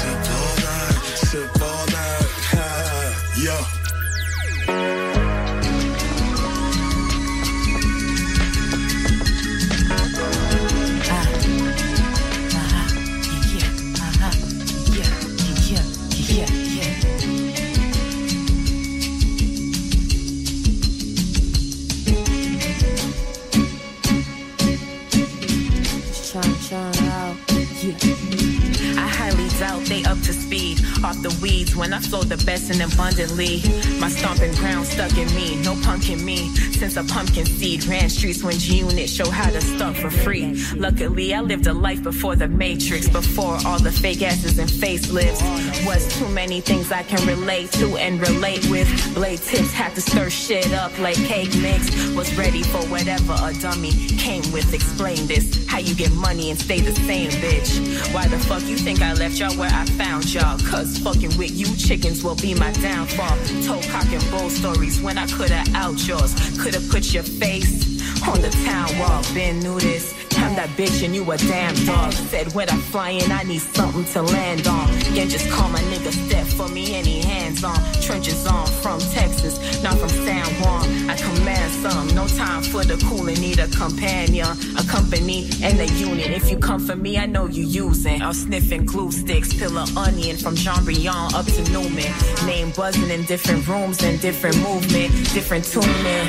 Highly 29.97 30.03
doubt 30.03 30.15
they 30.15 30.19
up 30.19 30.25
to 30.25 30.33
speed. 30.33 30.96
Off 31.03 31.21
the 31.21 31.37
weeds 31.41 31.75
when 31.75 31.93
I 31.93 31.99
sold 31.99 32.25
the 32.25 32.43
best 32.45 32.71
and 32.71 32.81
abundantly. 32.81 33.61
My 33.99 34.09
stomping 34.09 34.53
ground 34.55 34.87
stuck 34.87 35.15
in 35.17 35.27
me, 35.35 35.61
no 35.61 35.79
punk 35.83 36.09
in 36.09 36.23
me. 36.25 36.49
Since 36.55 36.97
a 36.97 37.03
pumpkin 37.03 37.45
seed 37.45 37.85
ran 37.85 38.09
streets 38.09 38.43
when 38.43 38.57
G 38.57 38.79
Unit 38.79 39.09
show 39.09 39.29
how 39.29 39.49
to 39.49 39.61
stunt 39.61 39.97
for 39.97 40.09
free. 40.09 40.53
Luckily, 40.75 41.33
I 41.33 41.41
lived 41.41 41.67
a 41.67 41.73
life 41.73 42.03
before 42.03 42.35
the 42.35 42.47
Matrix, 42.47 43.07
before 43.07 43.57
all 43.65 43.79
the 43.79 43.91
fake 43.91 44.21
asses 44.21 44.57
and 44.59 44.69
facelifts. 44.69 45.41
Was 45.85 46.07
too 46.17 46.27
many 46.29 46.61
things 46.61 46.91
I 46.91 47.03
can 47.03 47.25
relate 47.27 47.71
to 47.73 47.97
and 47.97 48.19
relate 48.19 48.67
with. 48.69 48.87
Blade 49.13 49.39
tips 49.39 49.71
had 49.71 49.93
to 49.95 50.01
stir 50.01 50.29
shit 50.29 50.73
up 50.73 50.97
like 50.99 51.15
cake 51.15 51.55
mix. 51.57 51.89
Was 52.15 52.35
ready 52.35 52.63
for 52.63 52.81
whatever 52.87 53.33
a 53.33 53.53
dummy 53.61 53.91
came 54.17 54.51
with. 54.51 54.73
Explain 54.73 55.27
this, 55.27 55.65
how 55.67 55.77
you 55.77 55.95
get 55.95 56.11
money 56.11 56.49
and 56.49 56.59
stay 56.59 56.81
the 56.81 56.93
same, 56.93 57.29
bitch. 57.31 58.13
Why 58.13 58.27
the 58.27 58.39
fuck 58.39 58.63
you 58.63 58.77
think 58.77 59.01
I 59.01 59.13
left 59.13 59.39
y'all 59.39 59.55
where 59.57 59.71
I 59.71 59.85
found 59.85 60.33
y'all? 60.33 60.57
Cause 60.59 60.96
fucking 61.03 61.37
with 61.37 61.51
you 61.51 61.67
chickens 61.75 62.23
will 62.23 62.35
be 62.35 62.53
my 62.53 62.71
downfall. 62.73 63.37
Told 63.63 63.83
cock 63.83 64.11
and 64.11 64.23
bull 64.31 64.49
stories 64.49 65.01
when 65.01 65.17
I 65.17 65.27
coulda 65.27 65.63
out 65.73 65.97
yours. 66.07 66.33
Coulda 66.59 66.81
put 66.89 67.13
your 67.13 67.23
face 67.23 67.87
on 68.27 68.41
the 68.41 68.49
town 68.65 68.97
wall. 68.99 69.23
Been 69.33 69.59
knew 69.59 69.79
this. 69.79 70.13
I'm 70.37 70.55
that 70.55 70.69
bitch 70.77 71.03
and 71.03 71.15
you 71.15 71.29
a 71.31 71.37
damn 71.37 71.73
dog. 71.85 72.13
Said 72.13 72.53
when 72.53 72.69
I'm 72.69 72.79
flying, 72.79 73.31
I 73.31 73.43
need 73.43 73.61
something 73.61 74.05
to 74.13 74.21
land 74.21 74.67
on. 74.67 74.87
Then 75.15 75.29
just 75.29 75.49
call 75.49 75.69
my 75.69 75.79
nigga 75.91 76.11
Step 76.11 76.26
for 76.58 76.68
me, 76.68 76.95
any 76.95 77.22
hands 77.22 77.64
on. 77.64 77.78
Trenches 78.01 78.47
on 78.47 78.66
from 78.82 78.99
Texas, 78.99 79.84
not 79.84 79.97
from 79.99 80.10
San 80.10 80.45
Juan. 80.60 81.10
I 81.10 81.16
command 81.16 81.72
some, 81.72 82.08
no 82.16 82.28
time 82.28 82.64
for 82.64 82.84
the 82.84 82.97
cooling. 83.08 83.39
Need 83.39 83.60
a 83.60 83.68
companion, 83.68 84.47
a 84.76 84.84
company, 84.84 85.49
and 85.62 85.80
a 85.80 85.88
unit. 85.93 86.32
If 86.32 86.49
you 86.49 86.58
come 86.58 86.80
for 86.80 86.95
me, 86.95 87.18
I 87.18 87.28
know 87.28 87.45
you 87.45 87.64
using. 87.64 88.22
I'm 88.22 88.34
sniffing 88.34 88.86
glue 88.86 89.12
sticks, 89.12 89.53
peel 89.53 89.78
a 89.78 89.86
onion 89.95 90.36
from 90.36 90.55
Jean 90.55 90.84
Briand 90.84 91.36
up 91.36 91.45
to 91.45 91.62
Newman. 91.72 92.12
Name 92.45 92.72
buzzing 92.72 93.12
in 93.12 93.24
different 93.26 93.68
rooms 93.68 94.01
and 94.03 94.20
different 94.20 94.58
movement, 94.58 95.12
different 95.34 95.66
tuning. 95.66 96.28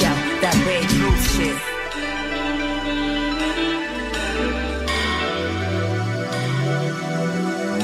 Yeah, 0.00 0.16
that 0.40 0.56
red 0.66 0.88
groove 0.88 1.20
shit. 1.34 1.56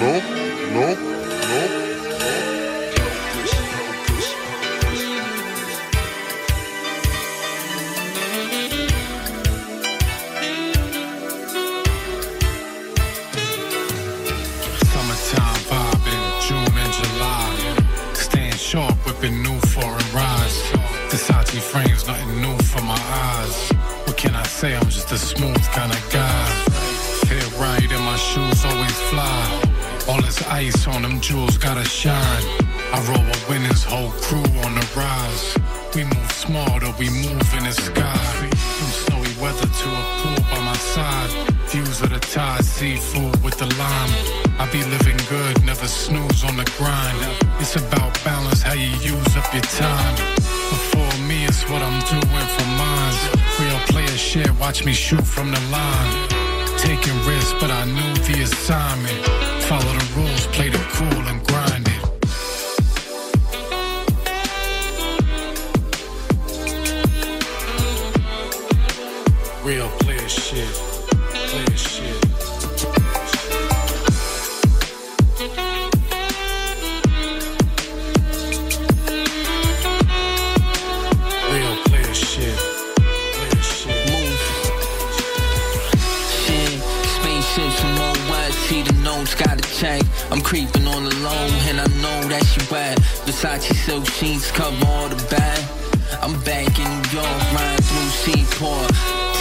No, 0.01 0.21
no, 0.75 1.14
on 30.95 31.03
them 31.03 31.21
jewels 31.21 31.59
gotta 31.59 31.85
shine. 31.85 32.45
I 32.93 33.03
roll 33.09 33.25
with 33.27 33.49
winners, 33.49 33.83
whole 33.83 34.11
crew 34.23 34.47
on 34.65 34.75
the 34.75 34.87
rise. 34.95 35.57
We 35.95 36.05
move 36.05 36.33
small, 36.33 36.79
though 36.79 36.95
we 36.99 37.11
move 37.11 37.49
in 37.59 37.65
the 37.65 37.73
sky. 37.73 38.17
From 38.77 38.91
snowy 39.03 39.35
weather 39.43 39.67
to 39.67 39.89
a 40.01 40.03
pool 40.21 40.41
by 40.51 40.61
my 40.61 40.77
side. 40.77 41.31
Views 41.71 42.01
of 42.03 42.11
the 42.11 42.21
tide, 42.21 42.65
seafood 42.65 43.43
with 43.43 43.59
the 43.59 43.67
lime. 43.83 44.13
I 44.59 44.69
be 44.71 44.85
living 44.85 45.19
good, 45.29 45.65
never 45.65 45.87
snooze 45.87 46.45
on 46.45 46.57
the 46.57 46.67
grind. 46.79 47.19
It's 47.59 47.77
about 47.77 48.13
balance, 48.25 48.63
how 48.63 48.75
you 48.75 48.91
use 49.03 49.37
up 49.37 49.53
your 49.53 49.67
time. 49.83 50.15
Before 50.71 51.17
me, 51.27 51.45
it's 51.45 51.69
what 51.69 51.83
I'm 51.83 52.01
doing 52.07 52.49
for 52.57 52.69
mine. 52.79 53.17
Real 53.59 53.81
player 53.91 54.17
shit, 54.17 54.51
watch 54.61 54.85
me 54.85 54.93
shoot 54.93 55.27
from 55.27 55.51
the 55.51 55.61
line. 55.71 56.29
Taking 56.79 57.17
risks, 57.27 57.55
but 57.61 57.71
I 57.71 57.85
knew 57.85 58.15
the 58.29 58.43
assignment. 58.43 59.44
Follow 59.69 59.81
the 59.81 60.13
rules, 60.15 60.47
play 60.49 60.69
the 60.69 60.79
cool 60.93 61.24
Versace 93.45 93.75
silk 93.75 94.07
sheets 94.07 94.51
cover 94.51 94.87
all 94.87 95.07
the 95.07 95.21
bed. 95.29 95.61
I'm 96.23 96.33
back 96.45 96.73
in 96.81 96.89
New 96.89 97.21
York, 97.21 97.53
riding 97.53 97.85
through 97.85 98.11
Seaport. 98.25 98.89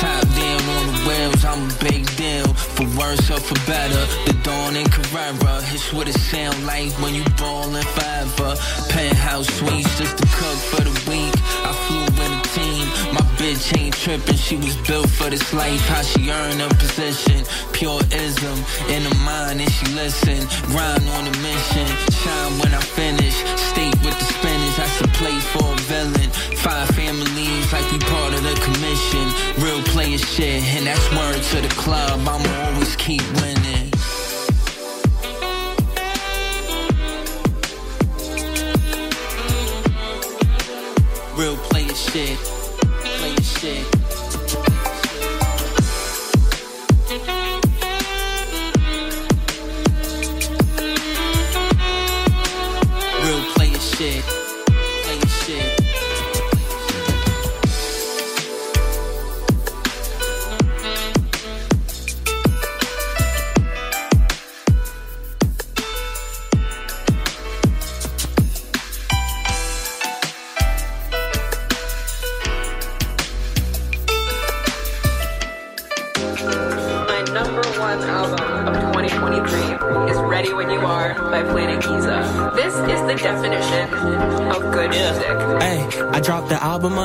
Top 0.03 0.27
down 0.35 0.61
on 0.75 0.83
the 0.91 0.97
wheels, 1.07 1.45
I'm 1.45 1.63
a 1.71 1.73
big 1.79 2.03
deal. 2.17 2.53
For 2.75 2.83
worse 2.99 3.31
or 3.31 3.39
for 3.39 3.55
better, 3.65 4.03
the 4.25 4.35
dawn 4.43 4.75
in 4.75 4.89
Carrera. 4.89 5.63
It's 5.71 5.93
what 5.93 6.09
it 6.09 6.19
sound 6.19 6.65
like 6.65 6.91
when 6.99 7.15
you 7.15 7.23
ballin' 7.39 7.81
forever. 7.95 8.57
Penthouse 8.89 9.47
suites 9.47 9.97
just 9.97 10.17
to 10.17 10.25
cook 10.35 10.59
for 10.71 10.83
the 10.83 10.95
week. 11.09 11.33
I 11.63 11.71
flew 11.87 12.03
in 12.25 12.31
a 12.33 12.43
team. 12.51 12.85
My 13.15 13.23
bitch 13.39 13.71
ain't 13.79 13.95
trippin', 13.95 14.35
she 14.35 14.57
was 14.57 14.75
built 14.85 15.09
for 15.09 15.29
this 15.29 15.53
life. 15.53 15.79
How 15.87 16.01
she 16.01 16.29
earned 16.29 16.59
her 16.59 16.75
position, 16.75 17.45
pure 17.83 17.99
ism 18.15 18.57
in 18.87 19.03
the 19.03 19.13
mind, 19.27 19.59
and 19.59 19.69
she 19.69 19.85
listen. 19.87 20.39
Grind 20.71 21.03
on 21.15 21.25
the 21.25 21.35
mission, 21.43 21.87
shine 22.21 22.53
when 22.59 22.73
I 22.73 22.79
finish. 22.79 23.35
State 23.71 23.95
with 24.05 24.17
the 24.19 24.27
spinach, 24.35 24.75
that's 24.77 25.01
a 25.01 25.07
play 25.19 25.37
for 25.51 25.67
a 25.67 25.79
villain. 25.91 26.29
Five 26.63 26.87
families 26.95 27.73
like 27.73 27.91
we 27.91 27.99
part 27.99 28.33
of 28.33 28.41
the 28.43 28.55
commission. 28.67 29.25
Real 29.61 29.81
player 29.91 30.17
shit, 30.17 30.63
and 30.75 30.87
that's 30.87 31.07
word 31.11 31.41
to 31.51 31.57
the 31.67 31.73
club. 31.75 32.21
I'ma 32.21 32.51
always 32.67 32.95
keep 32.95 33.23
winning. 33.41 33.91
Real 41.35 41.57
player 41.67 41.95
shit, 41.95 42.37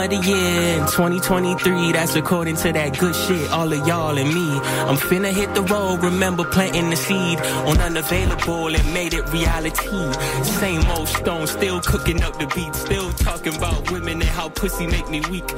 of 0.00 0.10
the 0.10 0.16
year 0.16 0.78
in 0.78 0.86
2023. 0.86 1.92
That's 1.92 2.14
according 2.14 2.56
to 2.56 2.72
that 2.72 2.98
good 2.98 3.14
shit. 3.14 3.50
All 3.50 3.72
of 3.72 3.86
y'all 3.86 4.16
and 4.16 4.28
me. 4.28 4.50
I'm 4.88 4.96
finna 4.96 5.32
hit 5.32 5.54
the 5.54 5.62
road. 5.62 6.02
Remember 6.02 6.44
planting 6.44 6.90
the 6.90 6.96
seed 6.96 7.38
on 7.40 7.78
unavailable 7.78 8.74
and 8.74 8.94
made 8.94 9.14
it 9.14 9.28
reality. 9.32 9.88
Same 10.44 10.84
old 10.90 11.08
stone, 11.08 11.46
still 11.46 11.80
cooking 11.80 12.22
up 12.22 12.38
the 12.38 12.46
beat. 12.54 12.74
Still 12.74 13.12
talking 13.12 13.54
about 13.56 13.90
women 13.90 14.20
and 14.20 14.30
how 14.30 14.48
pussy 14.48 14.86
make 14.86 15.08
me 15.08 15.20
weak. 15.30 15.48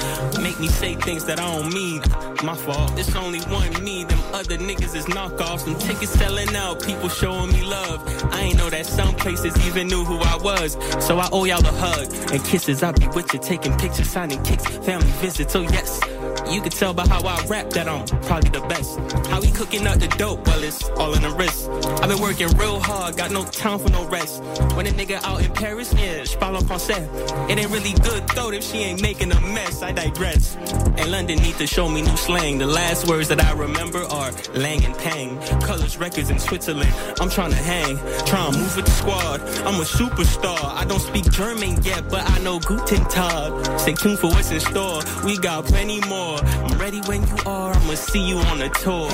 Make 0.40 0.58
me 0.60 0.68
say 0.68 0.94
things 0.94 1.24
that 1.26 1.40
I 1.40 1.46
don't 1.56 1.72
mean. 1.72 2.02
My 2.44 2.56
fault. 2.56 2.98
It's 2.98 3.14
only 3.16 3.40
one 3.40 3.72
me. 3.82 4.04
Them 4.04 4.20
other 4.32 4.58
niggas 4.58 4.94
is 4.94 5.06
knockoffs. 5.06 5.64
Them 5.64 5.76
tickets 5.76 6.12
selling 6.12 6.54
out. 6.56 6.82
People 6.84 7.08
showing 7.08 7.52
me 7.52 7.62
love. 7.62 8.00
I 8.32 8.40
ain't 8.42 8.58
know 8.58 8.70
that 8.70 8.86
some 8.86 9.14
places 9.16 9.54
even 9.66 9.88
knew 9.88 10.04
who 10.04 10.18
I 10.18 10.36
was. 10.36 10.76
So 11.04 11.18
I 11.18 11.28
owe 11.32 11.44
y'all 11.44 11.64
a 11.64 11.72
hug 11.72 12.06
and 12.32 12.44
kisses. 12.44 12.82
I'll 12.82 12.92
be 12.92 13.08
with 13.08 13.32
you, 13.34 13.40
taking 13.40 13.76
pictures, 13.76 14.08
kicks, 14.38 14.64
family 14.78 15.10
visits. 15.20 15.54
Oh 15.56 15.62
yes. 15.62 16.00
You 16.48 16.60
can 16.60 16.70
tell 16.70 16.92
by 16.94 17.06
how 17.06 17.20
I 17.22 17.44
rap 17.46 17.70
that 17.70 17.88
I'm 17.88 18.04
probably 18.22 18.50
the 18.50 18.60
best. 18.66 18.98
How 19.28 19.40
we 19.40 19.50
cooking 19.50 19.86
up 19.86 19.98
the 19.98 20.08
dope, 20.08 20.46
well, 20.46 20.62
it's 20.62 20.88
all 20.90 21.14
in 21.14 21.22
the 21.22 21.30
wrist. 21.30 21.68
I've 22.02 22.08
been 22.08 22.20
working 22.20 22.48
real 22.56 22.80
hard, 22.80 23.16
got 23.16 23.30
no 23.30 23.44
time 23.44 23.78
for 23.78 23.90
no 23.90 24.06
rest. 24.08 24.42
When 24.74 24.86
a 24.86 24.90
nigga 24.90 25.22
out 25.22 25.44
in 25.44 25.52
Paris, 25.52 25.92
yeah, 25.94 26.24
je 26.24 26.36
parle 26.36 26.60
français. 26.60 27.06
It 27.50 27.58
ain't 27.58 27.70
really 27.70 27.92
good 28.00 28.26
though 28.34 28.50
if 28.50 28.64
she 28.64 28.78
ain't 28.78 29.02
making 29.02 29.32
a 29.32 29.40
mess, 29.40 29.82
I 29.82 29.92
digress. 29.92 30.56
And 30.96 31.10
London 31.10 31.38
need 31.38 31.56
to 31.56 31.66
show 31.66 31.88
me 31.88 32.02
new 32.02 32.16
slang. 32.16 32.58
The 32.58 32.66
last 32.66 33.06
words 33.08 33.28
that 33.28 33.42
I 33.42 33.52
remember 33.52 34.02
are 34.04 34.32
Lang 34.54 34.84
and 34.84 34.96
Pang. 34.98 35.38
Colors 35.62 35.98
records 35.98 36.30
in 36.30 36.38
Switzerland, 36.38 36.92
I'm 37.20 37.30
trying 37.30 37.50
to 37.50 37.56
hang. 37.56 37.96
Trying 38.26 38.52
to 38.52 38.58
move 38.58 38.76
with 38.76 38.86
the 38.86 38.92
squad, 38.92 39.40
I'm 39.66 39.80
a 39.80 39.84
superstar. 39.84 40.64
I 40.64 40.84
don't 40.84 41.00
speak 41.00 41.30
German 41.30 41.82
yet, 41.82 42.08
but 42.08 42.28
I 42.28 42.38
know 42.40 42.58
Guten 42.60 43.04
Tag. 43.06 43.78
Stay 43.80 43.94
tuned 43.94 44.18
for 44.18 44.28
what's 44.28 44.50
in 44.50 44.60
store, 44.60 45.02
we 45.24 45.38
got 45.38 45.64
plenty 45.64 46.00
more. 46.08 46.29
I'm 46.36 46.78
ready 46.78 47.00
when 47.02 47.26
you 47.26 47.36
are, 47.46 47.72
I'ma 47.72 47.94
see 47.94 48.26
you 48.26 48.36
on 48.38 48.62
a 48.62 48.68
tour. 48.68 49.08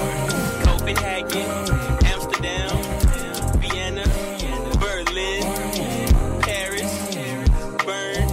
Copenhagen, 0.64 1.49
Amsterdam, 2.05 2.77
Vienna, 3.61 4.05
Berlin, 4.79 5.43
Paris, 6.43 6.93
Bern, 7.85 8.29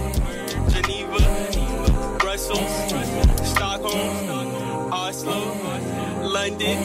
Geneva, 0.70 2.16
Brussels, 2.18 2.70
Stockholm, 3.48 4.92
Oslo, 4.92 5.40
London. 6.22 6.78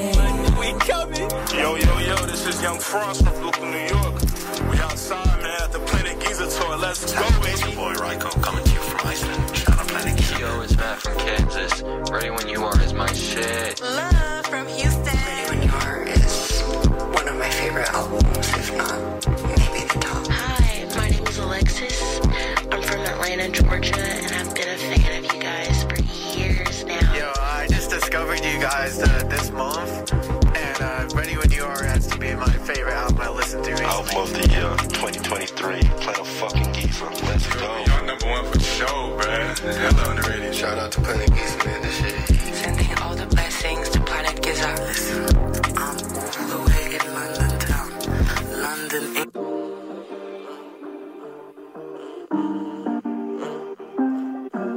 We 0.57 0.73
coming. 0.79 1.29
Yo, 1.53 1.75
yo, 1.75 1.99
yo, 1.99 2.15
this 2.25 2.45
is 2.47 2.61
Young 2.61 2.79
Frost 2.79 3.23
from 3.23 3.33
Brooklyn, 3.41 3.71
New 3.71 3.87
York. 3.95 4.15
We 4.71 4.77
outside, 4.79 5.41
man, 5.41 5.61
at 5.61 5.71
the 5.71 5.79
Planet 5.79 6.19
Giza 6.19 6.49
tour. 6.49 6.77
Let's 6.77 7.13
go, 7.13 7.27
baby. 7.41 7.59
Your 7.59 7.75
boy 7.75 7.93
Ryko 7.93 8.41
coming 8.41 8.63
to 8.63 8.71
you 8.71 8.79
from 8.79 9.07
Iceland. 9.07 9.48
Kansas. 11.35 11.83
Ready 12.11 12.31
when 12.31 12.49
you 12.49 12.63
are 12.63 12.81
is 12.81 12.93
my 12.93 13.11
shit. 13.13 13.79
Love 13.81 14.45
from 14.47 14.67
Houston. 14.67 15.03
Ready 15.03 15.49
When 15.49 15.61
You 15.61 15.73
Are 15.73 16.03
is 16.07 16.61
one 17.13 17.27
of 17.27 17.37
my 17.37 17.49
favorite 17.51 17.89
albums, 17.93 18.49
if 18.57 18.75
not 18.75 18.99
maybe 19.45 19.85
the 19.85 19.99
top. 19.99 20.25
Hi, 20.27 20.85
my 20.95 21.09
name 21.09 21.27
is 21.27 21.37
Alexis. 21.37 22.19
I'm 22.71 22.81
from 22.81 23.01
Atlanta, 23.01 23.49
Georgia, 23.49 24.01
and 24.01 24.31
I've 24.33 24.55
been 24.55 24.69
a 24.69 24.77
fan 24.77 25.23
of 25.23 25.31
you 25.31 25.39
guys 25.39 25.83
for 25.83 26.01
years 26.35 26.83
now. 26.85 27.13
Yo, 27.13 27.31
I 27.39 27.67
just 27.69 27.91
discovered 27.91 28.43
you 28.43 28.59
guys 28.59 28.99
uh, 28.99 29.23
this 29.29 29.51
month, 29.51 30.11
and 30.55 30.81
uh, 30.81 31.07
Ready 31.13 31.37
When 31.37 31.51
You 31.51 31.63
Are 31.65 31.83
has 31.83 32.07
to 32.07 32.17
be 32.17 32.33
my 32.33 32.51
favorite 32.51 32.93
album 32.93 33.21
I 33.21 33.29
listened 33.29 33.65
to 33.65 33.71
recently. 33.71 33.91
Album 33.91 34.17
of 34.17 34.33
the 34.33 34.49
year, 34.49 34.75
2023. 34.97 35.81
Planet 36.01 36.25
fucking 36.25 36.71
Giza. 36.71 37.05
Let's 37.05 37.45
go. 37.53 37.88
Y'all 38.21 38.29
number 38.29 38.49
one 38.49 38.53
for 38.53 38.59
sure, 38.59 38.87
bruh. 39.17 39.59
Hello 39.59 40.09
on 40.09 40.15
the 40.15 40.21
radio. 40.29 40.51
Shout 40.51 40.77
out 40.77 40.91
to 40.91 41.01
Planet 41.01 41.29
Giza, 41.33 41.57
man. 41.65 41.81
This 41.81 41.97
shit. 41.97 42.15
Sending 42.55 42.97
all 42.99 43.15
the 43.15 43.25
blessings 43.27 43.89
to 43.89 43.99
Planet 44.01 44.41
Giza. 44.41 44.67
I'm 44.67 45.77
all 45.77 45.95
the 46.47 46.57
way 46.67 46.95
in 46.95 47.05
London 47.13 47.59
town. 47.59 47.89
London. 48.61 49.03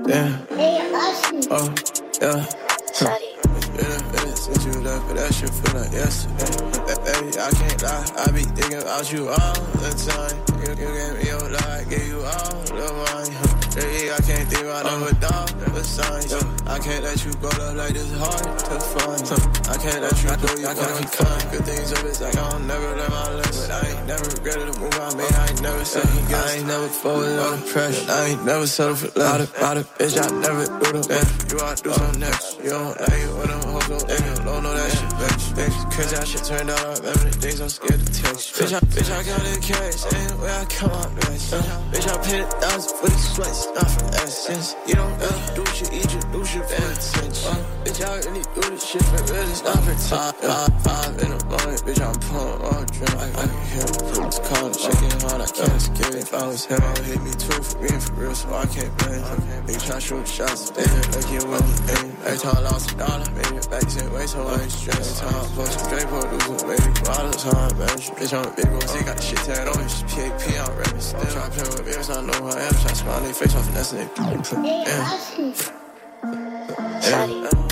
Yeah. 0.09 0.30
Oh, 1.51 1.74
yeah. 2.20 2.47
Huh. 2.95 3.18
Yeah, 3.74 3.99
yeah, 4.14 4.34
since 4.34 4.64
you 4.66 4.72
left, 4.82 5.09
but 5.09 5.16
that 5.16 5.34
shit 5.34 5.51
feel 5.51 5.80
like 5.80 5.93
yesterday. 5.93 6.51
I 7.85 8.05
can't 8.05 8.18
I 8.18 8.30
be 8.30 8.43
thinking 8.43 8.78
about 8.78 9.12
you 9.12 9.28
all 9.28 9.55
the 9.83 9.91
time. 10.07 10.39
You, 10.62 10.70
you 10.70 10.91
gave 10.95 11.14
me 11.18 11.26
your 11.26 11.51
life, 11.51 11.91
gave 11.91 12.07
you 12.07 12.22
all 12.22 12.62
the 12.70 12.87
mine. 12.95 13.35
Huh. 13.35 13.62
Yeah, 13.74 14.14
I 14.14 14.20
can't 14.22 14.47
think 14.47 14.62
about 14.62 14.85
them 14.87 15.03
uh. 15.03 15.07
without 15.07 15.49
the 15.59 15.83
signs. 15.83 16.30
Huh. 16.30 16.47
I 16.66 16.78
can't 16.78 17.03
let 17.03 17.24
you 17.24 17.33
go 17.43 17.49
up 17.49 17.74
like 17.74 17.95
this 17.95 18.12
hard 18.14 18.59
to 18.70 18.76
find. 18.78 19.26
Huh. 19.26 19.74
I 19.74 19.76
can't 19.83 19.99
let 19.99 20.14
you 20.22 20.30
go, 20.30 20.55
you 20.55 20.66
gotta 20.70 20.95
be 20.95 21.11
kind. 21.11 21.43
Good 21.51 21.64
things 21.66 21.93
up, 21.93 22.05
it's 22.05 22.20
like 22.20 22.37
I 22.37 22.51
don't 22.51 22.66
never 22.68 22.97
let 22.97 23.11
my. 23.11 23.33
But 23.43 23.70
I 23.70 23.89
ain't 23.91 24.07
never 24.07 24.24
regretted 24.30 24.74
the 24.74 24.78
move 24.78 24.95
I 25.03 25.14
made, 25.18 25.35
I 25.35 25.47
ain't 25.51 25.62
never 25.62 25.85
said 25.85 26.07
I 26.07 26.55
ain't 26.55 26.66
never 26.66 26.87
folded 26.87 27.39
under 27.39 27.66
pressure. 27.66 28.11
I 28.11 28.26
ain't 28.30 28.45
never 28.45 28.66
settled 28.66 28.99
for 28.99 29.18
less. 29.18 29.35
Out 29.35 29.41
of, 29.41 29.57
out 29.59 29.76
of, 29.76 29.99
bitch, 29.99 30.14
I 30.22 30.30
never 30.39 30.64
do 30.66 31.03
the 31.03 31.09
best. 31.09 31.51
You 31.51 31.59
ought 31.59 31.76
to 31.78 31.83
do 31.83 31.93
something 31.93 32.20
next. 32.20 32.62
You 32.62 32.70
don't 32.70 32.95
like 33.01 33.11
it 33.11 33.33
when 33.35 33.51
I'm 33.51 33.62
hoes. 33.66 33.91
You 33.91 34.41
don't 34.45 34.62
know 34.62 34.74
that 34.74 34.90
shit, 34.90 35.09
bitch. 35.20 35.45
bitch. 35.55 35.76
Cause 35.93 36.11
that 36.12 36.26
shit 36.26 36.45
turned 36.45 36.70
out, 36.70 36.80
I 36.80 36.95
remember 36.99 37.30
the 37.30 37.38
days 37.40 37.61
I'm 37.61 37.68
scared 37.68 38.01
to 38.01 38.12
text. 38.22 38.55
Bitch, 38.57 38.72
I, 38.74 38.80
bitch, 38.80 39.11
I 39.12 39.22
got 39.22 39.40
the 39.45 39.61
cash, 39.61 40.03
ain't 40.14 40.34
where 40.40 40.57
I 40.59 40.64
come 40.66 40.90
out 40.90 41.14
best. 41.16 41.53
Uh, 41.53 41.62
bitch, 41.93 42.09
I 42.09 42.16
paid 42.24 42.40
a 42.40 42.47
thousand 42.59 42.97
for 42.99 43.07
the 43.07 43.18
sweats, 43.18 43.68
not 43.74 43.90
for 43.90 44.09
essence. 44.24 44.74
You 44.86 44.95
don't 44.95 45.14
really 45.20 45.43
do 45.55 45.64
shit, 45.76 45.93
eat 45.93 46.11
you 46.12 46.22
do 46.32 46.40
shit 46.45 46.64
for 46.64 46.80
attention. 46.80 47.53
Uh, 47.53 47.84
bitch, 47.84 48.01
I 48.03 48.16
really 48.24 48.45
do 48.57 48.62
this 48.72 48.82
shit 48.82 49.05
for 49.05 49.22
real, 49.30 49.47
it's 49.53 49.62
not 49.62 49.78
for 49.84 49.97
time. 50.11 50.34
Uh, 50.43 50.68
five 50.80 51.12
in 51.22 51.30
the 51.30 51.40
morning, 51.47 51.80
bitch, 51.86 52.01
I'm 52.03 52.18
pulling 52.26 52.61
all 52.66 52.84
drink. 52.88 53.14
I, 53.20 53.26
I 53.36 53.45
can 53.47 53.62
hear 53.70 53.84
the 53.86 54.01
police 54.11 54.40
calling, 54.49 54.74
shaking 54.74 55.14
hard, 55.22 55.40
I 55.45 55.49
can't 55.53 55.76
escape. 55.76 56.14
If 56.18 56.34
I 56.34 56.47
was 56.47 56.64
him, 56.64 56.80
I 56.82 56.88
would 56.88 57.07
hit 57.07 57.22
me 57.22 57.32
too 57.36 57.62
for 57.62 57.78
being 57.78 58.01
for 58.01 58.14
real, 58.16 58.34
so 58.34 58.49
I 58.55 58.66
can't 58.66 58.93
blame. 58.99 59.22
Bitch, 59.68 59.86
I 59.93 59.99
shoot 60.01 60.26
shots, 60.26 60.70
they 60.72 60.88
look 61.14 61.28
you 61.30 61.43
when 61.47 61.62
you 61.62 61.76
aim. 62.01 62.11
Every 62.24 62.38
time 62.38 62.57
I 62.57 62.61
lost 62.66 62.93
a 62.93 62.97
dollar, 62.97 63.30
made 63.36 63.55
it 63.55 63.70
back, 63.70 63.86
same 63.90 64.12
way, 64.12 64.26
so 64.33 64.49
I 64.49 64.62
ain't 64.62 64.72
stressed. 64.72 65.22
Every 65.22 65.30
time 65.30 65.45
I 65.45 65.55
post 65.55 65.76
a 65.76 65.78
straight 65.85 66.09
for 66.09 66.22
losing, 66.33 66.57
baby, 66.66 66.89
all 67.12 67.26
the 67.28 67.37
time, 67.37 67.78
man. 67.78 67.97
Bitch, 68.16 68.33
I'm 68.33 68.49
a 68.49 68.57
big 68.57 68.68
old 68.72 68.89
Z, 68.89 69.05
got 69.05 69.16
the 69.16 69.22
shit 69.22 69.39
tatted 69.45 69.68
on 69.68 69.76
me, 69.76 69.85
PAP, 70.09 70.41
I'm 70.68 70.76
rapping 70.78 71.01
still. 71.01 71.20
Try 71.20 71.45
to 71.45 71.51
play 71.53 71.68
with 71.68 71.85
me, 71.85 71.93
I 71.93 72.20
know 72.22 72.33
who 72.41 72.49
I 72.49 72.62
am, 72.62 72.72
try 72.72 72.89
to 72.89 72.95
smile 72.95 73.16
on 73.16 73.22
their 73.24 73.35
face 73.35 73.55
off 73.55 73.66
and 73.68 73.76
that's 73.76 73.93
it. 73.93 74.09
Yeah. 74.64 75.03
Yeah. 77.03 77.72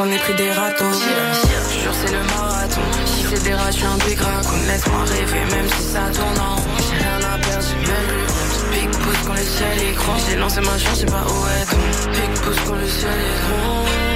S'en 0.00 0.10
est 0.10 0.18
pris 0.18 0.34
des 0.34 0.50
râteaux. 0.50 0.92
Je 0.92 1.46
te 1.46 1.82
jure, 1.82 1.94
c'est 2.00 2.12
le 2.12 2.22
marathon. 2.22 2.80
Si 3.04 3.24
c'est 3.28 3.42
des 3.44 3.54
rats, 3.54 3.70
je 3.70 3.76
suis 3.76 3.84
un 3.84 3.98
big 4.06 4.18
raco. 4.18 4.54
Laisse-moi 4.66 5.04
rêver, 5.04 5.44
même 5.54 5.68
si 5.76 5.82
ça 5.92 6.04
tourne 6.14 6.38
en 6.38 6.56
rond. 6.56 6.78
J'ai 6.86 6.96
rien 7.04 7.20
à 7.32 7.38
perdre, 7.38 7.64
j'ai 7.68 7.92
honte. 7.92 8.70
Big 8.72 8.90
pouce 9.02 9.22
quand 9.26 9.34
le 9.34 9.46
ciel 9.54 9.78
est 9.88 9.92
grand. 9.92 10.16
J'ai 10.26 10.36
lancé 10.36 10.60
ma 10.60 10.78
chance, 10.78 11.00
j'ai 11.00 11.06
pas 11.06 11.24
où 11.32 11.38
être. 11.60 11.76
Big 12.12 12.32
pouce 12.42 12.60
quand 12.66 12.76
le 12.76 12.88
ciel 12.88 13.10
est 13.10 13.40
grand. 13.44 14.09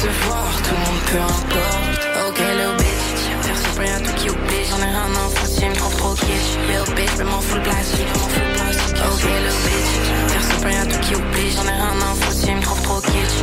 Tout 0.00 0.06
le 0.06 0.80
monde 0.86 1.02
peu 1.10 1.18
importe. 1.18 2.00
Ok, 2.28 2.38
little 2.38 2.76
bitch, 2.78 3.22
perso 3.44 3.70
pas 3.76 3.84
y'a 3.84 3.98
tout 4.00 4.14
qui 4.16 4.30
oublie. 4.30 4.64
J'en 4.70 4.78
ai 4.78 4.88
à 4.88 5.06
foutre, 5.28 5.46
si 5.46 5.64
me 5.66 5.74
trouve 5.74 5.96
trop 5.96 6.14
kitsch. 6.14 6.50
Little 6.68 6.94
bitch, 6.94 7.10
mais 7.18 7.24
m'en 7.24 7.40
fous 7.40 7.56
le 7.56 7.62
plastique, 7.62 8.06
m'en 8.14 8.28
fous 8.28 8.40
le 8.40 8.52
plastique. 8.54 8.96
Ok, 9.10 9.22
little 9.22 9.60
bitch, 9.66 9.92
perso 10.32 10.62
pas 10.62 10.70
y'a 10.70 10.86
tout 10.86 11.00
qui 11.00 11.14
oublie. 11.16 11.50
J'en 11.56 11.64
ai 11.64 11.74
à 11.74 12.14
foutre, 12.14 12.32
si 12.32 12.54
me 12.54 12.60
trouve 12.62 12.82
trop 12.82 13.00
kitsch. 13.00 13.36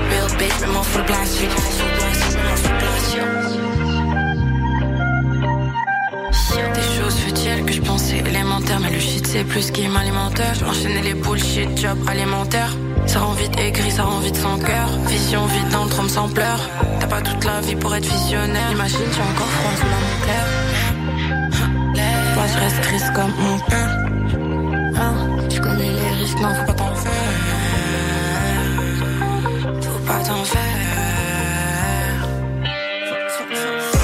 je 0.61 0.65
m'en 0.67 0.83
fous 0.83 0.97
le 0.99 1.05
plastique. 1.05 1.49
Des 6.73 7.01
choses 7.01 7.15
futiles 7.15 7.65
que 7.65 7.73
je 7.73 7.81
pensais 7.81 8.17
élémentaires, 8.17 8.79
mais 8.79 8.91
le 8.91 8.99
shit 8.99 9.25
c'est 9.25 9.43
plus 9.43 9.71
qui 9.71 9.87
m'alimentait. 9.87 10.53
J'enchaînais 10.59 11.01
les 11.01 11.13
bullshit, 11.13 11.77
job 11.77 11.97
alimentaire. 12.07 12.71
Ça 13.07 13.19
rend 13.19 13.33
vite 13.33 13.57
écrit, 13.59 13.91
ça 13.91 14.03
rend 14.03 14.19
vite 14.19 14.35
sans 14.35 14.59
cœur. 14.59 14.89
Vision 15.07 15.45
vide 15.45 15.69
dans 15.71 15.85
le 15.85 15.89
trône 15.89 16.09
sans 16.09 16.29
pleurs. 16.29 16.69
T'as 16.99 17.07
pas 17.07 17.21
toute 17.21 17.43
la 17.45 17.61
vie 17.61 17.75
pour 17.75 17.95
être 17.95 18.05
visionnaire. 18.05 18.71
Imagine, 18.71 18.99
j'ai 19.11 19.21
encore 19.21 19.47
froid 19.47 19.71
sous 19.79 19.85
la 19.85 19.99
montaire. 20.07 20.47
Moi 22.35 22.45
je 22.53 22.57
reste 22.59 22.81
grise 22.81 23.11
comme 23.15 23.33
mon 23.39 23.57
père. 23.59 23.93
Hein, 24.99 25.15
je 25.49 25.59
connais 25.59 25.91
les 25.91 26.11
risques, 26.19 26.39
non, 26.39 26.53
faut 26.53 26.65
pas 26.65 26.73
t'en 26.73 26.95
faire. 26.95 27.11
Faut 29.81 30.05
pas 30.05 30.19
t'en 30.27 30.43
faire. 30.43 30.77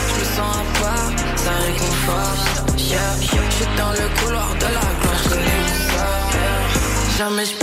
Je 0.10 0.20
me 0.20 0.26
sens 0.36 0.56
à 0.56 0.82
part, 0.82 1.12
ça 1.36 1.52
réconforte. 1.68 2.80
Yeah, 2.80 3.14
je 3.20 3.26
suis 3.56 3.68
dans 3.78 3.92
le 3.92 4.06
couloir 4.20 4.50
de 4.56 4.66
la 4.66 4.86
gloire, 5.00 5.24
je. 5.30 7.18
Jamais 7.18 7.46
je 7.46 7.63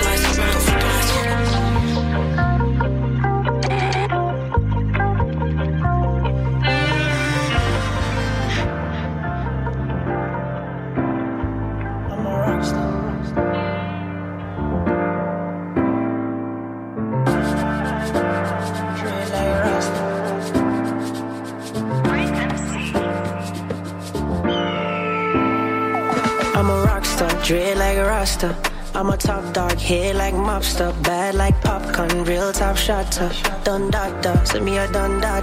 I'm 29.01 29.09
a 29.09 29.17
top 29.17 29.51
dog, 29.51 29.79
head 29.79 30.15
like 30.15 30.35
mobster, 30.35 30.93
bad 31.01 31.33
like 31.33 31.59
popcorn, 31.61 32.23
real 32.23 32.53
top 32.53 32.77
shotter. 32.77 33.31
Dun 33.63 33.89
da 33.89 34.43
send 34.43 34.63
me 34.63 34.77
a 34.77 34.87
dun 34.91 35.19
da. 35.19 35.39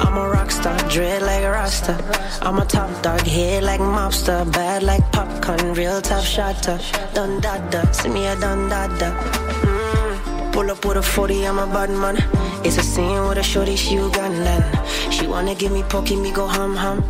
I'm 0.00 0.16
a 0.16 0.28
rock 0.28 0.50
star, 0.50 0.76
dread 0.88 1.22
like 1.22 1.44
a 1.44 1.52
rasta. 1.52 1.94
I'm 2.42 2.58
a 2.58 2.64
top 2.64 2.90
dog, 3.00 3.20
head 3.20 3.62
like 3.62 3.78
mobster, 3.78 4.42
bad 4.52 4.82
like 4.82 5.08
popcorn, 5.12 5.72
real 5.74 6.00
top 6.02 6.24
shotter. 6.24 6.80
Dun 7.14 7.40
da 7.40 7.58
da, 7.70 7.88
send 7.92 8.12
me 8.12 8.26
a 8.26 8.34
dun 8.40 8.68
da 8.68 8.88
da. 8.98 9.12
Mm, 9.12 10.52
Pull 10.52 10.68
up 10.72 10.84
with 10.84 10.96
a 10.96 11.02
40, 11.02 11.46
I'm 11.46 11.58
a 11.58 11.66
bad 11.68 11.90
man. 11.90 12.16
It's 12.64 12.76
a 12.76 12.82
scene 12.82 13.24
with 13.28 13.38
a 13.38 13.42
shorty, 13.44 13.76
she 13.76 13.94
Ugandan. 13.98 15.12
She 15.12 15.28
wanna 15.28 15.54
give 15.54 15.70
me 15.70 15.84
pokey, 15.84 16.16
me 16.16 16.32
go 16.32 16.48
hum 16.48 16.74
hum. 16.74 17.04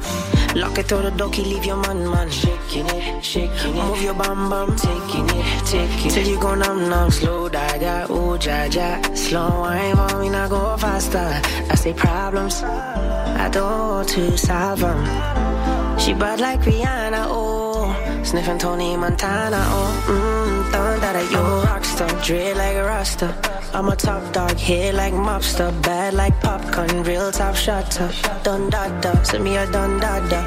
Lock 0.57 0.79
it 0.79 0.87
through 0.87 1.03
the 1.03 1.11
dokie, 1.11 1.45
leave 1.45 1.65
your 1.65 1.77
man 1.77 2.11
man. 2.11 2.29
Shaking 2.31 2.87
it, 2.87 3.25
shaking 3.25 3.77
it. 3.77 3.85
Move 3.85 4.03
your 4.03 4.15
bam 4.15 4.51
bam, 4.51 4.77
taking 4.77 5.29
it, 5.29 5.67
taking 5.67 6.07
it. 6.07 6.13
Till 6.13 6.27
you 6.27 6.41
go 6.41 6.55
numb 6.55 6.89
numb. 6.89 7.11
Slow 7.11 7.49
da 7.49 7.79
da, 7.79 8.07
ooh 8.11 8.37
ja 8.37 8.65
ja. 8.65 9.01
Slow 9.15 9.61
wine 9.61 9.97
for 9.97 10.19
me, 10.19 10.29
now 10.29 10.49
go 10.49 10.77
faster. 10.77 11.41
I 11.71 11.75
say 11.77 11.93
problems, 11.93 12.63
I 12.65 13.49
don't 13.53 14.09
to 14.09 14.37
solve 14.37 14.81
solve 14.81 14.85
'em. 14.85 15.99
She 15.99 16.15
bad 16.15 16.41
like 16.41 16.61
Rihanna, 16.63 17.27
oh. 17.29 17.95
Sniffing 18.25 18.59
Tony 18.59 18.97
Montana, 18.97 19.63
oh. 19.79 19.91
Mmm, 20.09 20.73
da, 20.73 21.21
yo. 21.35 21.43
Rockstar, 21.67 22.11
dread 22.25 22.57
like 22.57 22.77
a 22.77 22.85
rasta. 22.85 23.60
I'm 23.73 23.89
a 23.89 23.95
top 23.95 24.33
dog, 24.33 24.59
head 24.59 24.95
like 24.95 25.13
mobster, 25.13 25.71
bad 25.83 26.15
like 26.15 26.39
popcorn, 26.41 27.05
real 27.05 27.31
top 27.31 27.55
shotter. 27.55 28.11
Dun 28.43 28.69
da 28.69 28.89
da, 29.01 29.23
send 29.23 29.45
me 29.45 29.57
a 29.57 29.71
dun 29.71 30.01
da 30.01 30.19
da. 30.29 30.41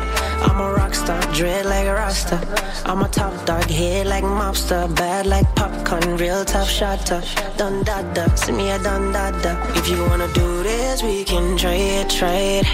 I'm 0.43 0.59
a 0.59 0.77
rockstar, 0.77 1.21
dread 1.33 1.65
like 1.65 1.87
a 1.87 1.93
rasta. 1.93 2.37
I'm 2.85 3.01
a 3.01 3.07
top 3.07 3.45
dog, 3.45 3.63
head 3.69 4.07
like 4.07 4.25
mobster, 4.25 4.93
bad 4.95 5.25
like 5.25 5.47
popcorn, 5.55 6.17
real 6.17 6.43
top 6.43 6.67
shotter. 6.67 7.21
Dun 7.57 7.83
da 7.83 8.01
da, 8.13 8.27
send 8.35 8.57
me 8.57 8.69
a 8.71 8.79
dun 8.79 9.13
da 9.13 9.31
da. 9.41 9.53
If 9.77 9.87
you 9.87 10.03
wanna 10.03 10.27
do 10.33 10.63
this, 10.63 11.01
we 11.01 11.23
can 11.23 11.57
try 11.57 11.75
it, 11.75 12.09
try 12.09 12.61
it. 12.61 12.65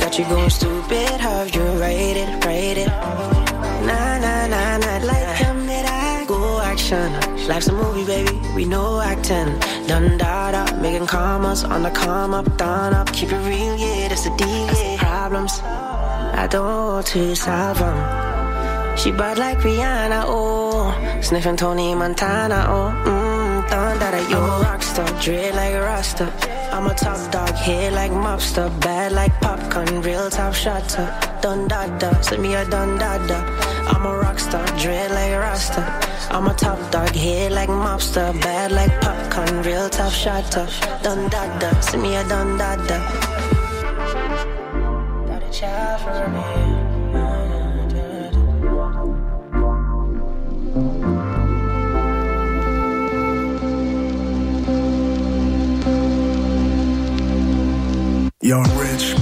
Got 0.00 0.18
you 0.18 0.24
going 0.26 0.50
stupid, 0.50 1.20
have 1.20 1.54
you 1.54 1.62
rated, 1.80 2.44
rated? 2.44 2.88
Nah, 3.88 4.18
nah, 4.18 4.46
nah, 4.46 4.57
action. 6.92 7.48
Life's 7.48 7.68
a 7.68 7.72
movie, 7.72 8.04
baby, 8.04 8.38
we 8.54 8.64
know 8.64 9.00
acting. 9.00 9.58
Dun 9.86 10.18
da 10.18 10.50
da, 10.52 10.80
making 10.80 11.06
commas 11.06 11.64
on 11.64 11.82
the 11.82 11.90
come 11.90 12.34
up, 12.34 12.56
down 12.56 12.94
up. 12.94 13.12
Keep 13.12 13.32
it 13.32 13.48
real, 13.48 13.76
yeah, 13.76 14.08
that's 14.08 14.24
the 14.24 14.30
deal, 14.36 14.48
yeah. 14.48 14.96
Problems, 14.98 15.60
I 15.62 16.46
don't 16.50 17.04
to 17.06 17.34
solve 17.36 17.80
'em. 17.80 18.96
She 18.96 19.12
bad 19.12 19.38
like 19.38 19.58
Rihanna, 19.58 20.24
oh. 20.26 20.92
Sniffing 21.20 21.56
Tony 21.56 21.94
Montana, 21.94 22.66
oh. 22.68 22.90
Mmm, 23.06 23.70
dun 23.70 23.98
da 23.98 24.10
da, 24.10 24.20
yo. 24.28 24.38
I'm 24.38 24.62
a 24.62 24.64
rockstar, 24.64 25.22
dread 25.22 25.54
like 25.54 25.74
a 25.74 25.82
rasta. 25.82 26.32
I'm 26.72 26.86
a 26.86 26.94
top 26.94 27.20
dog, 27.30 27.50
head 27.50 27.92
like 27.92 28.12
mobster, 28.12 28.68
bad 28.80 29.12
like 29.12 29.34
popcorn, 29.40 30.02
real 30.02 30.28
top 30.30 30.54
shotter. 30.54 31.08
Dun 31.40 31.68
da 31.68 31.86
da, 31.98 32.20
send 32.20 32.42
me 32.42 32.54
a 32.54 32.64
dun 32.64 32.98
da 32.98 33.18
da. 33.26 33.38
I'm 33.92 34.04
a 34.04 34.17
rockstar, 34.38 34.80
dread 34.80 35.10
like 35.10 35.32
rasta. 35.32 35.80
I'm 36.30 36.46
a 36.46 36.54
top 36.54 36.90
dog, 36.90 37.10
head 37.10 37.52
like 37.52 37.68
mobster, 37.68 38.32
bad 38.40 38.72
like 38.72 39.00
popcorn, 39.00 39.62
real 39.62 39.88
top 39.88 40.12
shotter. 40.12 40.68
Dun 41.02 41.28
da 41.28 41.58
da, 41.58 41.80
send 41.80 42.02
me 42.02 42.16
a 42.16 42.24
dun 42.28 42.56
da 42.58 42.76
da. 42.76 42.98
Got 45.26 45.42
a. 45.42 46.68
Young 58.40 58.78
rich, 58.78 59.17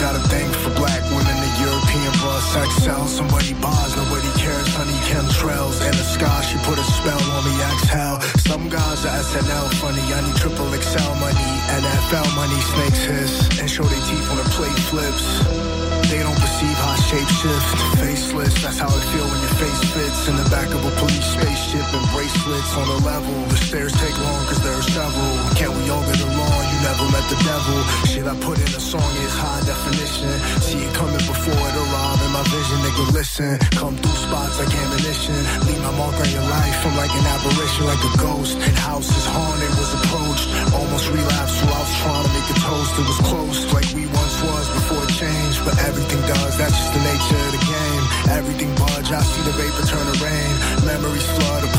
Got 0.00 0.16
a 0.16 0.24
thing 0.32 0.48
for 0.64 0.72
black 0.80 1.04
women, 1.12 1.36
the 1.44 1.52
European 1.60 2.12
bras. 2.24 2.40
Sex 2.56 2.68
sells, 2.80 3.12
somebody 3.12 3.52
buys, 3.60 3.92
nobody 4.00 4.32
cares. 4.40 4.72
Honey 4.72 4.96
chemtrails 5.04 5.84
in 5.84 5.92
the 5.92 6.06
sky. 6.16 6.40
She 6.48 6.56
put 6.64 6.80
a 6.80 6.86
spell 6.88 7.20
on 7.36 7.44
me, 7.44 7.52
exhale. 7.68 8.16
Some 8.48 8.72
guys 8.72 9.04
are 9.04 9.20
SNL 9.20 9.68
funny. 9.76 10.00
I 10.00 10.24
need 10.24 10.36
triple 10.40 10.72
XL 10.72 11.14
money, 11.20 11.50
NFL 11.84 12.32
money. 12.32 12.56
Snakes 12.72 13.04
hiss 13.04 13.60
and 13.60 13.68
show 13.68 13.84
their 13.84 14.00
teeth 14.08 14.24
when 14.32 14.40
the 14.40 14.48
plate 14.56 14.80
flips. 14.88 15.24
They 16.08 16.24
don't 16.24 16.40
perceive 16.40 16.80
how 16.80 16.96
shape 17.04 17.28
shift. 17.36 17.68
Faceless, 18.00 18.56
that's 18.64 18.80
how 18.80 18.88
it 18.88 19.04
feel 19.12 19.28
when 19.28 19.40
your 19.44 19.56
face 19.60 19.82
fits 19.92 20.20
in 20.32 20.36
the 20.40 20.48
back 20.48 20.72
of 20.72 20.80
a 20.80 20.92
police 20.96 21.28
spaceship 21.28 21.84
and 21.92 22.06
bracelets 22.16 22.72
on 22.72 22.88
the 22.88 23.04
level. 23.04 23.36
The 23.52 23.60
stairs 23.68 23.92
take 24.00 24.16
long 24.16 24.48
cause 24.48 24.64
there 24.64 24.80
are 24.80 24.88
several. 24.96 25.32
Can't 25.60 25.76
we 25.76 25.92
all 25.92 26.00
get 26.08 26.24
along? 26.24 26.69
Never 26.80 27.06
met 27.12 27.26
the 27.28 27.36
devil. 27.44 27.78
Shit 28.08 28.24
I 28.24 28.34
put 28.40 28.56
in 28.56 28.70
a 28.72 28.80
song 28.80 29.12
is 29.20 29.34
high 29.36 29.60
definition. 29.68 30.32
See 30.64 30.80
it 30.80 30.92
coming 30.96 31.20
before 31.28 31.60
it 31.60 31.76
arrive 31.76 32.20
in 32.24 32.30
my 32.32 32.44
vision. 32.48 32.78
Nigga, 32.80 33.04
listen. 33.12 33.58
Come 33.76 33.96
through 34.00 34.16
spots 34.16 34.56
like 34.56 34.72
ammunition. 34.72 35.36
Leave 35.68 35.82
my 35.84 35.92
mark 36.00 36.16
on 36.16 36.30
your 36.32 36.46
life. 36.48 36.78
I'm 36.86 36.96
like 36.96 37.12
an 37.12 37.26
apparition, 37.36 37.84
like 37.84 38.00
a 38.00 38.12
ghost. 38.16 38.56
And 38.64 38.76
houses 38.80 39.26
haunted 39.28 39.72
was 39.76 39.92
approached. 40.00 40.48
Almost 40.72 41.06
relapsed 41.12 41.60
while 41.68 41.76
I 41.76 41.84
was 41.84 41.94
trying 42.00 42.24
to 42.24 42.32
make 42.32 42.48
a 42.48 42.56
toast. 42.64 42.92
It 42.96 43.06
was 43.12 43.20
close, 43.28 43.58
like 43.76 43.88
we 43.92 44.04
once 44.08 44.36
was 44.40 44.66
before 44.72 45.02
it 45.04 45.12
changed. 45.20 45.60
But 45.68 45.76
everything 45.84 46.20
does, 46.24 46.56
that's 46.56 46.72
just 46.72 46.92
the 46.96 47.02
nature 47.04 47.40
of 47.44 47.52
the 47.60 47.64
game. 47.68 48.04
Everything 48.40 48.70
budge, 48.80 49.10
I 49.12 49.20
see 49.20 49.42
the 49.44 49.52
vapor 49.52 49.84
turn 49.84 50.06
to 50.08 50.16
rain. 50.24 50.52
Memories 50.88 51.28
flood, 51.36 51.60
a 51.60 51.70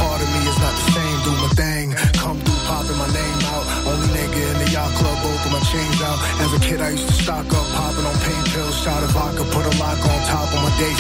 day. 10.81 10.93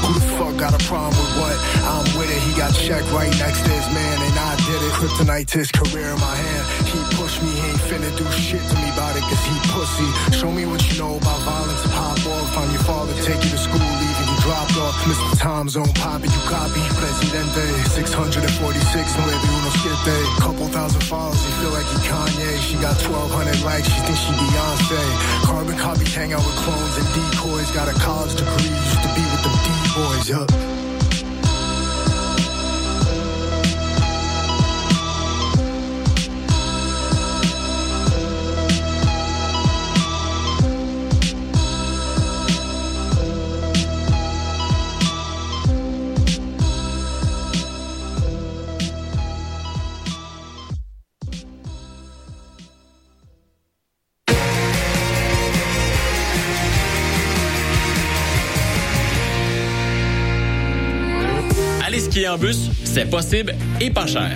Who 0.00 0.10
the 0.16 0.24
fuck 0.40 0.56
got 0.56 0.72
a 0.72 0.82
problem 0.88 1.12
with 1.12 1.34
what? 1.36 1.56
I'm 1.84 2.06
with 2.16 2.30
it, 2.32 2.40
he 2.48 2.52
got 2.56 2.72
checked 2.72 3.08
right 3.12 3.32
next 3.36 3.60
to 3.66 3.70
his 3.70 3.88
man, 3.92 4.16
and 4.24 4.34
I 4.38 4.52
did 4.64 4.80
it. 4.80 4.92
Kryptonite 4.96 5.46
to 5.52 5.58
his 5.58 5.70
career 5.70 6.08
in 6.16 6.20
my 6.20 6.36
hand. 6.36 6.64
He 6.88 6.98
pushed 7.16 7.42
me, 7.42 7.50
he 7.52 7.68
ain't 7.68 7.82
finna 7.88 8.10
do 8.16 8.24
shit 8.32 8.64
to 8.64 8.74
me 8.80 8.88
about 8.96 9.12
it, 9.16 9.24
cause 9.28 9.44
he 9.44 9.56
pussy. 9.76 10.08
Show 10.38 10.50
me 10.50 10.64
what 10.64 10.80
you 10.88 10.94
know 10.98 11.16
about 11.20 11.40
violence, 11.44 11.84
pop 11.92 12.16
off, 12.32 12.54
find 12.54 12.70
your 12.72 12.84
father, 12.88 13.12
take 13.28 13.42
you 13.44 13.50
to 13.52 13.60
school, 13.60 13.92
you 14.00 14.15
dropped 14.46 14.78
off. 14.78 14.94
Mr. 15.10 15.38
Time 15.38 15.68
Zone, 15.68 15.92
poppy, 15.98 16.30
you 16.30 16.42
copy. 16.46 16.80
Presidente, 17.02 17.66
646, 17.98 19.18
917. 19.18 20.38
Couple 20.38 20.66
thousand 20.70 21.02
followers, 21.02 21.42
you 21.42 21.52
feel 21.58 21.74
like 21.74 21.88
you 21.90 22.00
Kanye. 22.06 22.50
She 22.62 22.74
got 22.78 22.94
1200 23.02 23.62
likes, 23.66 23.90
she 23.90 24.00
thinks 24.06 24.22
she 24.22 24.32
Beyonce. 24.38 25.02
Carbon 25.50 25.76
copy, 25.76 26.06
hang 26.14 26.32
out 26.32 26.46
with 26.46 26.56
clones 26.62 26.94
and 26.96 27.08
decoys. 27.10 27.70
Got 27.74 27.90
a 27.90 27.96
college 27.98 28.34
degree, 28.38 28.70
used 28.70 29.02
to 29.02 29.10
be 29.18 29.24
with 29.26 29.42
them 29.42 29.56
D-boys, 29.66 30.30
yup. 30.30 30.50
Aller 30.50 30.75
bus, 62.38 62.70
c'est 62.84 63.10
possible 63.10 63.54
et 63.80 63.90
pas 63.90 64.06
cher. 64.06 64.30